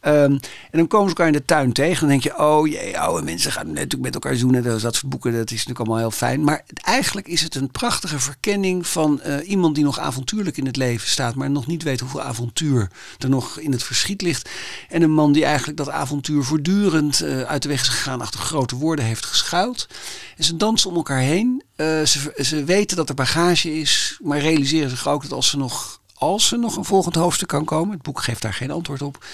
en 0.00 0.40
dan 0.70 0.86
komen 0.86 1.10
ze 1.10 1.16
elkaar 1.16 1.26
in 1.26 1.38
de 1.38 1.44
tuin 1.44 1.72
tegen. 1.72 2.00
Dan 2.00 2.08
denk 2.08 2.22
je, 2.22 2.38
oh 2.38 2.66
jee, 2.66 2.98
oude 2.98 3.24
mensen 3.24 3.51
gaan 3.52 3.66
natuurlijk 3.66 4.02
met 4.02 4.14
elkaar 4.14 4.36
zoenen. 4.36 4.62
Dat 4.62 4.80
soort 4.80 5.08
boeken, 5.08 5.32
dat 5.32 5.50
is 5.50 5.50
natuurlijk 5.50 5.78
allemaal 5.78 5.98
heel 5.98 6.10
fijn. 6.10 6.44
Maar 6.44 6.64
eigenlijk 6.74 7.26
is 7.26 7.40
het 7.40 7.54
een 7.54 7.70
prachtige 7.70 8.18
verkenning 8.18 8.86
van 8.86 9.20
uh, 9.26 9.48
iemand 9.48 9.74
die 9.74 9.84
nog 9.84 9.98
avontuurlijk 9.98 10.56
in 10.56 10.66
het 10.66 10.76
leven 10.76 11.08
staat. 11.08 11.34
Maar 11.34 11.50
nog 11.50 11.66
niet 11.66 11.82
weet 11.82 12.00
hoeveel 12.00 12.22
avontuur 12.22 12.90
er 13.18 13.28
nog 13.28 13.58
in 13.58 13.72
het 13.72 13.82
verschiet 13.82 14.22
ligt. 14.22 14.50
En 14.88 15.02
een 15.02 15.12
man 15.12 15.32
die 15.32 15.44
eigenlijk 15.44 15.78
dat 15.78 15.90
avontuur 15.90 16.44
voortdurend 16.44 17.22
uh, 17.22 17.42
uit 17.42 17.62
de 17.62 17.68
weg 17.68 17.80
is 17.80 17.88
gegaan. 17.88 18.20
Achter 18.20 18.40
grote 18.40 18.76
woorden 18.76 19.04
heeft 19.04 19.26
geschuild. 19.26 19.88
En 20.36 20.44
ze 20.44 20.56
dansen 20.56 20.90
om 20.90 20.96
elkaar 20.96 21.20
heen. 21.20 21.62
Uh, 21.76 21.86
ze, 22.02 22.32
ze 22.42 22.64
weten 22.64 22.96
dat 22.96 23.08
er 23.08 23.14
bagage 23.14 23.80
is. 23.80 24.18
Maar 24.22 24.38
realiseren 24.38 24.90
zich 24.90 25.08
ook 25.08 25.22
dat 25.22 25.32
als 25.32 25.48
ze 25.48 25.56
nog 25.56 26.00
als 26.22 26.52
er 26.52 26.58
nog 26.58 26.76
een 26.76 26.84
volgend 26.84 27.14
hoofdstuk 27.14 27.48
kan 27.48 27.64
komen, 27.64 27.92
het 27.92 28.02
boek 28.02 28.22
geeft 28.22 28.42
daar 28.42 28.54
geen 28.54 28.70
antwoord 28.70 29.02
op, 29.02 29.24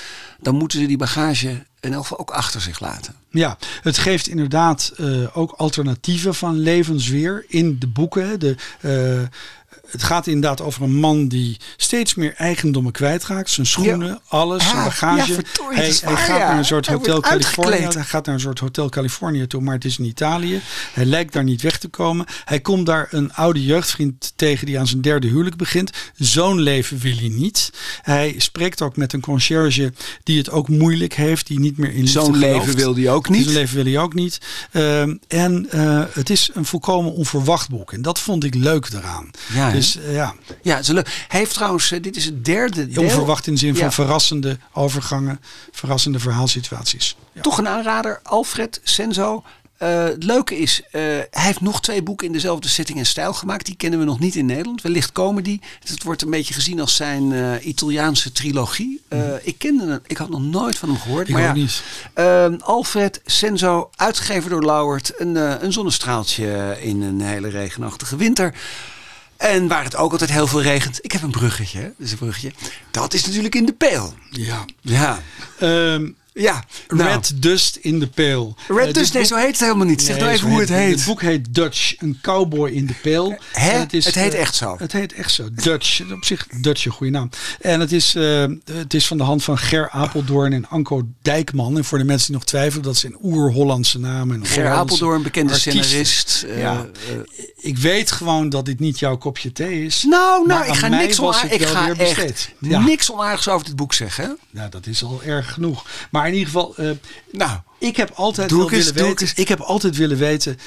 dan 0.41 0.55
moeten 0.55 0.79
ze 0.79 0.87
die 0.87 0.97
bagage 0.97 1.67
in 1.81 1.93
elk 1.93 2.07
ook 2.21 2.31
achter 2.31 2.61
zich 2.61 2.81
laten. 2.81 3.15
Ja, 3.31 3.59
het 3.83 3.99
geeft 3.99 4.29
inderdaad 4.29 4.93
uh, 4.97 5.37
ook 5.37 5.53
alternatieven 5.53 6.35
van 6.35 6.59
levensweer 6.59 7.45
in 7.49 7.79
de 7.79 7.87
boeken. 7.87 8.41
De, 8.41 8.57
uh, 8.81 9.29
het 9.91 10.03
gaat 10.03 10.27
inderdaad 10.27 10.61
over 10.61 10.83
een 10.83 10.95
man 10.95 11.29
die 11.29 11.57
steeds 11.77 12.15
meer 12.15 12.35
eigendommen 12.35 12.93
kwijtraakt. 12.93 13.51
Zijn 13.51 13.67
schoenen, 13.67 14.09
ja. 14.09 14.21
alles, 14.29 14.63
ah, 14.63 14.69
zijn 14.71 14.85
bagage. 14.85 15.33
Ja, 15.33 15.75
hij, 15.75 15.93
gaat 15.93 16.39
naar 16.39 16.59
een 16.59 16.65
soort 16.65 16.87
hij 16.87 16.97
hotel 16.97 17.21
Californië. 17.21 17.77
Hij 17.77 18.05
gaat 18.05 18.27
naar 18.27 18.35
een 18.35 18.41
soort 18.41 18.59
hotel 18.59 18.89
Californië 18.89 19.47
toe, 19.47 19.61
maar 19.61 19.75
het 19.75 19.85
is 19.85 19.99
in 19.99 20.05
Italië. 20.05 20.61
Hij 20.93 21.05
lijkt 21.05 21.33
daar 21.33 21.45
niet 21.45 21.63
weg 21.63 21.79
te 21.79 21.89
komen. 21.89 22.27
Hij 22.45 22.61
komt 22.61 22.87
daar 22.87 23.09
een 23.11 23.35
oude 23.35 23.65
jeugdvriend 23.65 24.33
tegen 24.37 24.67
die 24.67 24.79
aan 24.79 24.87
zijn 24.87 25.01
derde 25.01 25.27
huwelijk 25.27 25.57
begint. 25.57 25.91
Zo'n 26.15 26.61
leven 26.61 26.99
wil 26.99 27.17
hij 27.17 27.29
niet. 27.29 27.73
Hij 28.03 28.35
spreekt 28.39 28.83
ook 28.83 28.97
met 28.97 29.13
een 29.13 29.21
conciërge 29.21 29.93
die 30.23 30.39
het 30.39 30.51
ook 30.51 30.69
moeilijk 30.69 31.15
heeft, 31.15 31.47
die 31.47 31.61
niet 31.61 31.79
meer 31.79 31.95
in 31.95 32.09
Zo'n 32.09 32.37
leven 32.37 32.77
wil 32.77 32.95
hij 32.95 33.11
ook 33.11 33.29
niet. 33.29 33.45
Zo'n 33.45 33.53
leven 33.53 33.75
wil 33.75 33.85
hij 33.85 33.99
ook 33.99 34.15
niet. 34.15 34.39
Uh, 34.73 35.01
en 35.29 35.69
uh, 35.75 36.03
het 36.13 36.31
is 36.31 36.51
een 36.55 36.65
volkomen 36.65 37.13
onverwacht 37.13 37.69
boek. 37.69 37.93
En 37.93 38.03
dat 38.03 38.19
vond 38.19 38.45
ik 38.45 38.55
leuk 38.55 38.89
eraan. 38.93 39.31
Ja, 39.53 39.71
dus 39.79 39.97
uh, 39.97 40.15
ja. 40.15 40.35
Ja, 40.63 40.77
het 40.77 40.83
is 40.83 40.89
leuk. 40.89 41.25
Hij 41.29 41.41
heeft 41.41 41.55
trouwens, 41.55 41.89
dit 41.89 42.17
is 42.17 42.25
het 42.25 42.45
derde 42.45 42.89
deel. 42.89 43.03
Onverwacht 43.03 43.47
in 43.47 43.53
de 43.53 43.59
zin 43.59 43.77
van 43.77 43.93
verrassende 43.93 44.59
overgangen, 44.73 45.41
verrassende 45.73 46.19
verhaalsituaties. 46.19 47.17
Ja. 47.33 47.41
Toch 47.41 47.59
een 47.59 47.69
aanrader, 47.69 48.21
Alfred 48.23 48.81
Senzo. 48.83 49.45
Uh, 49.83 50.05
het 50.05 50.25
leuke 50.25 50.59
is, 50.59 50.81
uh, 50.81 50.91
hij 50.91 51.29
heeft 51.31 51.61
nog 51.61 51.81
twee 51.81 52.03
boeken 52.03 52.27
in 52.27 52.33
dezelfde 52.33 52.69
setting 52.69 52.99
en 52.99 53.07
stijl 53.07 53.33
gemaakt. 53.35 53.67
Die 53.67 53.77
kennen 53.77 53.99
we 53.99 54.05
nog 54.05 54.19
niet 54.19 54.35
in 54.35 54.47
Nederland. 54.47 54.83
Wellicht 54.83 55.13
komen 55.13 55.43
die. 55.43 55.61
Het 55.81 56.03
wordt 56.03 56.23
een 56.23 56.31
beetje 56.31 56.55
gezien 56.55 56.81
als 56.81 56.97
zijn 56.97 57.31
uh, 57.31 57.67
Italiaanse 57.67 58.33
trilogie. 58.33 59.03
ik 59.43 59.59
kende 59.59 59.87
hem, 59.87 60.01
ik 60.07 60.17
had 60.17 60.29
nog 60.29 60.43
nooit 60.43 60.79
van 60.79 60.89
hem 60.89 60.99
gehoord. 60.99 61.29
Ik 61.29 61.35
maar 61.35 61.43
ja, 61.43 61.53
niet. 61.53 61.83
Ehm, 62.15 62.55
Alfred 62.61 63.21
Senzo, 63.25 63.91
uitgegeven 63.97 64.51
door 64.51 64.65
Lauwert. 64.65 65.13
Een, 65.17 65.37
eh, 65.37 65.55
een 65.61 65.73
zonnestraaltje 65.73 66.77
in 66.81 67.03
een 67.03 67.21
hele 67.21 67.49
regenachtige 67.49 68.17
winter. 68.17 68.55
En 69.39 69.69
waar 69.69 69.85
het 69.85 69.97
ook 69.97 70.13
altijd 70.13 70.31
heel 70.31 70.47
veel 70.47 70.63
regent. 70.63 70.99
Ik 71.05 71.13
heb 71.13 71.23
een 71.23 71.31
bruggetje. 71.31 71.93
Dus 71.97 72.11
een 72.11 72.19
bruggetje. 72.19 72.53
Dat 72.91 73.15
is 73.15 73.27
natuurlijk 73.27 73.55
in 73.55 73.67
de 73.67 73.73
peel. 73.73 74.15
Ja. 74.31 74.65
Ja. 74.81 75.23
Ehm, 75.59 76.11
Ja. 76.39 76.65
nou, 76.89 77.09
Red 77.11 77.33
Dust 77.43 77.77
in 77.77 78.01
the 78.01 78.09
Pale. 78.09 78.55
Red 78.69 78.87
Eh, 78.87 78.93
Dust, 78.93 79.15
nee, 79.15 79.25
zo 79.25 79.37
heet 79.37 79.47
het 79.47 79.61
helemaal 79.61 79.87
niet. 79.87 80.03
Zeg 80.03 80.17
Nee, 80.17 80.25
nou 80.25 80.37
even 80.37 80.51
hoe 80.51 80.61
het 80.61 80.69
heet. 80.69 80.95
Het 80.95 81.05
boek 81.05 81.23
heet 81.23 81.55
Dutch, 81.55 81.95
een 81.99 82.19
cowboy 82.23 82.71
in 82.71 82.87
de 82.87 82.95
peel. 83.03 83.39
Hè? 83.53 83.71
En 83.71 83.81
Het 83.81 84.15
heet 84.15 84.35
eh, 84.35 84.41
echt 84.41 84.55
zo. 84.55 84.77
Het 84.79 84.93
heet 84.93 85.13
echt 85.13 85.33
zo. 85.33 85.49
Dutch. 85.53 86.01
Op 86.13 86.25
zich 86.25 86.47
Dutch 86.61 86.85
een 86.85 86.93
goede 86.93 87.13
naam. 87.13 87.31
En 87.61 87.81
het 87.81 87.93
is, 87.93 88.15
eh, 88.15 88.45
het 88.73 88.95
is 88.95 89.07
van 89.07 89.19
de 89.19 89.25
hand 89.25 89.45
van 89.45 89.59
Ger 89.59 89.91
Apeldoorn 89.91 90.53
en 90.53 90.69
Anko 90.69 91.03
Dijkman. 91.23 91.77
En 91.77 91.85
voor 91.85 91.99
de 91.99 92.05
mensen 92.05 92.27
die 92.27 92.37
nog 92.37 92.45
twijfelen, 92.45 92.85
dat 92.85 92.97
zijn 92.97 93.17
oer-Hollandse 93.23 93.99
namen. 93.99 94.41
en 94.41 94.47
Ger 94.47 94.55
Hollandse 94.63 94.81
Apeldoorn, 94.81 95.23
bekende 95.23 95.55
scenarist. 95.55 96.47
Ja. 96.57 96.87
Ik 97.57 97.79
weet 97.79 98.11
gewoon 98.11 98.49
dat 98.49 98.65
dit 98.65 98.81
niet 98.81 98.99
jouw 98.99 99.17
kopje 99.17 99.53
thee 99.53 99.85
is. 99.85 100.05
nou, 100.09 100.47
nou, 100.47 100.67
ik 100.67 100.75
ga 100.75 100.89
niks 100.89 101.21
onaardigs. 101.21 101.53
het 101.53 101.61
Ik 101.61 101.67
ga 101.67 101.85
weer 101.85 101.99
echt 102.01 102.15
besteed. 102.17 102.55
Ja. 102.59 102.81
niks 102.81 103.13
onaardigs 103.13 103.49
over 103.49 103.67
dit 103.67 103.77
boek 103.77 103.95
zeggen. 103.95 104.39
Nou, 104.51 104.71
dat 104.71 104.87
is 104.87 105.05
al 105.05 105.23
erg 105.25 105.53
genoeg. 105.53 105.85
Maar 106.11 106.28
in 106.29 106.35
ieder 106.39 106.47
geval, 106.53 106.75
eh, 106.77 106.91
Nou, 107.33 107.59
ik 107.79 107.97
heb 107.97 108.11
altijd 108.15 108.49
Doe 108.49 108.59
wel 108.59 108.71
eens, 108.73 108.91
willen 108.93 109.09
weten. 109.09 109.27
eens. 109.27 109.35
Ik 109.35 109.49
heb 109.49 109.61
altijd 109.61 109.97
willen 109.97 110.17
weten 110.19 110.59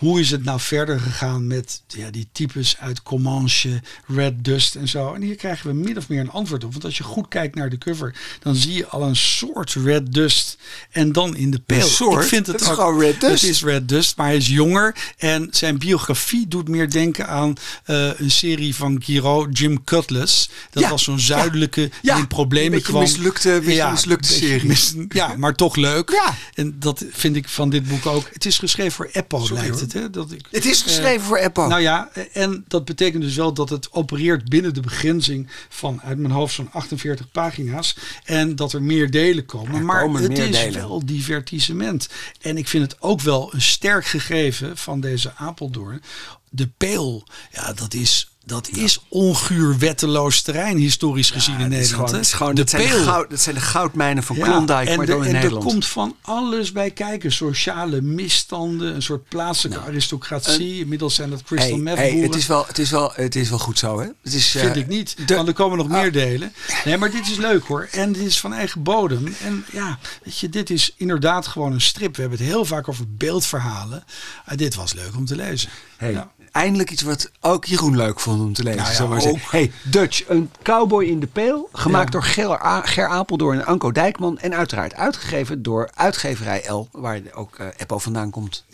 hoe 0.00 0.20
is 0.20 0.30
het 0.30 0.44
nou 0.44 0.60
verder 0.60 1.00
gegaan 1.00 1.46
met 1.46 1.82
ja, 1.86 2.10
die 2.10 2.28
types 2.32 2.76
uit 2.78 3.02
Comanche, 3.02 3.80
Red 4.06 4.44
Dust 4.44 4.74
en 4.74 4.88
zo. 4.88 5.12
En 5.14 5.22
hier 5.22 5.34
krijgen 5.36 5.66
we 5.66 5.74
min 5.74 5.96
of 5.96 6.08
meer 6.08 6.20
een 6.20 6.30
antwoord 6.30 6.64
op. 6.64 6.72
Want 6.72 6.84
als 6.84 6.96
je 6.96 7.02
goed 7.02 7.28
kijkt 7.28 7.54
naar 7.54 7.70
de 7.70 7.78
cover, 7.78 8.14
dan 8.42 8.54
zie 8.54 8.72
je 8.72 8.86
al 8.86 9.02
een 9.02 9.16
soort 9.16 9.72
Red 9.74 10.12
Dust. 10.12 10.58
En 10.90 11.12
dan 11.12 11.36
in 11.36 11.50
de 11.50 11.60
soort? 11.82 12.22
Ik 12.22 12.28
vind 12.28 12.46
het 12.46 12.58
Dat 12.58 12.68
is 12.68 12.74
gewoon 12.74 13.00
Red 13.00 13.20
Dust. 13.20 13.42
Het 13.42 13.50
is 13.50 13.62
Red 13.62 13.88
Dust, 13.88 14.16
maar 14.16 14.26
hij 14.26 14.36
is 14.36 14.46
jonger. 14.48 14.96
En 15.16 15.48
zijn 15.50 15.78
biografie 15.78 16.48
doet 16.48 16.68
meer 16.68 16.90
denken 16.90 17.28
aan 17.28 17.54
eh, 17.84 18.10
een 18.20 18.30
serie 18.30 18.74
van 18.74 19.02
Giraud, 19.02 19.58
Jim 19.58 19.84
Cutlass. 19.84 20.50
Dat 20.70 20.82
Ja, 20.82 20.88
was 20.90 21.02
zo'n 21.04 21.18
zuidelijke 21.18 21.80
die 21.80 21.90
Ja, 22.02 22.16
in 22.16 22.26
problemen 22.26 22.78
een 22.78 22.82
kwam. 22.84 23.02
mislukte- 23.02 23.60
beetje 23.64 23.90
mislukte 23.90 24.32
een 24.32 24.38
beetje 24.38 24.48
serie. 24.48 24.66
mis- 24.68 24.94
ja, 25.08 25.34
maar 25.36 25.54
toch 25.54 25.76
leuk. 25.76 26.10
Ja. 26.10 26.34
En 26.54 26.76
dat 26.78 27.04
vind 27.10 27.36
ik 27.36 27.48
van 27.48 27.70
dit 27.70 27.88
boek 27.88 28.06
ook. 28.06 28.28
Het 28.32 28.46
is 28.46 28.58
geschreven 28.58 28.92
voor 28.92 29.10
Sorry, 29.46 29.62
lijkt 29.62 29.80
hoor. 29.80 29.88
Hè? 29.92 30.10
Dat 30.10 30.32
ik, 30.32 30.46
het 30.50 30.64
is 30.64 30.82
geschreven 30.82 31.26
voor 31.26 31.40
Apple. 31.40 31.66
nou 31.66 31.80
ja, 31.80 32.10
en 32.32 32.64
dat 32.68 32.84
betekent 32.84 33.22
dus 33.22 33.36
wel 33.36 33.52
dat 33.52 33.68
het 33.68 33.92
opereert 33.92 34.48
binnen 34.48 34.74
de 34.74 34.80
begrenzing 34.80 35.48
van 35.68 36.00
uit 36.02 36.18
mijn 36.18 36.32
hoofd 36.32 36.54
zo'n 36.54 36.72
48 36.72 37.30
pagina's. 37.30 37.96
En 38.24 38.56
dat 38.56 38.72
er 38.72 38.82
meer 38.82 39.10
delen 39.10 39.46
komen. 39.46 39.74
Er 39.74 39.84
maar 39.84 40.02
komen 40.02 40.22
het 40.22 40.38
is 40.38 40.50
delen. 40.50 40.72
wel 40.72 41.06
divertissement. 41.06 42.08
En 42.40 42.56
ik 42.56 42.68
vind 42.68 42.90
het 42.90 43.00
ook 43.00 43.20
wel 43.20 43.54
een 43.54 43.62
sterk 43.62 44.06
gegeven 44.06 44.76
van 44.76 45.00
deze 45.00 45.34
Apeldoorn. 45.34 46.02
De 46.50 46.68
peel, 46.76 47.26
ja, 47.52 47.72
dat 47.72 47.94
is, 47.94 48.29
dat 48.50 48.68
is 48.68 49.00
onguur 49.08 49.78
wetteloos 49.78 50.42
terrein, 50.42 50.76
historisch 50.76 51.30
gezien 51.30 51.58
in 51.60 51.68
Nederland. 51.68 51.90
gewoon- 51.94 52.14
het 52.14 52.20
is 52.26 52.32
gewoon- 52.32 52.54
de 52.54 52.60
dat, 52.60 52.70
zijn 52.70 52.82
de 52.82 52.88
goud, 53.02 53.30
dat 53.30 53.40
zijn 53.40 53.54
de 53.54 53.60
goudmijnen 53.60 54.22
van 54.22 54.36
Ja, 54.36 54.44
Klondike, 54.44 54.78
en 54.90 54.96
maar 54.96 55.06
de- 55.06 55.12
dan 55.12 55.24
in 55.26 55.34
en 55.36 55.42
er 55.42 55.50
komt 55.50 55.86
van 55.86 56.16
alles 56.22 56.72
bij 56.72 56.90
kijken. 56.90 57.32
Sociale 57.32 58.00
misstanden, 58.00 58.94
een 58.94 59.02
soort 59.02 59.28
plaatselijke 59.28 59.84
aristocratie. 59.84 60.78
Inmiddels 60.80 61.14
zijn 61.14 61.30
dat 61.30 61.42
crystal 61.42 61.70
Hey, 61.70 61.78
meth 61.78 61.96
hey, 61.96 62.10
het, 62.16 62.34
is 62.34 62.46
wel, 62.46 62.66
het, 62.66 62.78
is 62.78 62.90
wel, 62.90 63.12
het 63.14 63.36
is 63.36 63.48
wel 63.48 63.58
goed 63.58 63.78
zo, 63.78 64.00
hè? 64.00 64.06
Het 64.22 64.34
is, 64.34 64.48
Vind 64.50 64.74
eh, 64.74 64.80
ik 64.80 64.86
niet. 64.88 65.16
de- 65.28 65.34
want 65.34 65.48
er 65.48 65.54
komen 65.54 65.78
nog 65.78 65.86
Ah. 65.90 66.00
meer 66.00 66.12
delen. 66.12 66.52
Nee, 66.84 66.96
maar 66.96 67.10
dit 67.10 67.28
is 67.30 67.36
leuk 67.36 67.64
hoor. 67.66 67.88
En 67.90 68.12
dit 68.12 68.22
is 68.22 68.40
van 68.40 68.52
eigen 68.52 68.82
bodem. 68.82 69.34
En 69.44 69.64
ja, 69.72 69.98
weet 70.24 70.38
je, 70.38 70.48
dit 70.48 70.70
is 70.70 70.94
inderdaad 70.96 71.46
gewoon 71.46 71.72
een 71.72 71.80
strip. 71.80 72.14
We 72.16 72.20
hebben 72.20 72.38
het 72.38 72.48
heel 72.48 72.64
vaak 72.64 72.88
over 72.88 73.04
beeldverhalen. 73.08 74.04
Ah, 74.46 74.56
dit 74.56 74.74
was 74.74 74.92
leuk 74.92 75.16
om 75.16 75.24
te 75.24 75.36
lezen. 75.36 75.68
Hey, 75.96 76.12
Ja. 76.12 76.30
Eindelijk 76.52 76.90
iets 76.90 77.02
wat 77.02 77.30
ook 77.40 77.64
Jeroen 77.64 77.96
leuk 77.96 78.20
vond 78.20 78.40
om 78.40 78.52
te 78.52 78.62
lezen. 78.62 78.82
Nou 78.82 78.92
ja, 78.94 79.06
maar 79.06 79.24
ook. 79.24 79.38
Hey, 79.50 79.72
Dutch, 79.82 80.28
een 80.28 80.50
cowboy 80.62 81.04
in 81.04 81.20
de 81.20 81.26
peel. 81.26 81.68
Gemaakt 81.72 82.12
door 82.12 82.22
Ger, 82.22 82.64
A- 82.66 82.86
Ger 82.86 83.08
Apeldoorn 83.08 83.58
en 83.58 83.66
Anko 83.66 83.92
Dijkman. 83.92 84.38
En 84.38 84.54
uiteraard 84.54 84.94
uitgegeven 84.94 85.62
door 85.62 85.90
uitgeverij 85.94 86.64
L. 86.68 86.88
Waar 86.92 87.20
ook 87.34 87.58
eh 87.58 87.66
Eppo 87.76 87.98
vandaan 87.98 88.30
komt. 88.30 88.64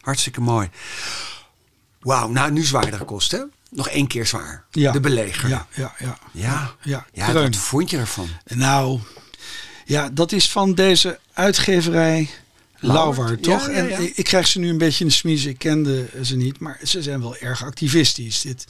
Hartstikke 0.00 0.40
mooi. 0.40 0.70
Wauw, 2.00 2.28
nou 2.28 2.50
nu 2.50 2.62
zwaardere 2.64 3.04
kost 3.04 3.30
hè? 3.30 3.40
Nog 3.70 3.88
één 3.88 4.06
keer 4.06 4.26
zwaar. 4.26 4.64
Ja. 4.70 4.92
De 4.92 5.00
beleger. 5.00 5.48
Ja, 5.48 5.66
ja, 5.74 5.92
ja. 5.98 6.18
Ja, 6.32 6.74
Ja, 6.82 7.06
ja 7.12 7.32
wat 7.32 7.56
vond 7.56 7.90
je 7.90 7.98
ervan? 7.98 8.28
Nou, 8.44 8.98
ja, 9.84 10.08
dat 10.12 10.32
is 10.32 10.50
van 10.50 10.74
deze 10.74 11.18
uitgeverij 11.32 12.28
Lauwert, 12.86 13.42
toch? 13.42 13.66
Ja, 13.66 13.72
ja, 13.72 13.82
ja. 13.82 13.96
En 13.96 14.12
ik 14.14 14.24
krijg 14.24 14.46
ze 14.46 14.58
nu 14.58 14.68
een 14.68 14.78
beetje 14.78 15.04
in 15.04 15.10
de 15.10 15.16
smies. 15.16 15.44
Ik 15.44 15.58
kende 15.58 16.06
ze 16.22 16.36
niet, 16.36 16.58
maar 16.58 16.80
ze 16.82 17.02
zijn 17.02 17.20
wel 17.20 17.36
erg 17.36 17.64
activistisch. 17.64 18.40
Dit. 18.40 18.66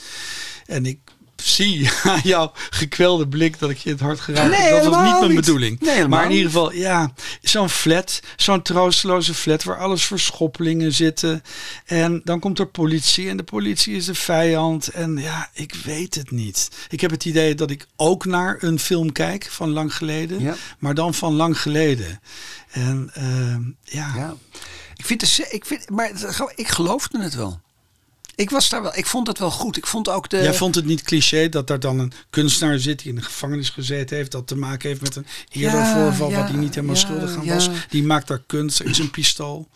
En 0.67 0.87
ik 0.87 0.99
zie 1.37 1.91
aan 2.03 2.21
jouw 2.35 2.53
gekwelde 2.71 3.29
blik 3.29 3.59
dat 3.59 3.71
ik 3.71 3.79
je 3.79 3.91
het 3.91 4.01
hart 4.01 4.21
geraakt 4.21 4.51
Nee, 4.51 4.61
heb. 4.61 4.83
Dat 4.83 4.93
was 4.95 5.03
niet 5.05 5.19
mijn 5.19 5.27
niet. 5.31 5.41
bedoeling. 5.41 5.81
Nee, 5.81 6.09
maar 6.09 6.25
in 6.25 6.31
ieder 6.31 6.47
geval, 6.47 6.73
ja, 6.73 7.13
zo'n 7.43 7.69
flat, 7.69 8.21
zo'n 8.37 8.63
troosteloze 8.63 9.35
flat 9.35 9.65
waar 9.65 9.79
alles 9.79 10.05
verschoppelingen 10.05 10.93
zitten. 10.93 11.43
En 11.85 12.21
dan 12.25 12.41
komt 12.41 12.59
er 12.59 12.67
politie 12.67 13.29
en 13.29 13.37
de 13.37 13.43
politie 13.43 13.95
is 13.97 14.05
de 14.05 14.15
vijand. 14.15 14.89
En 14.89 15.17
ja, 15.17 15.51
ik 15.53 15.75
weet 15.85 16.15
het 16.15 16.31
niet. 16.31 16.69
Ik 16.89 17.01
heb 17.01 17.11
het 17.11 17.25
idee 17.25 17.55
dat 17.55 17.71
ik 17.71 17.87
ook 17.97 18.25
naar 18.25 18.57
een 18.61 18.79
film 18.79 19.13
kijk 19.13 19.47
van 19.51 19.71
lang 19.71 19.95
geleden, 19.97 20.41
Ja. 20.41 20.55
maar 20.79 20.95
dan 20.95 21.15
van 21.15 21.35
lang 21.35 21.61
geleden. 21.61 22.21
En 22.71 23.11
ehm, 23.15 23.63
ja. 23.83 24.13
Ja. 24.17 24.35
Ik 24.97 25.05
vind 25.07 25.21
het, 25.21 25.47
ik 25.53 25.65
vind, 25.67 25.91
maar 25.91 26.11
ik 26.55 26.69
geloofde 26.69 27.23
het 27.23 27.35
wel. 27.35 27.61
Ik 28.37 28.51
was 28.51 28.69
daar 28.69 28.83
wel, 28.83 28.97
ik 28.97 29.07
vond 29.07 29.27
het 29.27 29.39
wel 29.39 29.51
goed. 29.51 29.77
Ik 29.77 29.87
vond 29.87 30.09
ook 30.09 30.29
de. 30.31 30.37
Jij 30.37 30.55
vond 30.55 30.75
het 30.75 30.85
niet 30.85 31.03
cliché 31.03 31.49
dat 31.49 31.67
daar 31.67 31.81
dan 31.81 31.99
een 31.99 32.13
kunstenaar 32.31 32.79
zit 32.79 32.99
die 32.99 33.09
in 33.09 33.15
de 33.15 33.23
gevangenis 33.23 33.71
gezeten 33.71 34.17
heeft, 34.17 34.31
dat 34.33 34.47
te 34.47 34.57
maken 34.57 34.89
heeft 34.89 35.01
met 35.01 35.17
een 35.17 35.27
eerder 35.51 35.81
Ja, 35.81 35.95
voorval 35.95 36.31
ja, 36.31 36.37
waar 36.37 36.47
die 36.47 36.57
niet 36.57 36.75
helemaal 36.75 36.95
ja, 36.97 37.01
schuldig 37.01 37.37
aan 37.37 37.47
was. 37.47 37.69
Die 37.89 38.03
maakt 38.03 38.29
daar 38.29 38.43
kunst, 38.47 38.79
er 38.81 38.87
is 38.87 38.99
een 38.99 39.11
pistool. 39.11 39.69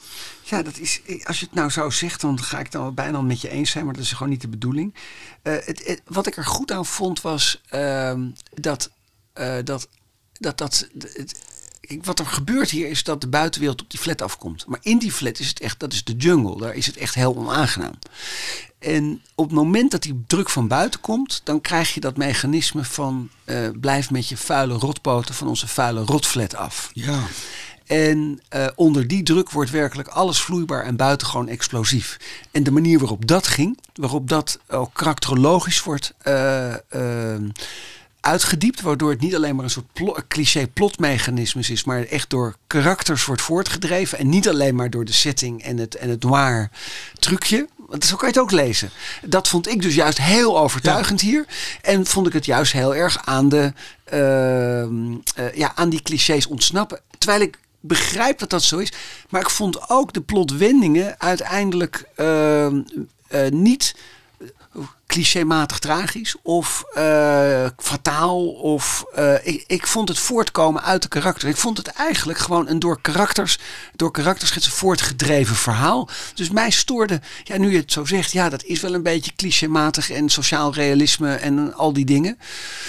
Ja, 0.43 0.63
dat 0.63 0.79
is, 0.79 1.01
als 1.23 1.41
je 1.41 1.45
het 1.47 1.55
nou 1.55 1.71
zo 1.71 1.91
zegt, 1.91 2.21
dan 2.21 2.43
ga 2.43 2.57
ik 2.59 2.63
het 2.63 2.73
dan 2.73 2.95
bijna 2.95 3.21
met 3.21 3.41
je 3.41 3.49
eens 3.49 3.71
zijn, 3.71 3.85
maar 3.85 3.95
dat 3.95 4.03
is 4.03 4.13
gewoon 4.13 4.29
niet 4.29 4.41
de 4.41 4.49
bedoeling. 4.49 4.95
Eh, 5.43 5.53
het, 5.65 5.87
het- 5.87 6.03
wat 6.07 6.27
ik 6.27 6.37
er 6.37 6.45
goed 6.45 6.73
aan 6.73 6.87
vond 6.87 7.21
was 7.21 7.61
ehm, 7.69 8.29
dat, 8.55 8.91
eh, 9.33 9.57
dat, 9.65 9.89
dat, 10.33 10.59
dat 10.59 10.89
het, 11.13 11.35
wat 12.03 12.19
er 12.19 12.27
gebeurt 12.27 12.71
hier 12.71 12.89
is 12.89 13.05
dat 13.05 13.21
de 13.21 13.29
buitenwereld 13.29 13.83
op 13.83 13.91
die 13.91 14.01
flat 14.01 14.23
afkomt. 14.23 14.67
Maar 14.67 14.79
in 14.83 14.99
die 14.99 15.13
flat 15.13 15.39
is 15.39 15.49
het 15.49 15.61
echt, 15.61 15.81
dat 15.81 15.93
is 15.93 16.05
de 16.05 16.13
jungle, 16.13 16.59
daar 16.59 16.75
is 16.75 16.87
het 16.87 16.97
echt 16.97 17.15
heel 17.15 17.37
onaangenaam. 17.37 17.99
En 18.79 19.23
op 19.35 19.45
het 19.45 19.55
moment 19.55 19.91
dat 19.91 20.03
die 20.03 20.23
druk 20.27 20.51
van 20.51 20.69
buiten 20.69 21.01
komt, 21.01 21.41
dan 21.45 21.61
krijg 21.61 21.95
je 21.95 22.01
dat 22.01 22.17
mechanisme 22.17 22.85
van 22.85 23.31
eh, 23.45 23.69
blijf 23.81 24.11
met 24.11 24.29
je 24.29 24.37
vuile 24.37 24.75
rotpoten 24.75 25.35
van 25.35 25.49
onze 25.49 25.69
vuile 25.69 26.01
rotflat 26.01 26.55
af. 26.55 26.91
Ja. 26.93 27.23
En 27.91 28.41
eh, 28.49 28.67
onder 28.75 29.07
die 29.07 29.23
druk 29.23 29.51
wordt 29.51 29.71
werkelijk 29.71 30.09
alles 30.09 30.41
vloeibaar 30.41 30.85
en 30.85 30.97
buitengewoon 30.97 31.49
explosief. 31.49 32.17
En 32.51 32.63
de 32.63 32.71
manier 32.71 32.99
waarop 32.99 33.27
dat 33.27 33.47
ging, 33.47 33.79
waarop 33.95 34.29
dat 34.29 34.59
ook 34.69 34.95
karakterologisch 34.95 35.83
wordt 35.83 36.15
eh, 36.19 36.73
eh, 36.73 37.41
uitgediept, 38.21 38.81
waardoor 38.81 39.11
het 39.11 39.21
niet 39.21 39.35
alleen 39.35 39.55
maar 39.55 39.65
een 39.65 39.71
soort 39.71 40.27
cliché 40.29 40.67
plotmechanisme 40.67 41.61
is, 41.61 41.85
maar 41.85 42.05
echt 42.05 42.31
door 42.31 42.57
karakters 42.67 43.25
wordt 43.25 43.43
voortgedreven. 43.43 44.19
En 44.19 44.29
niet 44.29 44.49
alleen 44.49 44.75
maar 44.75 44.91
door 44.91 45.05
de 45.05 45.13
setting 45.13 45.63
en 45.63 45.79
het, 45.79 45.95
en 45.95 46.09
het 46.09 46.23
noir 46.23 46.71
trucje. 47.19 47.69
Want 47.77 48.05
zo 48.05 48.17
kan 48.17 48.29
je 48.29 48.35
het 48.35 48.43
ook 48.43 48.51
lezen. 48.51 48.91
Dat 49.23 49.49
vond 49.49 49.69
ik 49.69 49.83
dus 49.83 49.95
juist 49.95 50.19
heel 50.19 50.59
overtuigend 50.59 51.21
hier. 51.21 51.47
En 51.83 52.07
vond 52.07 52.27
ik 52.27 52.33
het 52.33 52.45
juist 52.45 52.73
heel 52.73 52.95
erg 52.95 53.27
aan, 53.27 53.49
de, 53.49 53.73
ehm, 54.05 55.15
eh, 55.35 55.55
ja, 55.55 55.73
aan 55.75 55.89
die 55.89 56.03
clichés 56.03 56.47
ontsnappen. 56.47 57.01
Terwijl 57.19 57.41
ik 57.41 57.59
begrijp 57.81 58.39
dat 58.39 58.51
dat 58.51 58.63
zo 58.63 58.79
is. 58.79 58.93
Maar 59.29 59.41
ik 59.41 59.51
vond 59.51 59.89
ook 59.89 60.13
de 60.13 60.21
plotwendingen 60.21 61.15
uiteindelijk 61.19 62.05
ehm, 62.17 62.83
eh, 63.29 63.49
niet 63.51 63.95
clichématig 65.11 65.79
tragisch 65.79 66.37
of 66.43 66.85
eh, 66.95 67.67
fataal. 67.77 68.47
Of, 68.49 69.05
eh, 69.15 69.47
ik, 69.47 69.65
ik 69.67 69.87
vond 69.87 70.09
het 70.09 70.19
voortkomen 70.19 70.83
uit 70.83 71.03
de 71.03 71.09
karakter. 71.09 71.49
Ik 71.49 71.57
vond 71.57 71.77
het 71.77 71.87
eigenlijk 71.87 72.39
gewoon 72.39 72.69
een 72.69 72.79
door 72.79 73.01
karakters, 73.01 73.59
door 73.97 74.11
karakterschetsen 74.11 74.73
voortgedreven 74.73 75.57
verhaal. 75.57 76.09
Dus 76.35 76.51
mij 76.51 76.71
stoorde, 76.71 77.21
ja, 77.45 77.59
nu 77.59 77.71
je 77.71 77.77
het 77.77 77.93
zo 77.93 78.05
zegt, 78.05 78.33
ja, 78.33 78.49
dat 78.49 78.65
is 78.65 78.81
wel 78.81 78.95
een 78.95 79.03
beetje 79.03 79.33
clichématig 79.37 80.11
en 80.11 80.29
sociaal 80.29 80.75
realisme 80.75 81.35
en 81.35 81.75
al 81.75 81.93
die 81.93 82.05
dingen. 82.05 82.39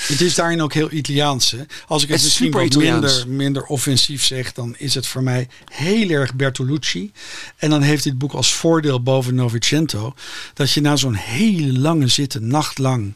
Het 0.08 0.22
is 0.22 0.36
daarin 0.36 0.62
ook 0.62 0.74
heel 0.74 0.92
Italiaans. 0.92 1.52
Hè? 1.52 1.62
Als 1.88 2.04
ik 2.04 2.10
het, 2.10 2.18
Het 2.18 2.32
is 2.32 2.40
misschien 2.40 2.52
wat 2.52 2.84
minder, 2.84 3.24
minder 3.28 3.64
offensief 3.64 4.24
zeg, 4.24 4.54
dan 4.54 4.76
is 4.78 4.94
het 4.94 5.08
voor 5.08 5.24
mij 5.24 5.48
heel 5.72 6.10
erg 6.10 6.36
Bertolucci. 6.36 7.12
En 7.58 7.70
dan 7.70 7.82
heeft 7.82 8.04
dit 8.04 8.18
boek 8.18 8.34
als 8.34 8.54
voordeel 8.54 9.02
boven 9.04 9.36
Novecento 9.36 10.14
dat 10.54 10.72
je 10.72 10.82
na 10.82 10.96
zo'n 10.96 11.14
hele 11.14 11.80
lange 11.80 12.10
zitten, 12.12 12.48
nachtlang, 12.48 13.16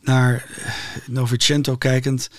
naar 0.00 0.34
eh, 0.56 0.72
Novecento 1.06 1.76
kijkend. 1.76 2.30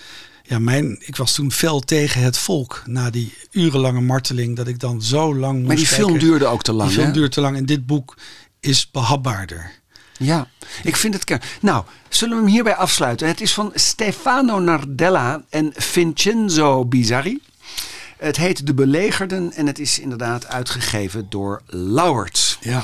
Ja, 0.43 0.59
mijn, 0.59 0.97
ik 0.99 1.15
was 1.15 1.33
toen 1.33 1.51
fel 1.51 1.79
tegen 1.79 2.21
het 2.21 2.37
volk 2.37 2.83
na 2.85 3.09
die 3.09 3.33
urenlange 3.51 4.01
marteling 4.01 4.55
dat 4.55 4.67
ik 4.67 4.79
dan 4.79 5.01
zo 5.01 5.35
lang 5.35 5.55
moest 5.55 5.67
Maar 5.67 5.75
die 5.75 5.87
film 5.87 6.19
duurde 6.19 6.45
ook 6.45 6.63
te 6.63 6.73
lang. 6.73 6.89
Die 6.89 6.97
film 6.97 7.11
hè? 7.11 7.13
duurt 7.13 7.31
te 7.31 7.41
lang 7.41 7.57
en 7.57 7.65
dit 7.65 7.85
boek 7.85 8.17
is 8.59 8.91
behapbaarder. 8.91 9.71
Ja, 10.17 10.47
ik 10.83 10.95
vind 10.95 11.13
het. 11.13 11.43
Nou, 11.61 11.83
zullen 12.09 12.35
we 12.37 12.43
hem 12.43 12.51
hierbij 12.51 12.75
afsluiten? 12.75 13.27
Het 13.27 13.41
is 13.41 13.53
van 13.53 13.71
Stefano 13.73 14.59
Nardella 14.59 15.43
en 15.49 15.71
Vincenzo 15.75 16.85
Bizzarri. 16.85 17.41
Het 18.17 18.37
heet 18.37 18.65
De 18.65 18.73
Belegerden 18.73 19.53
en 19.53 19.67
het 19.67 19.79
is 19.79 19.99
inderdaad 19.99 20.47
uitgegeven 20.47 21.25
door 21.29 21.61
Lauwert. 21.67 22.57
Ja. 22.61 22.83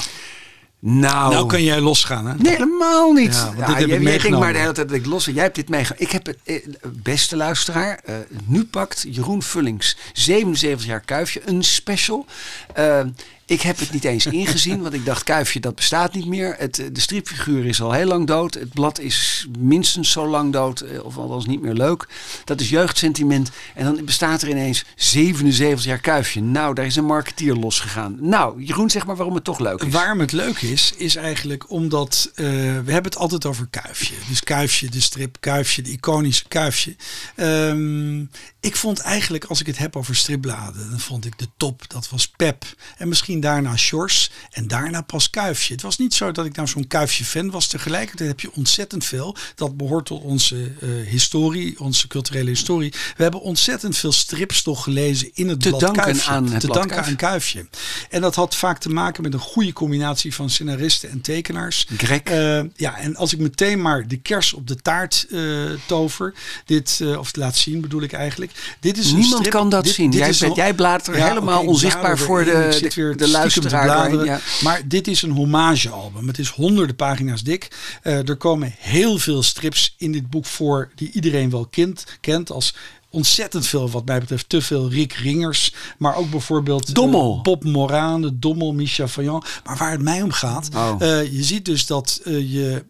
Nou, 0.82 1.34
Nou 1.34 1.48
kan 1.48 1.64
jij 1.64 1.82
losgaan, 1.82 2.28
hè? 2.28 2.34
Nee, 2.38 2.52
helemaal 2.52 3.12
niet. 3.12 3.34
Ja, 3.58 3.66
dit 3.66 3.76
heb 3.76 3.88
jij, 3.88 4.00
meegenomen. 4.00 4.40
maar 4.40 4.54
de 4.54 4.60
hele 4.60 4.72
tijd 4.72 4.88
dat 4.88 4.98
ik 4.98 5.06
los. 5.06 5.26
Jij 5.26 5.44
hebt 5.44 5.56
dit 5.56 5.70
meegenomen. 5.70 6.06
Ik 6.06 6.12
heb 6.12 6.26
het, 6.26 6.38
eh, 6.44 6.56
beste 6.88 7.36
luisteraar, 7.36 8.00
eh, 8.04 8.16
nu 8.46 8.66
pakt 8.66 9.06
Jeroen 9.10 9.44
Vullings 9.44 9.98
77 10.14 10.86
jaar 10.86 11.00
Kuifje 11.00 11.42
een 11.46 11.64
special. 11.64 12.26
Eh, 12.74 13.02
ik 13.50 13.62
heb 13.62 13.80
het 13.80 13.92
niet 13.92 14.04
eens 14.04 14.26
ingezien, 14.26 14.82
want 14.82 14.94
ik 14.94 15.06
dacht 15.06 15.24
Kuifje 15.24 15.60
dat 15.60 15.76
bestaat 15.76 16.14
niet 16.14 16.26
meer. 16.26 16.56
Het, 16.58 16.80
eh, 16.80 16.86
de 16.92 17.00
stripfiguur 17.00 17.66
is 17.66 17.82
al 17.82 17.92
heel 17.92 18.06
lang 18.06 18.28
dood. 18.28 18.54
Het 18.54 18.74
blad 18.74 19.00
is 19.00 19.48
minstens 19.60 20.12
zo 20.12 20.28
lang 20.28 20.54
dood, 20.54 20.80
eh, 20.80 21.04
of 21.04 21.18
althans 21.18 21.46
niet 21.46 21.62
meer 21.62 21.74
leuk. 21.74 22.08
Dat 22.46 22.62
is 22.62 22.70
jeugdsentiment. 22.70 23.52
En 23.76 23.84
dan 23.86 24.06
bestaat 24.06 24.42
er 24.42 24.50
ineens 24.50 24.86
77 24.96 25.86
jaar 25.86 26.00
Kuifje. 26.00 26.42
Nou, 26.42 26.74
daar 26.74 26.86
is 26.86 26.96
een 26.96 27.06
marketeer 27.06 27.56
losgegaan. 27.56 28.18
Nou, 28.20 28.64
Jeroen, 28.64 28.90
zeg 28.90 29.06
maar 29.06 29.16
waarom 29.16 29.36
het 29.36 29.44
toch 29.44 29.60
leuk 29.60 29.84
is. 29.84 29.94
Waarom 29.94 30.20
het 30.20 30.32
leuk 30.32 30.62
is, 30.62 30.94
is 30.98 31.16
eigenlijk 31.16 31.72
omdat 31.72 32.32
eh, 32.36 32.46
we 32.46 32.92
hebben 32.92 33.12
het 33.12 33.18
altijd 33.18 33.46
over 33.46 33.68
Kuifje. 33.70 34.16
Dus 34.28 34.44
Kuifje, 34.44 34.90
de 34.90 35.02
strip 35.02 35.38
Kuifje, 35.40 35.82
de 35.82 35.92
iconische 35.92 36.48
Kuifje. 36.48 36.96
Ehm, 37.36 38.20
ik 38.60 38.76
vond 38.76 39.00
eigenlijk, 39.00 39.46
als 39.46 39.60
ik 39.60 39.66
het 39.68 39.78
heb 39.78 39.96
over 39.96 40.16
stripbladen, 40.16 40.90
dan 40.90 41.00
vond 41.00 41.26
ik 41.26 41.38
de 41.38 41.48
top, 41.58 41.90
dat 41.90 42.10
was 42.10 42.28
Pep. 42.28 42.66
En 42.98 43.08
misschien 43.08 43.39
daarna 43.40 43.78
Sjors 43.78 44.30
en 44.52 44.68
daarna 44.68 45.02
pas 45.02 45.30
Kuifje. 45.30 45.74
Het 45.74 45.82
was 45.82 45.98
niet 45.98 46.14
zo 46.14 46.32
dat 46.32 46.46
ik 46.46 46.56
nou 46.56 46.68
zo'n 46.68 46.88
Kuifje-fan 46.88 47.52
was. 47.52 47.68
Tegelijkertijd 47.68 48.30
heb 48.30 48.40
je 48.40 48.52
ontzettend 48.54 49.06
veel. 49.06 49.36
Dat 49.56 49.78
behoort 49.78 50.06
tot 50.06 50.22
onze 50.22 50.72
eh, 50.82 50.90
historie, 51.08 51.80
onze 51.80 52.08
culturele 52.08 52.50
historie. 52.50 52.94
We 53.18 53.24
hebben 53.24 53.42
ontzettend 53.42 53.98
veel 53.98 54.12
strips 54.12 54.62
toch 54.62 54.84
gelezen 54.84 55.30
in 55.34 55.48
het 55.48 55.62
Te 55.62 55.70
blad 55.70 55.82
danken 55.82 56.04
Kuifje. 56.04 56.30
aan 56.30 56.52
het 56.52 56.60
Te 56.60 56.68
blad 56.68 56.78
danken 56.78 57.04
aan 57.04 57.16
Kuifje. 57.16 57.66
En 58.10 58.22
dat 58.22 58.36
had 58.36 58.56
vaak 58.56 58.80
te 58.80 58.90
maken 58.90 59.24
met 59.24 59.34
een 59.34 59.40
goede 59.40 59.74
combinatie 59.74 60.34
van 60.34 60.50
scenaristen 60.50 61.10
en 61.10 61.22
tekenaars. 61.22 61.88
Greg. 61.98 62.20
Eh, 62.22 62.62
ja, 62.76 62.98
en 62.98 63.16
als 63.16 63.34
ik 63.34 63.40
meteen 63.40 63.82
maar 63.82 64.08
de 64.08 64.18
kers 64.18 64.54
op 64.54 64.68
de 64.68 64.76
taart 64.76 65.26
eh, 65.32 65.42
tover, 65.86 66.34
dit, 66.66 67.00
eh, 67.02 67.18
of 67.20 67.36
laat 67.36 67.56
zien 67.58 67.82
bedoel 67.82 68.02
ik 68.02 68.14
eigenlijk. 68.14 68.52
Dit 68.80 68.98
is 68.98 69.12
Niemand 69.12 69.34
strip- 69.34 69.50
kan 69.50 69.70
dat 69.70 69.84
dit- 69.84 69.94
zien. 69.94 70.10
dit 70.12 70.20
jij, 70.20 70.36
bent- 70.40 70.56
jij 70.56 70.74
bladert 70.74 71.08
er 71.08 71.18
Ja, 71.18 71.28
helemaal 71.28 71.66
onzichtbaar 71.66 72.18
voor 72.18 72.44
de, 72.44 72.78
de, 72.94 73.14
weer 73.18 73.28
luisteraar 73.28 74.26
ja. 74.26 74.40
Maar 74.62 74.82
dit 74.88 75.08
is 75.08 75.22
een 75.22 75.32
hommagealbum. 75.32 76.28
Het 76.28 76.40
is 76.40 76.50
honderden 76.50 76.96
pagina's 76.96 77.44
dik. 77.44 77.68
Er 78.02 78.36
komen 78.36 78.74
heel 78.80 79.18
veel 79.18 79.44
strips 79.44 79.96
in 79.98 80.12
dit 80.12 80.30
boek 80.30 80.46
voor 80.46 80.90
die 80.96 81.12
iedereen 81.12 81.50
wel 81.50 81.66
kent, 81.66 82.06
kent 82.22 82.52
als 82.52 82.74
ontzettend 83.12 83.68
veel 83.68 83.90
wat 83.90 84.06
mij 84.06 84.20
betreft 84.20 84.50
te 84.50 84.62
veel 84.62 84.90
Rick 84.90 85.14
Ringers, 85.14 85.74
maar 85.98 86.16
ook 86.16 86.30
bijvoorbeeld 86.30 86.88
eh, 86.88 86.94
Dommel. 86.94 87.40
Bob 87.42 87.64
Moran, 87.64 88.22
de 88.22 88.40
Dommel, 88.40 88.74
Micha 88.74 89.08
Vaillant. 89.08 89.46
Maar 89.64 89.78
waar 89.78 89.92
het 89.92 90.02
mij 90.02 90.22
om 90.22 90.32
gaat, 90.32 90.70
Oh. 90.76 90.96
eh, 91.02 91.34
je 91.34 91.44
ziet 91.44 91.66
dus 91.66 91.86
dat 91.86 92.22
eh, 92.24 92.52
je 92.52 92.84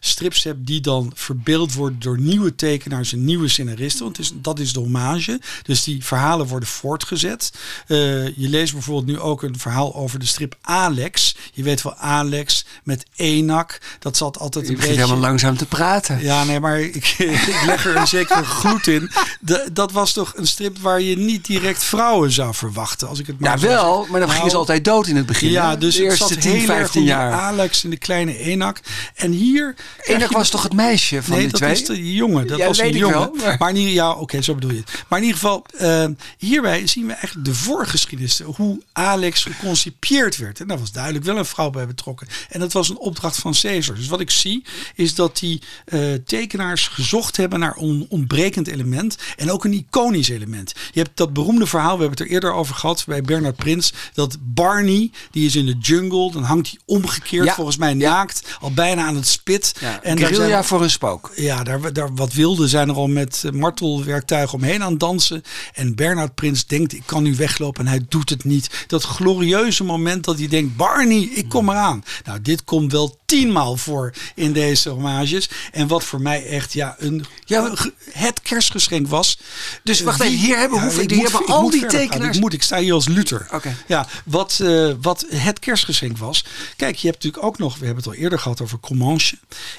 strips 0.00 0.42
hebt 0.42 0.66
die 0.66 0.80
dan 0.80 1.12
verbeeld 1.14 1.74
worden 1.74 1.98
door 2.00 2.20
nieuwe 2.20 2.54
tekenaars 2.54 3.12
en 3.12 3.24
nieuwe 3.24 3.48
scenaristen. 3.48 4.04
Want 4.04 4.18
is, 4.18 4.32
dat 4.34 4.58
is 4.58 4.72
de 4.72 4.80
hommage. 4.80 5.40
Dus 5.62 5.84
die 5.84 6.04
verhalen 6.04 6.46
worden 6.46 6.68
voortgezet. 6.68 7.52
Je 7.86 8.32
leest 8.36 8.72
bijvoorbeeld 8.72 9.06
nu 9.06 9.18
ook 9.18 9.42
een 9.42 9.58
verhaal 9.58 9.94
over 9.94 10.18
de 10.18 10.26
strip 10.26 10.56
Alex. 10.60 11.36
Je 11.52 11.62
weet 11.62 11.82
wel 11.82 11.94
Alex 11.94 12.64
met 12.84 13.06
Enak. 13.16 13.80
Dat 13.98 14.16
zat 14.16 14.38
altijd 14.38 14.64
Je 14.64 14.70
een 14.70 14.76
begint 14.76 14.94
beetje... 14.96 15.08
helemaal 15.08 15.30
langzaam 15.30 15.56
te 15.56 15.66
praten. 15.66 16.22
Ja, 16.22 16.44
nee, 16.44 16.60
maar 16.60 16.80
ik, 16.80 17.06
ik 17.18 17.62
leg 17.66 17.86
er 17.86 17.96
een 17.96 18.06
zekere 18.06 18.44
gloed 18.44 18.86
in. 18.86 19.10
De- 19.40 19.68
dat 19.72 19.92
was 19.92 20.12
toch 20.12 20.32
een 20.36 20.46
strip 20.46 20.78
waar 20.78 21.00
je 21.00 21.16
niet 21.16 21.46
direct 21.46 21.82
vrouwen 21.84 22.32
zou 22.32 22.54
verwachten. 22.54 23.08
Als 23.08 23.18
ik 23.18 23.26
het 23.26 23.40
maar 23.40 23.58
Ja, 23.60 23.66
wel, 23.66 23.98
maar 24.00 24.08
dan 24.10 24.20
Nou, 24.20 24.32
gingen 24.32 24.50
ze 24.50 24.56
altijd 24.56 24.84
dood 24.84 25.06
in 25.06 25.16
het 25.16 25.26
begin. 25.26 25.50
Ja, 25.50 25.70
hè? 25.70 25.78
dus 25.78 25.94
de 25.94 26.02
het 26.02 26.10
eerste 26.10 26.26
zat 26.34 26.40
10, 26.40 26.50
heel 26.50 26.60
erg 26.60 26.66
15 26.68 27.00
goed. 27.00 27.10
jaar. 27.10 27.32
Alex 27.32 27.84
en 27.84 27.90
de 27.90 27.96
kleine 27.96 28.38
Enak. 28.38 28.80
En 29.14 29.30
hier... 29.32 29.74
Enak 30.02 30.30
was 30.32 30.50
toch 30.50 30.62
het 30.62 30.72
meisje 30.72 31.22
van 31.22 31.30
nee, 31.32 31.40
die 31.42 31.50
dat 31.50 31.60
twee? 31.60 31.72
is 31.72 31.84
de 31.84 32.12
jongen. 32.14 32.46
Dat 32.46 32.58
Ja, 32.58 32.66
was 32.66 32.78
een 32.78 32.92
jongen. 32.96 33.18
wel, 33.18 33.34
maar- 33.34 33.56
maar 33.58 33.70
in 33.70 33.76
ieder 33.76 33.92
ja, 33.92 34.12
oké, 34.12 34.42
zo 34.42 34.54
bedoel 34.54 34.70
je 34.70 34.76
het. 34.86 35.04
Maar 35.08 35.18
in 35.18 35.24
ieder 35.24 35.40
geval, 35.40 35.64
eh, 35.76 36.06
hierbij 36.38 36.86
zien 36.86 37.06
we 37.06 37.12
eigenlijk 37.12 37.46
de 37.46 37.54
voorgeschiedenis. 37.54 38.40
Hoe 38.56 38.82
Alex 38.92 39.42
geconcipieerd 39.44 40.36
werd. 40.36 40.60
En 40.60 40.66
daar 40.66 40.78
was 40.78 40.92
duidelijk 40.92 41.24
wel 41.24 41.36
een 41.36 41.44
vrouw 41.44 41.70
bij 41.70 41.86
betrokken. 41.86 42.28
En 42.48 42.60
dat 42.60 42.72
was 42.72 42.88
een 42.88 42.98
opdracht 42.98 43.36
van 43.36 43.54
Caesar. 43.60 43.94
Dus 43.94 44.06
wat 44.08 44.20
ik 44.20 44.30
zie, 44.30 44.64
is 44.94 45.14
dat 45.14 45.38
die 45.38 45.62
eh, 45.84 46.00
tekenaars 46.26 46.88
gezocht 46.88 47.36
hebben 47.36 47.58
naar 47.58 47.76
een 47.76 48.06
ontbrekend 48.08 48.66
element. 48.68 49.16
En 49.36 49.50
ook 49.50 49.64
een 49.64 49.72
iconisch 49.72 50.28
element. 50.28 50.72
Je 50.92 51.00
hebt 51.00 51.16
dat 51.16 51.32
beroemde 51.32 51.66
verhaal, 51.66 51.94
we 51.96 52.00
hebben 52.00 52.18
het 52.18 52.20
er 52.28 52.34
eerder 52.34 52.52
over 52.52 52.74
gehad 52.74 53.04
bij 53.06 53.22
Bernard 53.22 53.56
Prins. 53.56 53.92
Dat 54.14 54.36
Barney, 54.40 55.10
die 55.30 55.46
is 55.46 55.56
in 55.56 55.66
de 55.66 55.76
jungle. 55.78 56.32
Dan 56.32 56.42
hangt 56.42 56.66
hij 56.70 56.78
omgekeerd, 56.84 57.44
Ja. 57.44 57.54
volgens 57.54 57.76
mij 57.76 57.94
naakt. 57.94 58.42
Al 58.60 58.72
bijna 58.72 59.04
aan 59.06 59.14
het 59.16 59.26
spit. 59.26 59.74
Ja, 59.80 60.02
en 60.02 60.18
guerrilla 60.18 60.46
zijn- 60.48 60.64
voor 60.64 60.82
een 60.82 60.90
spook. 60.90 61.32
ja, 61.36 61.62
daar, 61.62 61.92
daar 61.92 62.14
wat 62.14 62.32
wilden 62.32 62.68
zijn 62.68 62.88
er 62.88 62.94
al 62.94 63.06
met 63.06 63.42
eh, 63.44 63.50
martelwerktuigen 63.52 64.58
omheen 64.58 64.82
aan 64.82 64.90
het 64.90 65.00
dansen. 65.00 65.42
En 65.74 65.94
Bernard 65.94 66.34
Prins 66.34 66.66
denkt, 66.66 66.92
ik 66.92 67.02
kan 67.06 67.22
nu 67.22 67.34
weglopen 67.36 67.84
en 67.84 67.90
hij 67.90 68.04
doet 68.08 68.30
het 68.30 68.44
niet. 68.44 68.84
Dat 68.86 69.02
glorieuze 69.02 69.84
moment 69.84 70.24
dat 70.24 70.38
hij 70.38 70.48
denkt, 70.48 70.76
Barney, 70.76 71.22
ik 71.34 71.48
kom 71.48 71.68
eraan. 71.68 72.04
Nou, 72.24 72.40
dit 72.42 72.64
komt 72.64 72.92
wel 72.92 73.18
tienmaal 73.38 73.76
voor 73.76 74.12
in 74.34 74.52
deze 74.52 74.88
hommages. 74.88 75.48
En 75.72 75.86
wat 75.86 76.04
voor 76.04 76.20
mij 76.20 76.46
echt 76.46 76.72
ja, 76.72 76.94
een, 76.98 77.24
Ja, 77.44 77.74
het 78.12 78.42
kerstgeschenk 78.42 79.06
was. 79.08 79.38
Dus 79.82 80.00
wacht 80.00 80.20
even, 80.20 80.38
hier 80.38 80.58
hebben 80.58 80.80
hoeveel- 80.80 81.02
ik 81.02 81.08
die 81.08 81.18
moet- 81.18 81.32
hebben 81.32 81.54
al 81.54 81.70
die 81.70 81.86
tekenaars- 81.86 82.36
Ik 82.36 82.42
moet, 82.42 82.52
ik 82.52 82.62
sta 82.62 82.78
hier 82.78 82.92
als 82.94 83.08
Luther. 83.08 83.46
Oké. 83.52 83.76
Ja, 83.86 84.06
wat, 84.24 84.58
eh, 84.62 84.92
wat 85.00 85.24
het 85.28 85.58
kerstgeschenk 85.58 86.18
was. 86.18 86.44
Kijk, 86.76 86.96
je 86.96 87.06
hebt 87.08 87.22
natuurlijk 87.22 87.46
ook 87.46 87.58
nog, 87.58 87.78
we 87.78 87.84
hebben 87.86 88.04
het 88.04 88.12
al 88.14 88.20
eerder 88.20 88.38
gehad 88.38 88.60
over 88.60 88.80
Comanche. 88.80 89.36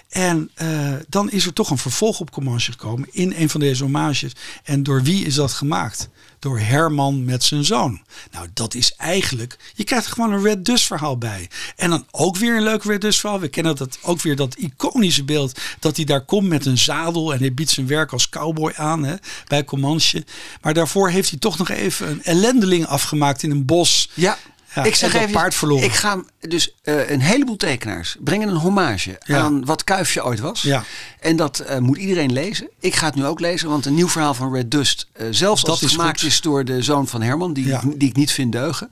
En 0.10 0.50
eh, 0.54 0.94
dan 1.10 1.32
is 1.32 1.46
er 1.46 1.54
toch 1.54 1.70
een 1.70 1.78
vervolg 1.78 2.20
op 2.20 2.32
Comanche 2.32 2.72
gekomen 2.72 3.08
in 3.12 3.34
een 3.38 3.50
van 3.50 3.60
deze 3.60 3.84
hommages. 3.84 4.32
En 4.64 4.84
door 4.84 5.04
wie 5.04 5.26
is 5.26 5.36
dat 5.36 5.52
gemaakt? 5.54 6.10
Door 6.46 6.60
Herman 6.60 7.26
met 7.26 7.44
zijn 7.44 7.64
zoon. 7.64 8.02
Nou, 8.32 8.48
dat 8.54 8.74
is 8.74 8.94
eigenlijk, 8.96 9.58
je 9.76 9.84
krijgt 9.84 10.06
er 10.06 10.12
gewoon 10.12 10.34
een 10.34 10.44
Red 10.44 10.66
Dust 10.66 10.86
verhaal 10.86 11.18
bij. 11.18 11.50
En 11.76 11.90
dan 11.90 12.06
ook 12.12 12.38
weer 12.38 12.56
een 12.56 12.64
leuk 12.64 12.84
Red 12.84 13.02
Dust 13.02 13.20
verhaal. 13.20 13.40
We 13.40 13.48
kennen 13.48 13.76
dat 13.76 13.98
ook 14.02 14.22
weer 14.22 14.36
dat 14.36 14.56
iconische 14.56 15.24
beeld 15.24 15.60
dat 15.80 15.96
hij 15.96 16.06
daar 16.06 16.26
komt 16.26 16.48
met 16.48 16.66
een 16.66 16.78
zadel 16.78 17.34
en 17.34 17.40
hij 17.40 17.54
biedt 17.54 17.70
zijn 17.70 17.88
werk 17.88 18.12
als 18.12 18.30
cowboy 18.30 18.74
aan 18.76 19.04
hè, 19.04 19.16
bij 19.48 19.64
Comanche. 19.64 20.26
Maar 20.62 20.74
daarvoor 20.74 21.10
heeft 21.10 21.30
hij 21.30 21.40
toch 21.40 21.58
nog 21.58 21.70
even 21.70 22.10
een 22.10 22.24
ellendeling 22.24 22.86
afgemaakt 22.86 23.44
in 23.44 23.52
een 23.52 23.66
bos. 23.66 24.10
Ja, 24.14 24.38
Ja, 24.76 24.84
ik 24.84 24.96
zeg 24.96 25.14
even, 25.14 25.32
paard 25.32 25.56
verloren. 25.56 25.84
ik 25.86 25.92
ga 25.94 26.24
dus 26.40 26.74
eh, 26.84 27.10
een 27.10 27.22
heleboel 27.22 27.56
tekenaars 27.58 28.16
brengen 28.20 28.48
een 28.50 28.56
hommage 28.56 29.18
Ja. 29.26 29.40
aan 29.40 29.66
wat 29.66 29.84
Kuifje 29.84 30.24
ooit 30.26 30.40
was. 30.40 30.62
Ja. 30.62 30.84
En 31.20 31.36
dat 31.36 31.60
eh, 31.60 31.78
moet 31.78 31.98
iedereen 31.98 32.34
lezen. 32.34 32.70
Ik 32.80 32.96
ga 32.96 33.06
het 33.06 33.16
nu 33.16 33.26
ook 33.26 33.40
lezen, 33.40 33.70
want 33.70 33.86
een 33.86 33.94
nieuw 33.94 34.10
verhaal 34.10 34.34
van 34.34 34.54
Red 34.54 34.72
Dust, 34.72 35.08
eh, 35.14 35.28
zelfs 35.32 35.62
Dat 35.62 35.70
als 35.70 35.80
het 35.82 35.90
is 35.90 35.96
gemaakt 35.96 36.20
goed. 36.20 36.30
is 36.30 36.42
door 36.42 36.66
de 36.66 36.82
zoon 36.82 37.08
van 37.08 37.22
Herman, 37.22 37.54
die, 37.54 37.66
Ja. 37.68 37.82
ik, 37.82 38.00
die 38.00 38.10
ik 38.10 38.16
niet 38.16 38.32
vind 38.32 38.52
deugen. 38.52 38.92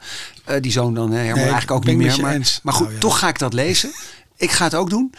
Die 0.59 0.71
zoon 0.71 0.93
dan, 0.93 1.11
hè, 1.11 1.17
Herman 1.17 1.33
Nee, 1.35 1.43
eigenlijk 1.51 1.71
ook 1.71 1.85
niet 1.85 1.97
meer. 1.97 2.21
Maar, 2.21 2.73
goed, 2.73 2.81
Nou, 2.81 2.93
ja. 2.93 2.99
toch 2.99 3.19
ga 3.19 3.27
ik 3.27 3.39
dat 3.39 3.53
lezen. 3.53 3.91
Ik 4.37 4.51
ga 4.51 4.63
het 4.63 4.75
ook 4.75 4.89
doen. 4.89 5.13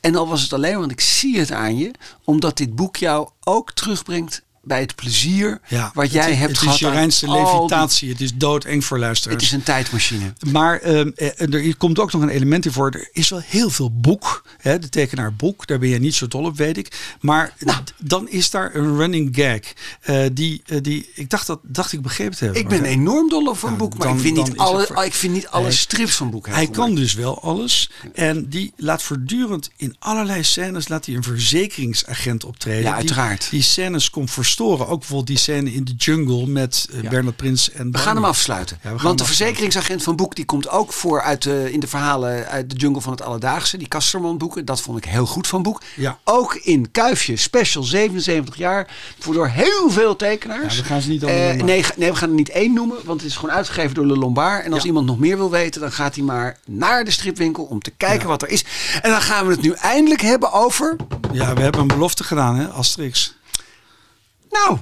En 0.00 0.16
al 0.16 0.28
was 0.28 0.42
het 0.42 0.52
alleen, 0.52 0.78
want 0.78 0.90
ik 0.90 1.00
zie 1.00 1.38
het 1.38 1.52
aan 1.52 1.78
je, 1.78 1.90
omdat 2.24 2.56
dit 2.56 2.74
boek 2.76 2.96
jou 2.96 3.28
ook 3.44 3.72
terugbrengt 3.72 4.42
bij 4.66 4.80
het 4.80 4.94
plezier 4.94 5.60
Ja, 5.68 5.90
wat 5.94 6.12
jij 6.12 6.28
het, 6.30 6.36
hebt 6.38 6.50
het 6.50 6.58
gehad. 6.58 6.74
is 6.74 6.80
je 6.80 6.90
reinste 6.90 7.26
die- 7.26 7.34
levitatie. 7.34 8.08
Het 8.08 8.20
is 8.20 8.34
doodeng 8.34 8.84
voor 8.84 8.98
luisteraars. 8.98 9.40
Het 9.42 9.50
is 9.52 9.56
een 9.58 9.62
tijdmachine. 9.62 10.32
Maar 10.52 10.78
ehm, 10.80 11.10
eh, 11.16 11.54
er 11.54 11.76
komt 11.76 11.98
ook 11.98 12.12
nog 12.12 12.22
een 12.22 12.28
element 12.28 12.64
in 12.66 12.72
voor. 12.72 12.90
Er 12.90 13.08
is 13.12 13.28
wel 13.28 13.40
heel 13.46 13.70
veel 13.70 13.90
boek. 14.00 14.44
Hè, 14.58 14.78
de 14.78 14.88
tekenaar 14.88 15.34
boek. 15.34 15.66
Daar 15.66 15.78
ben 15.78 15.88
je 15.88 15.98
niet 15.98 16.14
zo 16.14 16.28
dol 16.28 16.44
op, 16.44 16.56
weet 16.56 16.76
ik. 16.76 17.14
Maar 17.20 17.54
Nou. 17.58 17.78
dan 17.98 18.28
is 18.28 18.50
daar 18.50 18.74
een 18.74 18.96
running 18.96 19.28
gag. 19.36 19.60
eh, 20.00 20.24
die, 20.32 20.62
eh, 20.66 20.78
die, 20.82 21.10
ik 21.14 21.30
dacht, 21.30 21.46
dat, 21.46 21.60
dacht 21.62 21.92
ik 21.92 22.02
begrepen 22.02 22.36
te 22.36 22.44
hebben. 22.44 22.62
Ik 22.62 22.68
ben 22.68 22.84
enorm 22.84 23.28
dol 23.28 23.46
op 23.46 23.54
een 23.62 23.68
Nou, 23.68 23.76
boek, 23.76 23.96
maar 23.98 24.06
dan- 24.06 24.16
ik, 24.16 24.22
vind 24.22 24.36
niet 24.36 24.46
het 24.48 24.56
alle, 24.58 24.86
voor- 24.86 25.04
ik 25.04 25.14
vind 25.14 25.32
niet 25.32 25.46
alle 25.48 25.70
strips 25.70 26.14
van 26.14 26.30
boek 26.30 26.46
Hij 26.46 26.66
kan 26.68 26.94
dus 26.94 27.14
wel 27.14 27.42
alles. 27.42 27.90
En 28.14 28.48
die 28.48 28.72
laat 28.76 29.02
voortdurend 29.02 29.70
in 29.76 29.96
allerlei 29.98 30.42
scènes 30.44 30.88
laat 30.88 31.06
hij 31.06 31.14
een 31.14 31.22
verzekeringsagent 31.22 32.44
optreden. 32.44 32.82
Ja, 32.82 32.88
Die- 32.88 32.96
uiteraard. 32.98 33.50
Die, 33.50 33.62
scènes 33.62 34.10
komt 34.10 34.30
verstoren. 34.56 34.86
Ook 34.88 34.98
bijvoorbeeld 34.98 35.26
die 35.28 35.38
scène 35.38 35.72
in 35.72 35.84
de 35.84 35.92
jungle 35.96 36.46
met 36.46 36.88
eh, 36.92 37.02
Ja. 37.02 37.08
Bernard 37.08 37.36
Prins 37.36 37.70
en 37.70 37.90
We 37.92 37.98
gaan 37.98 38.14
hem 38.16 38.24
afsluiten. 38.24 38.78
Ja, 38.82 38.90
we 38.90 38.96
gaan 38.96 39.06
Want 39.06 39.18
de 39.18 39.24
verzekeringsagent 39.24 40.02
van 40.02 40.16
Boek 40.16 40.34
die 40.34 40.44
komt 40.44 40.68
ook 40.68 40.92
voor 40.92 41.22
uit 41.22 41.42
de, 41.42 41.72
in 41.72 41.80
de 41.80 41.86
verhalen 41.86 42.46
uit 42.48 42.70
de 42.70 42.76
jungle 42.76 43.00
van 43.00 43.12
het 43.12 43.22
Alledaagse. 43.22 43.76
Die 43.76 43.88
Kasterman 43.88 44.38
boeken. 44.38 44.64
Dat 44.64 44.80
vond 44.80 44.98
ik 44.98 45.04
heel 45.04 45.26
goed 45.26 45.46
van 45.46 45.62
Boek. 45.62 45.82
Ja. 45.96 46.18
Ook 46.24 46.54
in 46.54 46.90
Kuifje 46.90 47.36
Special 47.36 47.82
77 47.82 48.56
jaar. 48.56 48.94
Voor 49.18 49.34
door 49.34 49.48
heel 49.48 49.90
veel 49.90 50.16
tekenaars. 50.16 50.76
Ja, 50.76 50.82
we 50.82 50.88
gaan 50.88 51.00
ze 51.00 51.08
niet 51.08 51.22
allemaal 51.24 51.40
Eh, 51.40 51.46
noemen. 51.48 51.66
nee, 51.66 51.84
nee, 51.96 52.10
we 52.10 52.16
gaan 52.16 52.28
er 52.28 52.34
niet 52.34 52.48
één 52.50 52.72
noemen. 52.72 52.96
Want 53.04 53.20
het 53.20 53.30
is 53.30 53.36
gewoon 53.36 53.54
uitgegeven 53.54 53.94
door 53.94 54.06
Le 54.06 54.16
Lombard. 54.16 54.64
En 54.64 54.72
als 54.72 54.84
iemand 54.84 55.06
nog 55.06 55.18
meer 55.18 55.36
wil 55.36 55.50
weten. 55.50 55.80
Dan 55.80 55.92
gaat 55.92 56.14
hij 56.14 56.24
maar 56.24 56.58
naar 56.66 57.04
de 57.04 57.10
stripwinkel 57.10 57.64
om 57.64 57.82
te 57.82 57.90
kijken 57.96 58.28
wat 58.28 58.42
er 58.42 58.48
is. 58.48 58.64
En 59.02 59.10
dan 59.10 59.20
gaan 59.20 59.46
we 59.46 59.52
het 59.52 59.62
nu 59.62 59.72
eindelijk 59.72 60.20
hebben 60.20 60.52
over... 60.52 60.96
Ja, 61.32 61.54
we 61.54 61.60
hebben 61.62 61.80
een 61.80 61.86
belofte 61.86 62.24
gedaan, 62.24 62.56
hè, 62.56 62.68
Asterix. 62.68 63.34
Nou, 64.64 64.78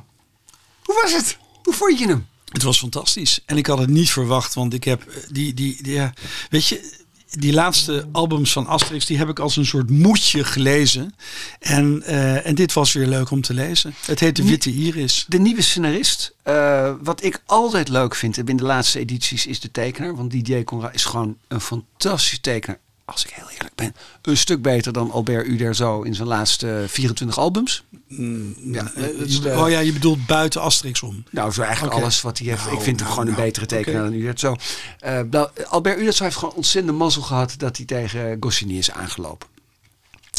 hoe 0.83 1.01
was 1.03 1.13
het? 1.13 1.39
Hoe 1.63 1.75
vond 1.75 1.99
je 1.99 2.07
hem? 2.07 2.27
Het 2.53 2.63
was 2.63 2.79
fantastisch. 2.79 3.41
En 3.47 3.57
ik 3.57 3.67
had 3.67 3.79
het 3.79 3.89
niet 3.91 4.11
verwacht, 4.11 4.55
want 4.55 4.75
ik 4.75 4.85
heb 4.85 5.03
eh, 5.03 5.17
die, 5.31 5.55
die, 5.55 5.83
die 5.83 5.93
ja, 5.93 6.13
weet 6.51 6.67
je, 6.67 7.03
die 7.31 7.53
laatste 7.53 8.09
albums 8.13 8.53
van 8.53 8.67
Asterix, 8.67 9.07
die 9.07 9.19
heb 9.19 9.29
ik 9.29 9.39
als 9.39 9.57
een 9.57 9.67
soort 9.67 9.91
moedje 9.91 10.45
gelezen. 10.45 11.15
En, 11.59 12.03
eh, 12.03 12.47
en 12.47 12.55
dit 12.55 12.73
was 12.73 12.93
weer 12.93 13.07
leuk 13.07 13.31
om 13.31 13.41
te 13.41 13.55
lezen. 13.55 13.95
Het 14.07 14.21
heet 14.21 14.37
De 14.37 14.45
Witte 14.45 14.73
Iris. 14.73 15.25
De 15.29 15.39
nieuwe 15.39 15.63
scenarist. 15.63 16.35
eh, 16.43 16.93
wat 17.03 17.23
ik 17.23 17.43
altijd 17.47 17.89
leuk 17.89 18.15
vind 18.15 18.49
in 18.49 18.57
de 18.57 18.63
laatste 18.65 18.99
edities 18.99 19.47
is 19.47 19.61
de 19.61 19.71
tekenaar. 19.71 20.17
Want 20.17 20.31
DJ 20.31 20.65
Conrad 20.65 20.95
is 20.95 21.05
gewoon 21.05 21.37
een 21.49 21.61
fantastische 21.61 22.41
tekenaar. 22.41 22.81
Als 23.05 23.25
ik 23.25 23.31
heel 23.35 23.51
eerlijk 23.51 23.75
ben. 23.75 23.95
Een 24.23 24.37
stuk 24.37 24.63
beter 24.63 24.93
dan 24.93 25.11
Albert 25.11 25.47
Uderzo 25.47 26.03
in 26.03 26.15
zijn 26.15 26.29
laatste 26.29 26.85
24 26.89 27.39
albums. 27.39 27.85
ja, 28.09 28.93
Eh, 28.95 29.03
dat 29.19 29.27
is 29.29 29.41
de- 29.41 29.57
oh 29.59 29.71
ja, 29.71 29.79
je 29.79 29.93
bedoelt 29.93 30.27
buiten 30.27 30.61
Asterix 30.61 31.03
om. 31.03 31.25
Nou, 31.31 31.53
zo 31.53 31.63
eigenlijk 31.63 31.95
alles 31.95 32.21
wat 32.21 32.39
hij 32.39 32.47
heeft. 32.49 32.65
Nou, 32.65 32.77
ik 32.77 32.83
vind 32.83 32.97
hem 33.01 33.09
nou, 33.09 33.11
gewoon 33.11 33.27
een 33.27 33.35
nou, 33.35 33.47
betere 33.47 33.67
tekenaar 33.67 34.03
dan 34.03 34.13
Uderzo. 34.13 34.57
Eh, 34.99 35.21
Albert 35.69 35.99
Uderzo 36.01 36.25
heeft 36.25 36.37
gewoon 36.37 36.55
ontzettend 36.55 36.99
mazzel 36.99 37.23
gehad 37.23 37.55
dat 37.59 37.77
hij 37.77 37.87
tegen 37.87 38.37
Goscinny 38.41 38.79
is 38.79 38.91
aangelopen. 38.91 39.49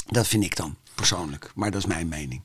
Dat 0.10 0.28
vind 0.28 0.44
ik 0.44 0.56
dan 0.56 0.76
persoonlijk, 0.96 1.52
maar 1.56 1.72
dat 1.72 1.80
is 1.82 1.88
mijn 1.88 2.08
mening. 2.08 2.42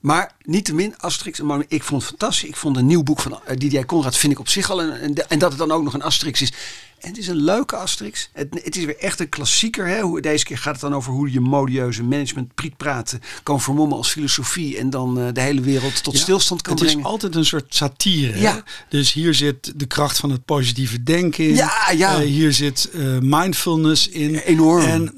Maar 0.00 0.34
niettemin, 0.44 0.98
Asterix 0.98 1.38
en 1.38 1.64
ik 1.68 1.82
vond 1.82 2.00
het 2.02 2.10
fantastisch. 2.10 2.48
Ik 2.48 2.56
vond 2.56 2.76
een 2.76 2.86
nieuw 2.86 3.02
boek 3.02 3.20
van 3.20 3.32
uh, 3.32 3.56
Didier 3.56 3.86
Conrad 3.86 4.16
vind 4.16 4.32
ik 4.32 4.38
op 4.38 4.48
zich 4.48 4.70
al 4.70 4.82
een, 4.82 5.04
een- 5.04 5.16
en 5.28 5.38
dat 5.38 5.50
het 5.50 5.58
dan 5.58 5.72
ook 5.72 5.82
nog 5.82 5.94
een 5.94 6.02
Asterix 6.02 6.42
is. 6.42 6.52
En 7.00 7.08
het 7.08 7.18
is 7.18 7.28
een 7.28 7.36
leuke 7.44 7.76
Asterix. 7.76 8.28
Het, 8.32 8.48
het 8.64 8.76
is 8.76 8.84
weer 8.84 8.98
echt 8.98 9.20
een 9.20 9.28
klassieker. 9.28 9.86
Hè? 9.86 10.00
Hoe, 10.00 10.20
deze 10.20 10.44
keer 10.44 10.58
gaat 10.58 10.72
het 10.72 10.80
dan 10.80 10.94
over 10.94 11.12
hoe 11.12 11.32
je 11.32 11.40
modieuze 11.40 12.02
management 12.02 12.54
prietpraten 12.54 13.20
kan 13.42 13.60
vermommen 13.60 13.96
als 13.96 14.10
filosofie 14.10 14.78
en 14.78 14.90
dan 14.90 15.18
eh, 15.20 15.32
de 15.32 15.40
hele 15.40 15.60
wereld 15.60 16.02
tot 16.02 16.14
Ja, 16.14 16.20
stilstand 16.20 16.62
kan 16.62 16.72
het 16.72 16.82
brengen. 16.82 17.00
is 17.00 17.06
altijd 17.06 17.34
een 17.34 17.44
soort 17.44 17.74
satire. 17.74 18.32
hè? 18.38 18.58
Dus 18.88 19.12
hier 19.12 19.34
zit 19.34 19.72
de 19.76 19.86
kracht 19.86 20.18
van 20.18 20.30
het 20.30 20.44
positieve 20.44 21.02
denken 21.02 21.48
in. 21.48 21.54
Ja, 21.54 21.90
ja. 21.96 22.14
Eh, 22.20 22.26
hier 22.26 22.52
zit 22.52 22.90
eh, 22.92 23.18
mindfulness 23.18 24.08
in. 24.08 24.34
Enorm. 24.34 24.84
En 24.84 25.14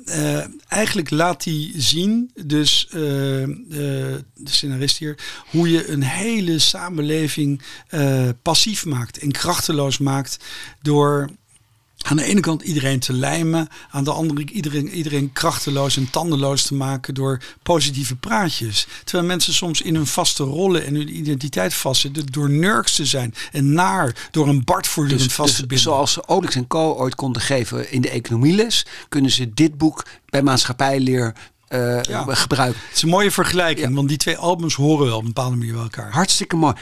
eigenlijk 0.69 1.11
laat 1.11 1.45
hij 1.45 1.71
zien, 1.77 2.31
dus 2.45 2.87
de 2.91 4.23
scenarist 4.45 4.99
hier, 4.99 5.19
hoe 5.51 5.71
je 5.71 5.89
een 5.89 6.03
hele 6.03 6.59
samenleving 6.59 7.63
passief 8.43 8.85
maakt 8.85 9.19
en 9.19 9.33
krachteloos 9.33 9.99
maakt 9.99 10.37
door 10.83 11.31
aan 12.13 12.19
de 12.19 12.25
ene 12.25 12.41
kant 12.41 12.63
iedereen 12.63 12.99
te 12.99 13.13
lijmen, 13.13 13.69
aan 13.91 14.05
de 14.05 14.13
andere 14.13 14.45
iedereen, 14.51 14.89
iedereen 14.89 15.33
krachteloos 15.33 15.97
en 15.97 16.11
tandenloos 16.11 16.63
te 16.63 16.75
maken 16.75 17.15
door 17.15 17.41
positieve 17.63 18.17
praatjes. 18.17 18.87
Terwijl 19.05 19.27
mensen 19.29 19.55
soms 19.55 19.81
in 19.81 19.95
hun 19.95 20.07
vaste 20.07 20.43
rollen 20.43 20.87
en 20.87 20.95
hun 20.95 21.17
identiteit 21.17 21.75
vastzitten 21.75 22.27
door 22.27 22.51
nurks 22.51 22.95
te 22.97 23.05
zijn 23.07 23.35
en 23.53 23.73
naar 23.73 24.29
door 24.31 24.49
een 24.49 24.65
Bart 24.65 24.87
voortdurend 24.87 25.25
Dus, 25.27 25.35
vast 25.37 25.49
te 25.55 25.57
dus 25.61 25.67
binden. 25.67 25.87
zoals 25.87 26.13
ze 26.13 26.29
Olix 26.29 26.55
en 26.55 26.67
Co. 26.67 26.93
ooit 26.95 27.15
konden 27.15 27.43
geven 27.43 27.93
in 27.93 28.01
de 28.01 28.11
economieles, 28.11 28.87
kunnen 29.09 29.31
ze 29.31 29.55
dit 29.55 29.79
boek 29.79 30.05
bij 30.29 30.43
maatschappijleer 30.43 31.35
Ja. 31.69 32.25
gebruiken. 32.29 32.81
Het 32.89 32.97
is 32.97 33.03
een 33.03 33.09
mooie 33.09 33.31
vergelijking, 33.31 33.89
Ja. 33.89 33.95
want 33.95 34.09
die 34.09 34.17
twee 34.17 34.37
albums 34.37 34.75
horen 34.75 35.07
wel 35.07 35.17
op 35.17 35.21
een 35.23 35.27
bepaalde 35.33 35.57
manier 35.57 35.73
bij 35.73 35.83
elkaar. 35.83 36.13
Hartstikke 36.13 36.57
mooi. 36.57 36.75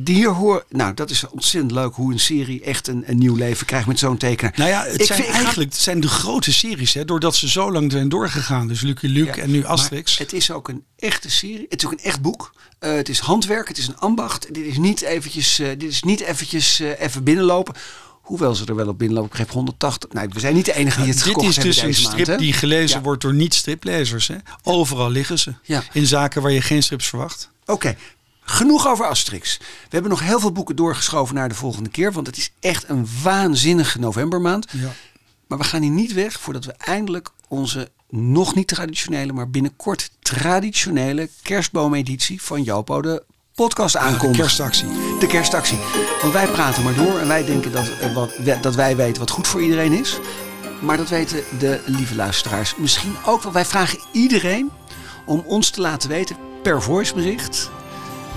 Die 0.00 0.14
hier 0.14 0.28
hoor, 0.30 0.64
nou, 0.68 0.94
dat 0.94 1.10
is 1.10 1.28
ontzettend 1.28 1.72
leuk 1.72 1.94
hoe 1.94 2.12
een 2.12 2.20
serie 2.20 2.62
echt 2.62 2.88
een, 2.88 3.02
een 3.06 3.18
nieuw 3.18 3.34
leven 3.34 3.66
krijgt 3.66 3.86
met 3.86 3.98
zo'n 3.98 4.16
tekenaar. 4.16 4.52
Nou 4.56 4.70
ja, 4.70 4.84
het 4.84 5.00
Ik 5.00 5.06
zijn 5.06 5.22
vind- 5.22 5.34
eigenlijk 5.34 5.72
het 5.72 5.80
zijn 5.80 6.00
de 6.00 6.08
grote 6.08 6.52
series, 6.52 6.94
hè, 6.94 7.04
doordat 7.04 7.36
ze 7.36 7.48
zo 7.48 7.72
lang 7.72 7.92
zijn 7.92 8.08
doorgegaan. 8.08 8.68
Dus 8.68 8.80
Lucky 8.80 9.06
Luke 9.06 9.36
Ja, 9.36 9.42
en 9.42 9.50
nu 9.50 9.64
Asterix. 9.64 10.18
Het 10.18 10.32
is 10.32 10.50
ook 10.50 10.68
een 10.68 10.84
echte 10.98 11.30
serie. 11.30 11.66
Het 11.68 11.80
is 11.82 11.86
ook 11.86 11.92
een 11.92 12.02
echt 12.04 12.20
boek. 12.20 12.52
Eh, 12.78 12.92
het 12.92 13.08
is 13.08 13.18
handwerk. 13.18 13.68
Het 13.68 13.78
is 13.78 13.88
een 13.88 13.98
ambacht. 13.98 14.54
Dit 14.54 14.64
is 14.64 14.76
niet 14.78 15.00
eventjes, 15.00 15.58
eh, 15.58 15.68
dit 15.68 15.90
is 15.90 16.02
niet 16.02 16.20
eventjes 16.20 16.80
eh, 16.80 17.00
even 17.00 17.24
binnenlopen. 17.24 17.74
Hoewel 18.22 18.54
ze 18.54 18.64
er 18.64 18.74
wel 18.74 18.88
op 18.88 18.98
binnenlopen. 18.98 19.32
Ik 19.32 19.38
heb 19.38 19.50
180. 19.50 20.12
Nee, 20.12 20.28
we 20.28 20.40
zijn 20.40 20.54
niet 20.54 20.64
de 20.64 20.74
enige 20.74 21.00
die 21.00 21.08
het 21.08 21.16
Dit 21.16 21.26
gekocht 21.26 21.46
is 21.48 21.54
hebben 21.56 21.74
dus 21.74 21.82
een 21.82 21.94
strip 21.94 22.26
maand, 22.26 22.38
die 22.38 22.52
gelezen 22.52 22.96
Ja. 22.96 23.02
wordt 23.02 23.22
door 23.22 23.34
niet-striplezers. 23.34 24.30
Overal 24.62 25.10
liggen 25.10 25.38
ze. 25.38 25.54
Ja. 25.62 25.82
In 25.92 26.06
zaken 26.06 26.42
waar 26.42 26.52
je 26.52 26.60
geen 26.62 26.82
strips 26.82 27.06
verwacht. 27.08 27.50
Oké, 27.66 27.96
genoeg 28.50 28.86
over 28.86 29.06
Asterix. 29.06 29.56
We 29.58 29.64
hebben 29.88 30.10
nog 30.10 30.20
heel 30.20 30.40
veel 30.40 30.52
boeken 30.52 30.76
doorgeschoven 30.76 31.34
naar 31.34 31.48
de 31.48 31.54
volgende 31.54 31.88
keer. 31.88 32.12
Want 32.12 32.26
het 32.26 32.36
is 32.36 32.50
echt 32.60 32.88
een 32.88 33.08
waanzinnige 33.22 33.98
novembermaand. 33.98 34.66
Ja. 34.70 34.92
Maar 35.46 35.58
we 35.58 35.64
gaan 35.64 35.82
hier 35.82 35.90
niet 35.90 36.12
weg 36.12 36.40
voordat 36.40 36.64
we 36.64 36.72
eindelijk 36.72 37.30
onze 37.48 37.90
nog 38.10 38.54
niet 38.54 38.68
traditionele, 38.68 39.32
maar 39.32 39.50
binnenkort 39.50 40.10
traditionele 40.20 41.28
kerstboomeditie 41.42 42.42
van 42.42 42.62
Jopo 42.62 43.02
de 43.02 43.24
podcast 43.54 43.96
aankondigen. 43.96 44.44
kerstactie. 44.44 44.88
De 45.18 45.26
kerstactie. 45.26 45.78
Want 46.20 46.32
wij 46.32 46.46
praten 46.46 46.82
maar 46.82 46.94
door 46.94 47.18
en 47.18 47.28
wij 47.28 47.44
denken 47.44 47.72
dat, 47.72 47.90
eh, 48.00 48.14
wat, 48.14 48.30
dat 48.60 48.74
wij 48.74 48.96
weten 48.96 49.20
wat 49.20 49.30
goed 49.30 49.46
voor 49.46 49.62
iedereen 49.62 49.92
is. 49.92 50.18
Maar 50.80 50.96
dat 50.96 51.08
weten 51.08 51.42
de 51.58 51.80
lieve 51.86 52.14
luisteraars 52.14 52.76
misschien 52.76 53.14
ook 53.26 53.42
wel. 53.42 53.52
Wij 53.52 53.64
vragen 53.64 53.98
iedereen 54.12 54.70
om 55.26 55.42
ons 55.46 55.70
te 55.70 55.80
laten 55.80 56.08
weten 56.08 56.36
per 56.62 56.82
voicebericht 56.82 57.70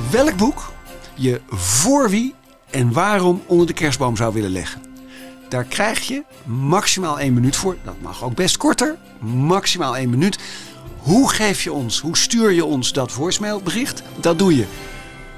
welk 0.09 0.37
boek 0.37 0.71
je 1.13 1.41
voor 1.49 2.09
wie 2.09 2.35
en 2.69 2.93
waarom 2.93 3.43
onder 3.45 3.67
de 3.67 3.73
kerstboom 3.73 4.15
zou 4.15 4.33
willen 4.33 4.51
leggen. 4.51 4.81
Daar 5.49 5.63
krijg 5.63 6.07
je 6.07 6.23
maximaal 6.45 7.19
één 7.19 7.33
minuut 7.33 7.55
voor. 7.55 7.77
Dat 7.83 7.95
mag 8.01 8.23
ook 8.23 8.35
best 8.35 8.57
korter. 8.57 8.97
Maximaal 9.19 9.97
één 9.97 10.09
minuut. 10.09 10.39
Hoe 10.97 11.29
geef 11.29 11.63
je 11.63 11.71
ons, 11.71 11.99
hoe 11.99 12.17
stuur 12.17 12.51
je 12.51 12.65
ons 12.65 12.93
dat 12.93 13.11
voicemailbericht? 13.11 14.03
Dat 14.19 14.39
doe 14.39 14.55
je 14.55 14.65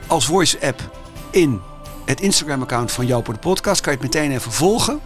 als 0.08 0.26
voice 0.26 0.58
app 0.62 0.98
in 1.32 1.60
het 2.06 2.22
Instagram 2.22 2.62
account 2.62 2.92
van 2.92 3.06
Jopo 3.06 3.32
de 3.32 3.40
podcast. 3.40 3.82
Kan 3.82 3.94
je 3.94 4.00
het 4.00 4.14
meteen 4.14 4.32
even 4.32 4.52
volgen. 4.52 5.00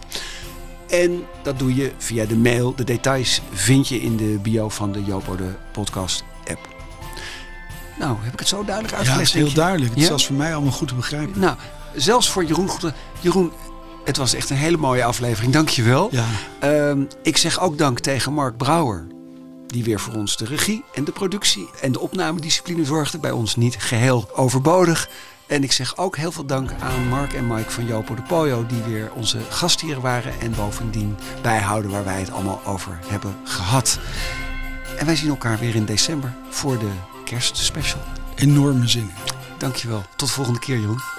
En 0.88 1.24
dat 1.42 1.58
doe 1.58 1.74
je 1.74 1.92
via 1.98 2.24
de 2.24 2.36
mail. 2.36 2.74
De 2.74 2.84
details 2.84 3.42
vind 3.52 3.88
je 3.88 4.00
in 4.00 4.16
de 4.16 4.38
bio 4.42 4.68
van 4.68 4.92
de 4.92 5.04
Jopo 5.04 5.36
de 5.36 5.54
podcast. 5.72 6.24
Nou, 7.98 8.16
heb 8.20 8.32
ik 8.32 8.38
het 8.38 8.48
zo 8.48 8.64
duidelijk 8.64 8.94
Ja, 8.94 8.98
het 9.00 9.08
uitgelegd? 9.08 9.34
is 9.34 9.42
heel 9.42 9.52
duidelijk. 9.62 9.88
Het 9.88 9.96
is 9.96 10.02
Ja? 10.02 10.08
zelfs 10.08 10.26
voor 10.26 10.36
mij 10.36 10.54
allemaal 10.54 10.72
goed 10.72 10.88
te 10.88 10.94
begrijpen. 10.94 11.40
Nou, 11.40 11.56
zelfs 11.94 12.30
voor 12.30 12.44
Jeroen. 12.44 12.68
Goede- 12.68 12.94
Jeroen, 13.20 13.52
het 14.04 14.16
was 14.16 14.34
echt 14.34 14.50
een 14.50 14.56
hele 14.56 14.76
mooie 14.76 15.04
aflevering. 15.04 15.52
Dank 15.52 15.68
je 15.68 15.82
wel. 15.82 16.08
Ja. 16.10 16.24
Ehm, 16.60 17.04
ik 17.22 17.36
zeg 17.36 17.60
ook 17.60 17.78
dank 17.78 17.98
tegen 18.00 18.32
Mark 18.32 18.56
Brouwer. 18.56 19.06
Die 19.66 19.84
weer 19.84 20.00
voor 20.00 20.14
ons 20.14 20.36
de 20.36 20.44
regie 20.44 20.84
en 20.94 21.04
de 21.04 21.12
productie 21.12 21.68
en 21.80 21.92
de 21.92 22.00
opnamediscipline 22.00 22.84
zorgde. 22.84 23.18
Bij 23.18 23.30
ons 23.30 23.56
niet 23.56 23.76
geheel 23.78 24.28
overbodig. 24.34 25.08
En 25.46 25.62
ik 25.62 25.72
zeg 25.72 25.96
ook 25.96 26.16
heel 26.16 26.32
veel 26.32 26.44
dank 26.46 26.70
aan 26.80 27.08
Mark 27.08 27.32
en 27.32 27.46
Mike 27.46 27.70
van 27.70 27.86
Jopo 27.86 28.14
de 28.14 28.22
Poyo. 28.22 28.66
Die 28.66 28.82
weer 28.82 29.10
onze 29.14 29.38
gasthieren 29.48 30.02
waren. 30.02 30.32
En 30.40 30.54
bovendien 30.56 31.16
bijhouden 31.42 31.90
waar 31.90 32.04
wij 32.04 32.20
het 32.20 32.30
allemaal 32.30 32.60
over 32.66 32.98
hebben 33.06 33.36
gehad. 33.44 33.98
En 34.98 35.06
wij 35.06 35.16
zien 35.16 35.28
elkaar 35.28 35.58
weer 35.58 35.74
in 35.74 35.84
december 35.84 36.34
voor 36.50 36.78
de 36.78 36.88
kerstspecial. 37.28 38.00
Enorme 38.34 38.88
zin 38.88 39.02
in. 39.02 39.10
Dankjewel. 39.58 40.04
Tot 40.16 40.28
de 40.28 40.34
volgende 40.34 40.58
keer 40.58 40.78
Jeroen. 40.78 41.17